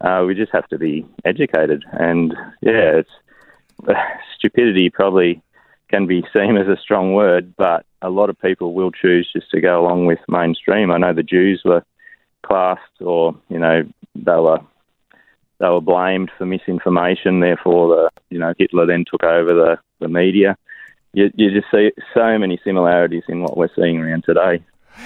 Uh, 0.04 0.24
we 0.28 0.36
just 0.36 0.52
have 0.52 0.68
to 0.68 0.78
be 0.78 1.06
educated, 1.24 1.84
and 1.94 2.34
yeah, 2.62 3.00
it's 3.02 3.10
stupidity 4.38 4.90
probably 4.90 5.42
can 5.90 6.08
be 6.08 6.26
seen 6.34 6.58
as 6.58 6.68
a 6.68 6.82
strong 6.82 7.14
word, 7.14 7.54
but 7.56 7.86
a 8.02 8.10
lot 8.10 8.30
of 8.30 8.40
people 8.42 8.74
will 8.74 8.92
choose 8.92 9.30
just 9.32 9.50
to 9.52 9.62
go 9.62 9.80
along 9.80 10.06
with 10.06 10.20
mainstream. 10.28 10.92
I 10.92 10.98
know 10.98 11.14
the 11.14 11.24
Jews 11.24 11.62
were 11.64 11.84
classed, 12.46 12.82
or 13.00 13.36
you 13.50 13.60
know, 13.60 13.84
they 14.16 14.32
were 14.32 14.60
they 15.60 15.70
were 15.70 15.82
blamed 15.82 16.32
for 16.38 16.46
misinformation. 16.46 17.40
Therefore, 17.40 17.88
the 17.96 18.10
you 18.30 18.40
know 18.40 18.54
Hitler 18.58 18.86
then 18.86 19.06
took 19.10 19.24
over 19.24 19.54
the 19.54 19.78
the 20.00 20.10
media. 20.10 20.58
You, 21.14 21.32
you 21.36 21.52
just 21.52 21.72
see 21.72 21.92
so 22.14 22.38
many 22.40 22.60
similarities 22.64 23.24
in 23.30 23.42
what 23.42 23.56
we're 23.56 23.70
seeing 23.76 24.00
around 24.00 24.24
today. 24.24 24.64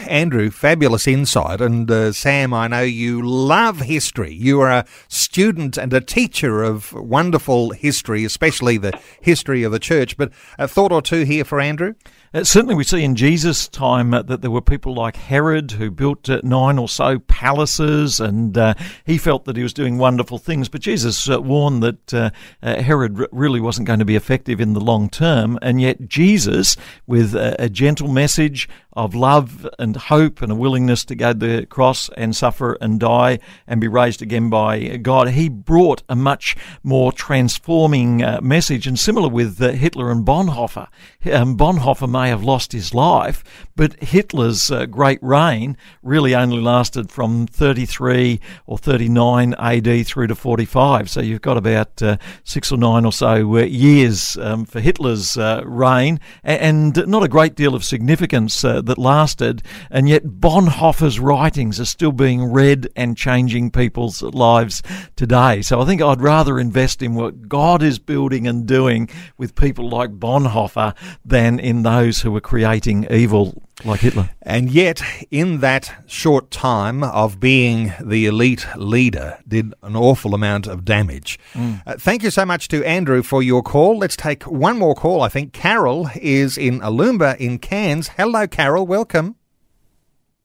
Andrew, 0.07 0.49
fabulous 0.49 1.07
insight. 1.07 1.61
And 1.61 1.89
uh, 1.89 2.11
Sam, 2.11 2.53
I 2.53 2.67
know 2.67 2.81
you 2.81 3.21
love 3.21 3.81
history. 3.81 4.33
You 4.33 4.61
are 4.61 4.71
a 4.71 4.85
student 5.07 5.77
and 5.77 5.93
a 5.93 6.01
teacher 6.01 6.63
of 6.63 6.93
wonderful 6.93 7.71
history, 7.71 8.23
especially 8.25 8.77
the 8.77 8.97
history 9.21 9.63
of 9.63 9.71
the 9.71 9.79
church. 9.79 10.17
But 10.17 10.31
a 10.57 10.67
thought 10.67 10.91
or 10.91 11.01
two 11.01 11.23
here 11.23 11.43
for 11.43 11.59
Andrew? 11.59 11.93
Uh, 12.34 12.43
certainly, 12.43 12.75
we 12.75 12.84
see 12.84 13.03
in 13.03 13.15
Jesus' 13.15 13.67
time 13.67 14.13
uh, 14.13 14.21
that 14.23 14.41
there 14.41 14.51
were 14.51 14.61
people 14.61 14.93
like 14.93 15.15
Herod 15.15 15.71
who 15.71 15.89
built 15.89 16.30
uh, 16.30 16.41
nine 16.43 16.78
or 16.78 16.89
so 16.89 17.19
palaces, 17.19 18.19
and 18.19 18.57
he 19.05 19.17
felt 19.17 19.45
that 19.45 19.55
he 19.55 19.63
was 19.63 19.73
doing 19.73 19.97
wonderful 19.97 20.38
things. 20.38 20.67
But 20.67 20.82
Jesus 20.82 21.28
warned 21.28 21.84
that 21.84 22.34
Herod 22.61 23.28
really 23.32 23.59
wasn't 23.59 23.88
going 23.88 23.99
to 23.99 24.05
be 24.05 24.15
effective 24.15 24.59
in 24.59 24.73
the 24.73 24.82
long 24.82 25.09
term, 25.09 25.57
and 25.61 25.80
yet 25.80 26.07
Jesus, 26.07 26.75
with 27.05 27.34
a, 27.36 27.55
a 27.63 27.69
gentle 27.69 28.07
message 28.07 28.67
of 28.93 29.13
love 29.13 29.67
and 29.78 29.95
hope 29.95 30.41
and 30.41 30.51
a 30.51 30.55
willingness 30.55 31.05
to 31.05 31.15
go 31.15 31.32
to 31.32 31.38
the 31.38 31.65
cross 31.67 32.09
and 32.17 32.36
suffer 32.36 32.78
and 32.82 32.99
die 32.99 33.38
and 33.67 33.80
be 33.80 33.88
raised 33.88 34.23
again 34.23 34.49
by 34.49 34.97
God, 34.97 35.30
he 35.30 35.49
brought 35.49 36.01
a 36.09 36.15
much 36.15 36.55
more 36.84 37.11
transforming 37.11 38.17
message. 38.41 38.88
And 38.88 38.97
similar 38.97 39.30
with 39.30 39.59
Hitler 39.59 40.11
and 40.11 40.25
Bonhoeffer, 40.25 40.88
um, 41.32 41.55
Bonhoeffer 41.55 42.09
may 42.18 42.30
have 42.30 42.43
lost 42.43 42.72
his 42.72 42.95
life, 42.95 43.43
but 43.76 43.93
Hitler's 44.01 44.72
uh, 44.72 44.88
great 44.88 45.20
reign 45.22 45.78
really 46.01 46.34
only 46.34 46.59
lasted 46.59 47.11
from 47.11 47.45
33 47.45 48.39
or 48.65 48.80
39 48.80 49.53
AD 49.53 50.07
through 50.07 50.26
to 50.26 50.36
45. 50.36 51.11
So 51.11 51.22
you've 51.22 51.43
got 51.43 51.57
about 51.57 52.01
uh, 52.01 52.18
six 52.43 52.72
or 52.72 52.78
nine 52.80 53.05
or 53.05 53.13
so 53.13 53.57
uh, 53.57 53.61
years 53.65 54.36
um, 54.38 54.65
for 54.65 54.80
Hitler's 54.80 55.38
uh, 55.38 55.61
reign, 55.63 56.20
and, 56.43 56.97
not 57.07 57.24
a 57.24 57.28
great 57.28 57.53
deal 57.53 57.76
of 57.76 57.84
significance 57.84 58.63
uh, 58.63 58.82
that 58.82 58.97
lasted. 58.97 59.61
And 59.91 60.09
yet 60.09 60.24
Bonhoeffer's 60.24 61.20
writings 61.20 61.80
are 61.80 61.86
still 61.86 62.11
being 62.11 62.51
read 62.51 62.88
and 62.95 63.15
changing 63.15 63.70
people's 63.72 64.24
lives 64.24 64.82
today. 65.15 65.61
So 65.61 65.82
I 65.82 65.86
think 65.86 66.01
I'd 66.01 66.22
rather 66.22 66.57
invest 66.59 67.03
in 67.03 67.13
what 67.13 67.47
God 67.47 67.84
is 67.84 67.99
building 67.99 68.47
and 68.47 68.65
doing 68.65 69.09
with 69.38 69.53
people 69.53 69.88
like 69.88 70.20
Bonhoeffer 70.20 70.95
than 71.24 71.59
in 71.59 71.84
those 71.84 72.07
those 72.08 72.22
who 72.22 72.32
were 72.32 72.41
creating 72.41 73.05
evil 73.12 73.62
like 73.84 73.99
Hitler. 73.99 74.30
And 74.41 74.72
yet, 74.72 75.01
in 75.30 75.60
that 75.60 76.03
short 76.08 76.49
time 76.51 77.03
of 77.03 77.39
being 77.39 77.93
the 78.01 78.26
elite 78.26 78.66
leader, 78.78 79.38
did 79.45 79.74
an 79.84 79.97
awful 79.97 80.34
amount 80.34 80.68
of 80.68 80.86
damage. 80.86 81.38
Mm. 81.53 81.82
Uh, 81.86 81.95
thank 81.97 82.24
you 82.24 82.30
so 82.30 82.45
much 82.45 82.70
to 82.70 82.82
Andrew 82.86 83.22
for 83.24 83.43
your 83.43 83.62
call. 83.62 83.97
Let's 83.97 84.16
take 84.16 84.43
one 84.43 84.80
more 84.80 84.95
call. 84.95 85.22
I 85.22 85.28
think 85.28 85.51
Carol 85.51 86.10
is 86.16 86.58
in 86.58 86.80
Aloomba 86.80 87.36
in 87.38 87.60
Cairns. 87.60 88.08
Hello, 88.16 88.47
Carol. 88.47 88.88
Welcome. 88.88 89.36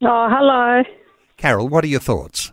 Oh, 0.02 0.28
hello. 0.28 0.82
Carol, 1.36 1.68
what 1.68 1.84
are 1.84 1.88
your 1.88 2.00
thoughts? 2.00 2.52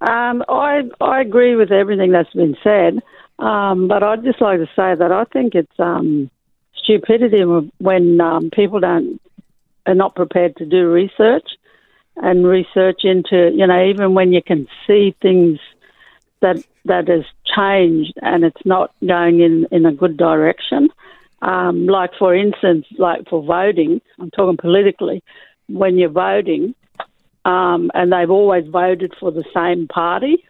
Um, 0.00 0.42
I 0.48 0.82
I 1.00 1.20
agree 1.20 1.56
with 1.56 1.72
everything 1.72 2.12
that's 2.12 2.32
been 2.32 2.56
said, 2.64 3.00
um, 3.38 3.88
but 3.88 4.02
I'd 4.02 4.24
just 4.24 4.40
like 4.40 4.60
to 4.60 4.66
say 4.76 4.94
that 4.94 5.10
I 5.12 5.24
think 5.24 5.54
it's 5.54 5.78
um, 5.78 6.30
stupidity 6.86 7.42
when 7.78 8.20
um, 8.20 8.50
people 8.50 8.80
don't 8.80 9.20
are 9.86 9.94
not 9.94 10.14
prepared 10.14 10.56
to 10.56 10.64
do 10.64 10.88
research 10.90 11.48
and 12.16 12.46
research 12.46 13.00
into 13.04 13.50
you 13.54 13.66
know 13.66 13.84
even 13.84 14.14
when 14.14 14.32
you 14.32 14.42
can 14.42 14.66
see 14.86 15.14
things 15.20 15.58
that 16.40 16.64
that 16.84 17.08
has 17.08 17.24
changed 17.44 18.14
and 18.22 18.44
it's 18.44 18.64
not 18.64 18.94
going 19.06 19.40
in 19.40 19.66
in 19.70 19.86
a 19.86 19.92
good 19.92 20.16
direction. 20.16 20.88
Um, 21.42 21.86
like 21.86 22.10
for 22.18 22.34
instance, 22.34 22.86
like 22.98 23.28
for 23.28 23.42
voting, 23.42 24.00
I'm 24.18 24.30
talking 24.30 24.56
politically. 24.56 25.22
When 25.68 25.98
you're 25.98 26.08
voting, 26.08 26.74
um, 27.44 27.90
and 27.94 28.12
they've 28.12 28.30
always 28.30 28.66
voted 28.66 29.14
for 29.18 29.30
the 29.30 29.44
same 29.54 29.88
party, 29.88 30.44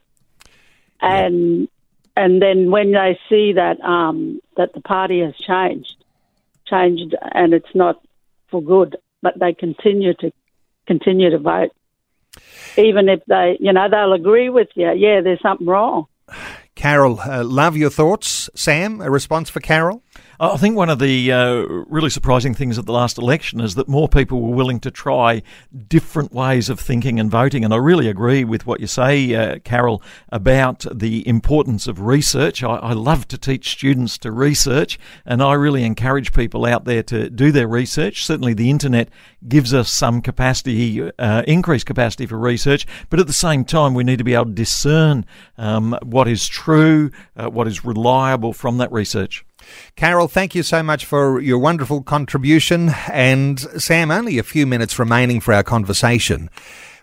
and 1.00 1.68
and 2.16 2.40
then 2.40 2.70
when 2.70 2.92
they 2.92 3.18
see 3.28 3.54
that 3.54 3.80
um, 3.80 4.40
that 4.56 4.74
the 4.74 4.80
party 4.80 5.20
has 5.20 5.34
changed, 5.36 5.95
changed 6.68 7.14
and 7.32 7.52
it's 7.52 7.74
not 7.74 8.00
for 8.50 8.62
good, 8.62 8.96
but 9.22 9.38
they 9.38 9.52
continue 9.52 10.14
to 10.14 10.32
continue 10.86 11.30
to 11.30 11.38
vote. 11.38 11.70
Even 12.76 13.08
if 13.08 13.20
they, 13.26 13.56
you 13.60 13.72
know, 13.72 13.88
they'll 13.90 14.12
agree 14.12 14.50
with 14.50 14.68
you, 14.74 14.92
yeah, 14.92 15.20
there's 15.22 15.40
something 15.40 15.66
wrong. 15.66 16.06
Carol, 16.74 17.20
uh, 17.20 17.42
love 17.42 17.76
your 17.76 17.90
thoughts. 17.90 18.50
Sam, 18.54 19.00
a 19.00 19.10
response 19.10 19.48
for 19.48 19.60
Carol? 19.60 20.02
I 20.38 20.58
think 20.58 20.76
one 20.76 20.90
of 20.90 20.98
the 20.98 21.32
uh, 21.32 21.54
really 21.88 22.10
surprising 22.10 22.52
things 22.52 22.78
at 22.78 22.84
the 22.84 22.92
last 22.92 23.16
election 23.16 23.58
is 23.60 23.74
that 23.76 23.88
more 23.88 24.06
people 24.06 24.42
were 24.42 24.54
willing 24.54 24.80
to 24.80 24.90
try 24.90 25.42
different 25.88 26.32
ways 26.32 26.68
of 26.68 26.78
thinking 26.78 27.18
and 27.18 27.30
voting. 27.30 27.64
And 27.64 27.72
I 27.72 27.78
really 27.78 28.06
agree 28.08 28.44
with 28.44 28.66
what 28.66 28.80
you 28.80 28.86
say, 28.86 29.34
uh, 29.34 29.60
Carol, 29.60 30.02
about 30.30 30.84
the 30.92 31.26
importance 31.26 31.86
of 31.86 32.00
research. 32.00 32.62
I, 32.62 32.76
I, 32.76 32.92
love 32.92 33.26
to 33.28 33.38
teach 33.38 33.70
students 33.70 34.18
to 34.18 34.30
research, 34.30 34.98
and 35.24 35.42
I 35.42 35.54
really 35.54 35.84
encourage 35.84 36.34
people 36.34 36.66
out 36.66 36.84
there 36.84 37.02
to 37.04 37.30
do 37.30 37.50
their 37.50 37.68
research. 37.68 38.24
Certainly, 38.26 38.54
the 38.54 38.68
internet 38.68 39.08
gives 39.48 39.72
us 39.72 39.90
some 39.90 40.20
capacity, 40.20 41.10
uh, 41.18 41.44
increased 41.46 41.86
capacity 41.86 42.26
for 42.26 42.38
research, 42.38 42.86
but 43.08 43.20
at 43.20 43.26
the 43.26 43.32
same 43.32 43.64
time, 43.64 43.94
we 43.94 44.04
need 44.04 44.18
to 44.18 44.24
be 44.24 44.34
able 44.34 44.46
to 44.46 44.52
discern 44.52 45.24
um, 45.56 45.96
what 46.02 46.28
is 46.28 46.46
true, 46.46 47.10
uh, 47.36 47.48
what 47.48 47.66
is 47.66 47.84
reliable 47.84 48.52
from 48.52 48.78
that 48.78 48.92
research. 48.92 49.44
Carol, 49.96 50.28
thank 50.28 50.54
you 50.54 50.62
so 50.62 50.82
much 50.82 51.04
for 51.04 51.40
your 51.40 51.58
wonderful 51.58 52.02
contribution. 52.02 52.90
And 53.10 53.60
Sam, 53.80 54.10
only 54.10 54.38
a 54.38 54.42
few 54.42 54.66
minutes 54.66 54.98
remaining 54.98 55.40
for 55.40 55.54
our 55.54 55.62
conversation. 55.62 56.50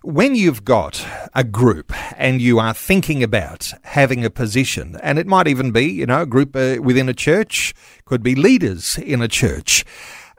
When 0.03 0.35
you've 0.35 0.65
got 0.65 1.05
a 1.33 1.45
group 1.45 1.93
and 2.17 2.41
you 2.41 2.59
are 2.59 2.73
thinking 2.73 3.23
about 3.23 3.71
having 3.83 4.25
a 4.25 4.29
position, 4.29 4.97
and 5.01 5.17
it 5.17 5.27
might 5.27 5.47
even 5.47 5.71
be, 5.71 5.85
you 5.85 6.05
know, 6.05 6.23
a 6.23 6.25
group 6.25 6.55
uh, 6.57 6.75
within 6.81 7.07
a 7.07 7.13
church, 7.13 7.73
could 8.03 8.21
be 8.21 8.35
leaders 8.35 8.97
in 8.97 9.21
a 9.21 9.29
church, 9.29 9.85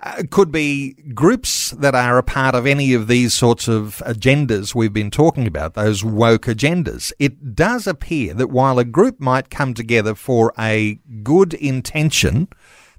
uh, 0.04 0.22
could 0.30 0.52
be 0.52 0.92
groups 1.14 1.70
that 1.70 1.94
are 1.94 2.18
a 2.18 2.22
part 2.22 2.54
of 2.54 2.66
any 2.66 2.92
of 2.92 3.08
these 3.08 3.32
sorts 3.32 3.68
of 3.68 4.02
agendas 4.06 4.74
we've 4.74 4.92
been 4.92 5.10
talking 5.10 5.46
about, 5.46 5.72
those 5.72 6.04
woke 6.04 6.42
agendas. 6.42 7.10
It 7.18 7.54
does 7.54 7.86
appear 7.86 8.34
that 8.34 8.50
while 8.50 8.78
a 8.78 8.84
group 8.84 9.18
might 9.18 9.48
come 9.48 9.72
together 9.72 10.14
for 10.14 10.52
a 10.58 11.00
good 11.22 11.54
intention, 11.54 12.48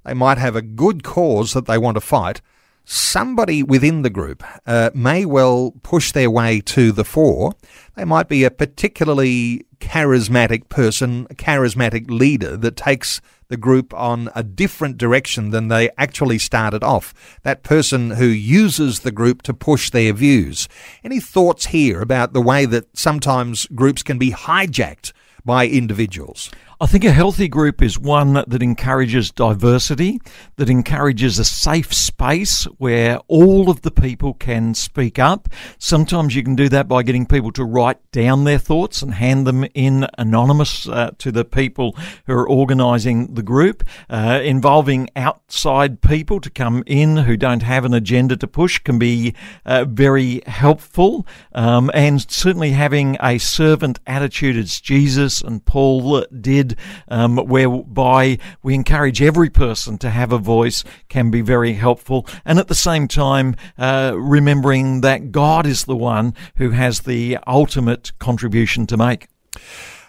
they 0.03 0.15
might 0.15 0.39
have 0.39 0.55
a 0.55 0.63
good 0.63 1.03
cause 1.03 1.53
that 1.53 1.67
they 1.67 1.77
want 1.77 1.95
to 1.95 2.01
fight, 2.01 2.41
somebody 2.85 3.63
within 3.63 4.03
the 4.03 4.09
group 4.09 4.43
uh, 4.65 4.91
may 4.93 5.25
well 5.25 5.73
push 5.83 6.11
their 6.11 6.29
way 6.29 6.61
to 6.61 6.91
the 6.91 7.03
fore. 7.03 7.53
They 7.95 8.05
might 8.05 8.29
be 8.29 8.43
a 8.43 8.51
particularly 8.51 9.65
charismatic 9.79 10.69
person, 10.69 11.27
a 11.29 11.35
charismatic 11.35 12.09
leader 12.09 12.55
that 12.57 12.77
takes 12.77 13.21
the 13.47 13.57
group 13.57 13.93
on 13.93 14.29
a 14.33 14.43
different 14.43 14.97
direction 14.97 15.51
than 15.51 15.67
they 15.67 15.89
actually 15.97 16.39
started 16.39 16.83
off. 16.83 17.13
That 17.43 17.63
person 17.63 18.11
who 18.11 18.25
uses 18.25 19.01
the 19.01 19.11
group 19.11 19.41
to 19.43 19.53
push 19.53 19.91
their 19.91 20.13
views. 20.13 20.67
Any 21.03 21.19
thoughts 21.19 21.67
here 21.67 22.01
about 22.01 22.33
the 22.33 22.41
way 22.41 22.65
that 22.65 22.97
sometimes 22.97 23.67
groups 23.67 24.01
can 24.01 24.17
be 24.17 24.31
hijacked 24.31 25.11
by 25.43 25.67
individuals? 25.67 26.49
I 26.81 26.87
think 26.87 27.05
a 27.05 27.11
healthy 27.11 27.47
group 27.47 27.81
is 27.81 27.97
one 27.97 28.33
that 28.33 28.61
encourages 28.61 29.31
diversity, 29.31 30.19
that 30.57 30.69
encourages 30.69 31.39
a 31.39 31.45
safe 31.45 31.93
space 31.93 32.65
where 32.79 33.19
all 33.29 33.69
of 33.69 33.83
the 33.83 33.91
people 33.91 34.33
can 34.33 34.73
speak 34.73 35.17
up. 35.17 35.47
Sometimes 35.79 36.35
you 36.35 36.43
can 36.43 36.55
do 36.55 36.67
that 36.67 36.89
by 36.89 37.03
getting 37.03 37.27
people 37.27 37.53
to 37.53 37.63
write 37.63 37.99
down 38.11 38.43
their 38.43 38.57
thoughts 38.57 39.01
and 39.01 39.13
hand 39.13 39.47
them 39.47 39.65
in 39.73 40.05
anonymous 40.17 40.85
uh, 40.89 41.11
to 41.19 41.31
the 41.31 41.45
people 41.45 41.95
who 42.25 42.33
are 42.33 42.49
organising 42.49 43.35
the 43.35 43.43
group. 43.43 43.81
Uh, 44.09 44.41
involving 44.43 45.09
outside 45.15 46.01
people 46.01 46.41
to 46.41 46.49
come 46.49 46.83
in 46.85 47.15
who 47.15 47.37
don't 47.37 47.63
have 47.63 47.85
an 47.85 47.93
agenda 47.93 48.35
to 48.35 48.47
push 48.47 48.79
can 48.79 48.99
be 48.99 49.33
uh, 49.65 49.85
very 49.85 50.41
helpful. 50.45 51.25
Um, 51.53 51.89
and 51.93 52.29
certainly 52.29 52.71
having 52.71 53.15
a 53.21 53.37
servant 53.37 54.01
attitude 54.05 54.57
as 54.57 54.81
Jesus 54.81 55.41
and 55.41 55.63
Paul 55.63 56.25
did 56.41 56.64
did, 56.65 56.77
um, 57.07 57.37
whereby 57.37 58.37
we 58.63 58.73
encourage 58.73 59.21
every 59.21 59.49
person 59.49 59.97
to 59.99 60.09
have 60.09 60.31
a 60.31 60.37
voice, 60.37 60.83
can 61.09 61.31
be 61.31 61.41
very 61.41 61.73
helpful. 61.73 62.27
And 62.43 62.59
at 62.59 62.67
the 62.67 62.75
same 62.75 63.07
time, 63.07 63.55
uh, 63.77 64.13
remembering 64.15 65.01
that 65.01 65.31
God 65.31 65.65
is 65.65 65.85
the 65.85 65.95
one 65.95 66.33
who 66.55 66.71
has 66.71 67.01
the 67.01 67.37
ultimate 67.47 68.17
contribution 68.19 68.87
to 68.87 68.97
make. 68.97 69.27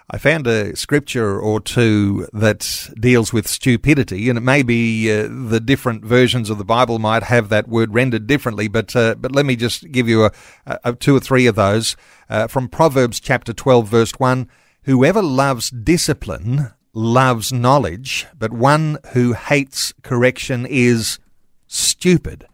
I 0.08 0.18
found 0.18 0.46
a 0.46 0.76
scripture 0.76 1.40
or 1.40 1.60
two 1.60 2.28
that 2.32 2.90
deals 3.00 3.32
with 3.32 3.48
stupidity, 3.48 4.28
and 4.28 4.38
it 4.38 4.42
may 4.42 4.62
be 4.62 5.10
uh, 5.10 5.26
the 5.28 5.58
different 5.58 6.04
versions 6.04 6.48
of 6.48 6.58
the 6.58 6.64
Bible 6.64 7.00
might 7.00 7.24
have 7.24 7.48
that 7.48 7.66
word 7.66 7.92
rendered 7.92 8.28
differently, 8.28 8.68
but 8.68 8.94
uh, 8.94 9.16
but 9.16 9.32
let 9.32 9.44
me 9.44 9.56
just 9.56 9.90
give 9.90 10.08
you 10.08 10.26
a, 10.26 10.32
a, 10.64 10.94
two 10.94 11.16
or 11.16 11.20
three 11.20 11.48
of 11.48 11.56
those 11.56 11.96
uh, 12.30 12.46
from 12.46 12.68
Proverbs 12.68 13.18
chapter 13.18 13.52
twelve, 13.52 13.88
verse 13.88 14.12
one. 14.12 14.48
Whoever 14.86 15.20
loves 15.20 15.68
discipline 15.68 16.72
loves 16.94 17.52
knowledge, 17.52 18.24
but 18.38 18.52
one 18.52 18.98
who 19.14 19.32
hates 19.32 19.92
correction 20.02 20.64
is 20.64 21.18
stupid. 21.66 22.46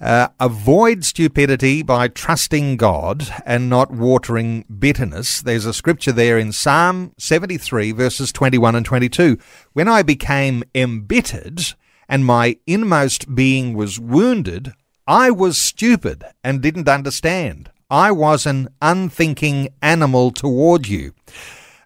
Uh, 0.00 0.26
avoid 0.40 1.04
stupidity 1.04 1.82
by 1.82 2.08
trusting 2.08 2.78
God 2.78 3.32
and 3.46 3.70
not 3.70 3.92
watering 3.92 4.64
bitterness. 4.76 5.40
There's 5.40 5.64
a 5.64 5.72
scripture 5.72 6.10
there 6.10 6.36
in 6.36 6.50
Psalm 6.50 7.12
73, 7.18 7.92
verses 7.92 8.32
21 8.32 8.74
and 8.74 8.84
22. 8.84 9.38
When 9.72 9.86
I 9.86 10.02
became 10.02 10.64
embittered 10.74 11.60
and 12.08 12.26
my 12.26 12.58
inmost 12.66 13.36
being 13.36 13.74
was 13.74 14.00
wounded, 14.00 14.72
I 15.06 15.30
was 15.30 15.58
stupid 15.58 16.24
and 16.42 16.60
didn't 16.60 16.88
understand. 16.88 17.70
I 17.92 18.10
was 18.10 18.46
an 18.46 18.70
unthinking 18.80 19.68
animal 19.82 20.30
toward 20.30 20.88
you. 20.88 21.12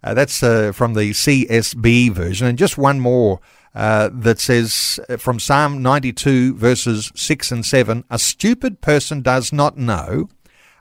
Uh, 0.04 0.14
that's 0.14 0.40
uh, 0.40 0.70
from 0.70 0.94
the 0.94 1.10
CSB 1.10 2.12
version. 2.12 2.46
And 2.46 2.56
just 2.56 2.78
one 2.78 3.00
more 3.00 3.40
uh, 3.74 4.10
that 4.12 4.38
says 4.38 5.00
uh, 5.08 5.16
from 5.16 5.40
Psalm 5.40 5.82
92, 5.82 6.54
verses 6.54 7.10
6 7.16 7.50
and 7.50 7.66
7 7.66 8.04
A 8.08 8.20
stupid 8.20 8.80
person 8.80 9.20
does 9.20 9.52
not 9.52 9.76
know, 9.76 10.28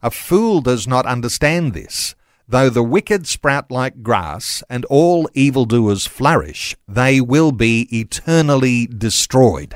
a 0.03 0.11
fool 0.11 0.61
does 0.61 0.87
not 0.87 1.07
understand 1.07 1.73
this. 1.73 2.13
Though 2.47 2.69
the 2.69 2.83
wicked 2.83 3.25
sprout 3.25 3.71
like 3.71 4.03
grass 4.03 4.61
and 4.69 4.85
all 4.85 5.27
evildoers 5.33 6.05
flourish, 6.05 6.77
they 6.87 7.19
will 7.19 7.51
be 7.51 7.87
eternally 7.91 8.85
destroyed. 8.85 9.73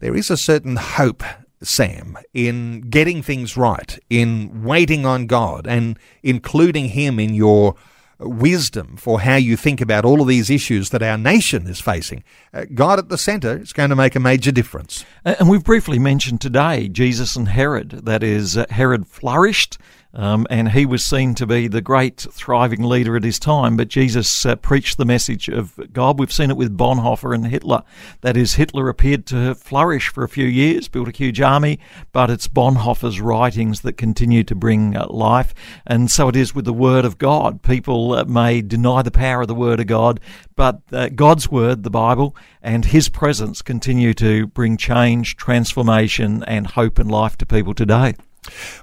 There 0.00 0.16
is 0.16 0.28
a 0.28 0.36
certain 0.36 0.74
hope 0.74 1.22
Sam, 1.62 2.18
in 2.34 2.82
getting 2.82 3.22
things 3.22 3.56
right, 3.56 3.98
in 4.10 4.62
waiting 4.64 5.06
on 5.06 5.26
God 5.26 5.66
and 5.66 5.98
including 6.22 6.90
Him 6.90 7.18
in 7.18 7.34
your 7.34 7.74
wisdom 8.18 8.96
for 8.96 9.20
how 9.20 9.36
you 9.36 9.56
think 9.56 9.80
about 9.80 10.04
all 10.04 10.20
of 10.20 10.28
these 10.28 10.50
issues 10.50 10.90
that 10.90 11.02
our 11.02 11.18
nation 11.18 11.66
is 11.66 11.80
facing. 11.80 12.22
Uh, 12.52 12.64
God 12.72 12.98
at 12.98 13.08
the 13.08 13.18
centre 13.18 13.58
is 13.58 13.72
going 13.72 13.90
to 13.90 13.96
make 13.96 14.14
a 14.14 14.20
major 14.20 14.52
difference. 14.52 15.04
And 15.24 15.48
we've 15.48 15.64
briefly 15.64 15.98
mentioned 15.98 16.40
today 16.40 16.88
Jesus 16.88 17.36
and 17.36 17.48
Herod. 17.48 17.90
That 18.04 18.22
is, 18.22 18.56
uh, 18.56 18.66
Herod 18.70 19.06
flourished 19.06 19.78
um, 20.14 20.46
and 20.50 20.72
he 20.72 20.84
was 20.84 21.04
seen 21.04 21.34
to 21.36 21.46
be 21.46 21.68
the 21.68 21.80
great 21.80 22.26
thriving 22.30 22.82
leader 22.82 23.16
at 23.16 23.24
his 23.24 23.38
time. 23.38 23.76
But 23.76 23.88
Jesus 23.88 24.44
uh, 24.44 24.56
preached 24.56 24.98
the 24.98 25.04
message 25.04 25.48
of 25.48 25.78
God. 25.92 26.18
We've 26.18 26.32
seen 26.32 26.50
it 26.50 26.56
with 26.56 26.76
Bonhoeffer 26.76 27.34
and 27.34 27.46
Hitler. 27.46 27.82
That 28.20 28.36
is, 28.36 28.54
Hitler 28.54 28.88
appeared 28.88 29.26
to 29.26 29.54
flourish 29.54 30.08
for 30.08 30.22
a 30.22 30.28
few 30.28 30.46
years, 30.46 30.88
built 30.88 31.08
a 31.08 31.12
huge 31.12 31.40
army, 31.40 31.78
but 32.12 32.30
it's 32.30 32.48
Bonhoeffer's 32.48 33.20
writings 33.20 33.80
that 33.80 33.94
continue 33.94 34.44
to 34.44 34.54
bring 34.54 34.96
uh, 34.96 35.06
life. 35.08 35.54
And 35.86 36.10
so 36.10 36.28
it 36.28 36.36
is 36.36 36.54
with 36.54 36.66
the 36.66 36.72
Word 36.72 37.04
of 37.04 37.18
God. 37.18 37.62
People 37.62 38.12
uh, 38.12 38.24
may 38.24 38.60
deny 38.60 39.02
the 39.02 39.10
power 39.10 39.42
of 39.42 39.48
the 39.48 39.54
Word 39.54 39.80
of 39.80 39.86
God, 39.86 40.20
but 40.56 40.82
uh, 40.92 41.08
God's 41.08 41.50
Word, 41.50 41.82
the 41.82 41.90
Bible, 41.90 42.36
and 42.60 42.84
His 42.84 43.08
presence 43.08 43.62
continue 43.62 44.12
to 44.14 44.46
bring 44.48 44.76
change, 44.76 45.36
transformation, 45.36 46.44
and 46.44 46.66
hope 46.66 46.98
and 46.98 47.10
life 47.10 47.38
to 47.38 47.46
people 47.46 47.74
today. 47.74 48.14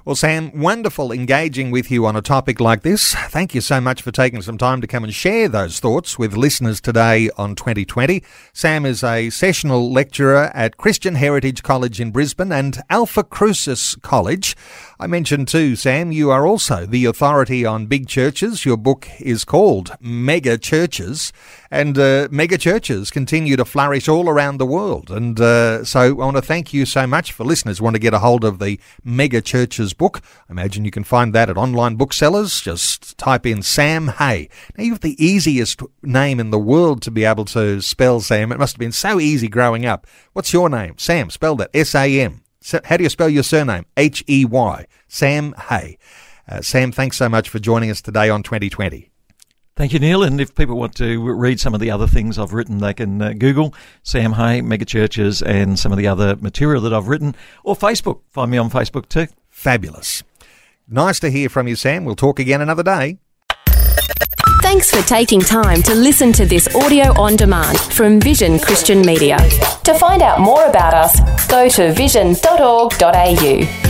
Well, 0.06 0.16
Sam, 0.16 0.58
wonderful 0.58 1.12
engaging 1.12 1.70
with 1.70 1.90
you 1.90 2.06
on 2.06 2.16
a 2.16 2.22
topic 2.22 2.60
like 2.60 2.80
this. 2.80 3.14
Thank 3.14 3.54
you 3.54 3.60
so 3.60 3.78
much 3.78 4.00
for 4.00 4.10
taking 4.10 4.40
some 4.40 4.56
time 4.56 4.80
to 4.80 4.86
come 4.86 5.04
and 5.04 5.12
share 5.12 5.48
those 5.48 5.80
thoughts 5.80 6.18
with 6.18 6.34
listeners 6.34 6.80
today 6.80 7.28
on 7.36 7.54
2020. 7.54 8.22
Sam 8.54 8.86
is 8.86 9.04
a 9.04 9.28
sessional 9.28 9.92
lecturer 9.92 10.50
at 10.54 10.78
Christian 10.78 11.14
Heritage 11.14 11.62
College 11.62 12.00
in 12.00 12.10
Brisbane 12.10 12.52
and 12.52 12.80
Alpha 12.88 13.22
Crucis 13.22 13.96
College. 13.96 14.56
I 14.98 15.06
mentioned 15.06 15.48
too, 15.48 15.76
Sam, 15.76 16.10
you 16.10 16.30
are 16.30 16.46
also 16.46 16.86
the 16.86 17.04
authority 17.04 17.66
on 17.66 17.84
big 17.84 18.08
churches. 18.08 18.64
Your 18.64 18.78
book 18.78 19.08
is 19.20 19.44
called 19.44 19.94
Mega 20.00 20.56
Churches, 20.56 21.34
and 21.70 21.96
uh, 21.96 22.28
mega 22.30 22.58
churches 22.58 23.10
continue 23.10 23.56
to 23.56 23.64
flourish 23.64 24.08
all 24.08 24.28
around 24.28 24.58
the 24.58 24.66
world. 24.66 25.10
And 25.10 25.40
uh, 25.40 25.84
so 25.84 26.00
I 26.00 26.10
want 26.10 26.36
to 26.36 26.42
thank 26.42 26.72
you 26.72 26.84
so 26.84 27.06
much 27.06 27.32
for 27.32 27.44
listeners 27.44 27.80
want 27.80 27.94
to 27.94 28.00
get 28.00 28.12
a 28.12 28.18
hold 28.18 28.44
of 28.44 28.58
the 28.58 28.80
Mega 29.04 29.40
Churches 29.40 29.94
book. 29.94 30.20
I 30.48 30.52
imagine 30.52 30.84
you 30.84 30.90
can 30.90 31.04
find 31.04 31.32
that 31.34 31.48
at 31.48 31.56
online 31.56 31.94
booksellers. 31.94 32.60
Just 32.60 33.16
type 33.18 33.46
in 33.46 33.62
Sam 33.62 34.08
Hey. 34.08 34.48
Now, 34.76 34.84
you 34.84 34.92
have 34.92 35.00
the 35.00 35.24
easiest 35.24 35.80
name 36.02 36.40
in 36.40 36.50
the 36.50 36.58
world 36.58 37.02
to 37.02 37.10
be 37.10 37.24
able 37.24 37.44
to 37.46 37.80
spell 37.80 38.20
Sam. 38.20 38.50
It 38.50 38.58
must 38.58 38.74
have 38.74 38.80
been 38.80 38.92
so 38.92 39.20
easy 39.20 39.48
growing 39.48 39.86
up. 39.86 40.06
What's 40.32 40.52
your 40.52 40.68
name? 40.68 40.98
Sam, 40.98 41.30
spell 41.30 41.54
that 41.56 41.70
S 41.72 41.94
A 41.94 42.20
M. 42.20 42.42
How 42.84 42.96
do 42.96 43.04
you 43.04 43.08
spell 43.08 43.28
your 43.28 43.42
surname? 43.42 43.86
H 43.96 44.24
E 44.28 44.44
Y. 44.44 44.86
Sam 45.08 45.54
Hey. 45.68 45.98
Uh, 46.48 46.60
Sam, 46.60 46.90
thanks 46.90 47.16
so 47.16 47.28
much 47.28 47.48
for 47.48 47.60
joining 47.60 47.90
us 47.90 48.02
today 48.02 48.28
on 48.28 48.42
2020. 48.42 49.09
Thank 49.76 49.92
you, 49.92 49.98
Neil. 49.98 50.22
And 50.22 50.40
if 50.40 50.54
people 50.54 50.76
want 50.76 50.94
to 50.96 51.32
read 51.32 51.58
some 51.58 51.74
of 51.74 51.80
the 51.80 51.90
other 51.90 52.06
things 52.06 52.38
I've 52.38 52.52
written, 52.52 52.78
they 52.78 52.92
can 52.92 53.22
uh, 53.22 53.32
Google 53.32 53.74
Sam 54.02 54.32
Hey, 54.34 54.60
megachurches, 54.60 55.42
and 55.46 55.78
some 55.78 55.90
of 55.90 55.98
the 55.98 56.06
other 56.06 56.36
material 56.36 56.82
that 56.82 56.92
I've 56.92 57.08
written, 57.08 57.34
or 57.64 57.74
Facebook. 57.74 58.20
Find 58.30 58.50
me 58.50 58.58
on 58.58 58.68
Facebook 58.70 59.08
too. 59.08 59.28
Fabulous. 59.48 60.22
Nice 60.86 61.20
to 61.20 61.30
hear 61.30 61.48
from 61.48 61.68
you, 61.68 61.76
Sam. 61.76 62.04
We'll 62.04 62.16
talk 62.16 62.38
again 62.38 62.60
another 62.60 62.82
day. 62.82 63.18
Thanks 64.62 64.90
for 64.90 65.00
taking 65.08 65.40
time 65.40 65.82
to 65.82 65.94
listen 65.94 66.32
to 66.34 66.44
this 66.44 66.72
audio 66.74 67.18
on 67.20 67.36
demand 67.36 67.78
from 67.78 68.20
Vision 68.20 68.58
Christian 68.58 69.00
Media. 69.00 69.38
To 69.84 69.94
find 69.94 70.20
out 70.20 70.40
more 70.40 70.66
about 70.66 70.92
us, 70.92 71.46
go 71.48 71.68
to 71.68 71.92
vision.org.au. 71.94 73.89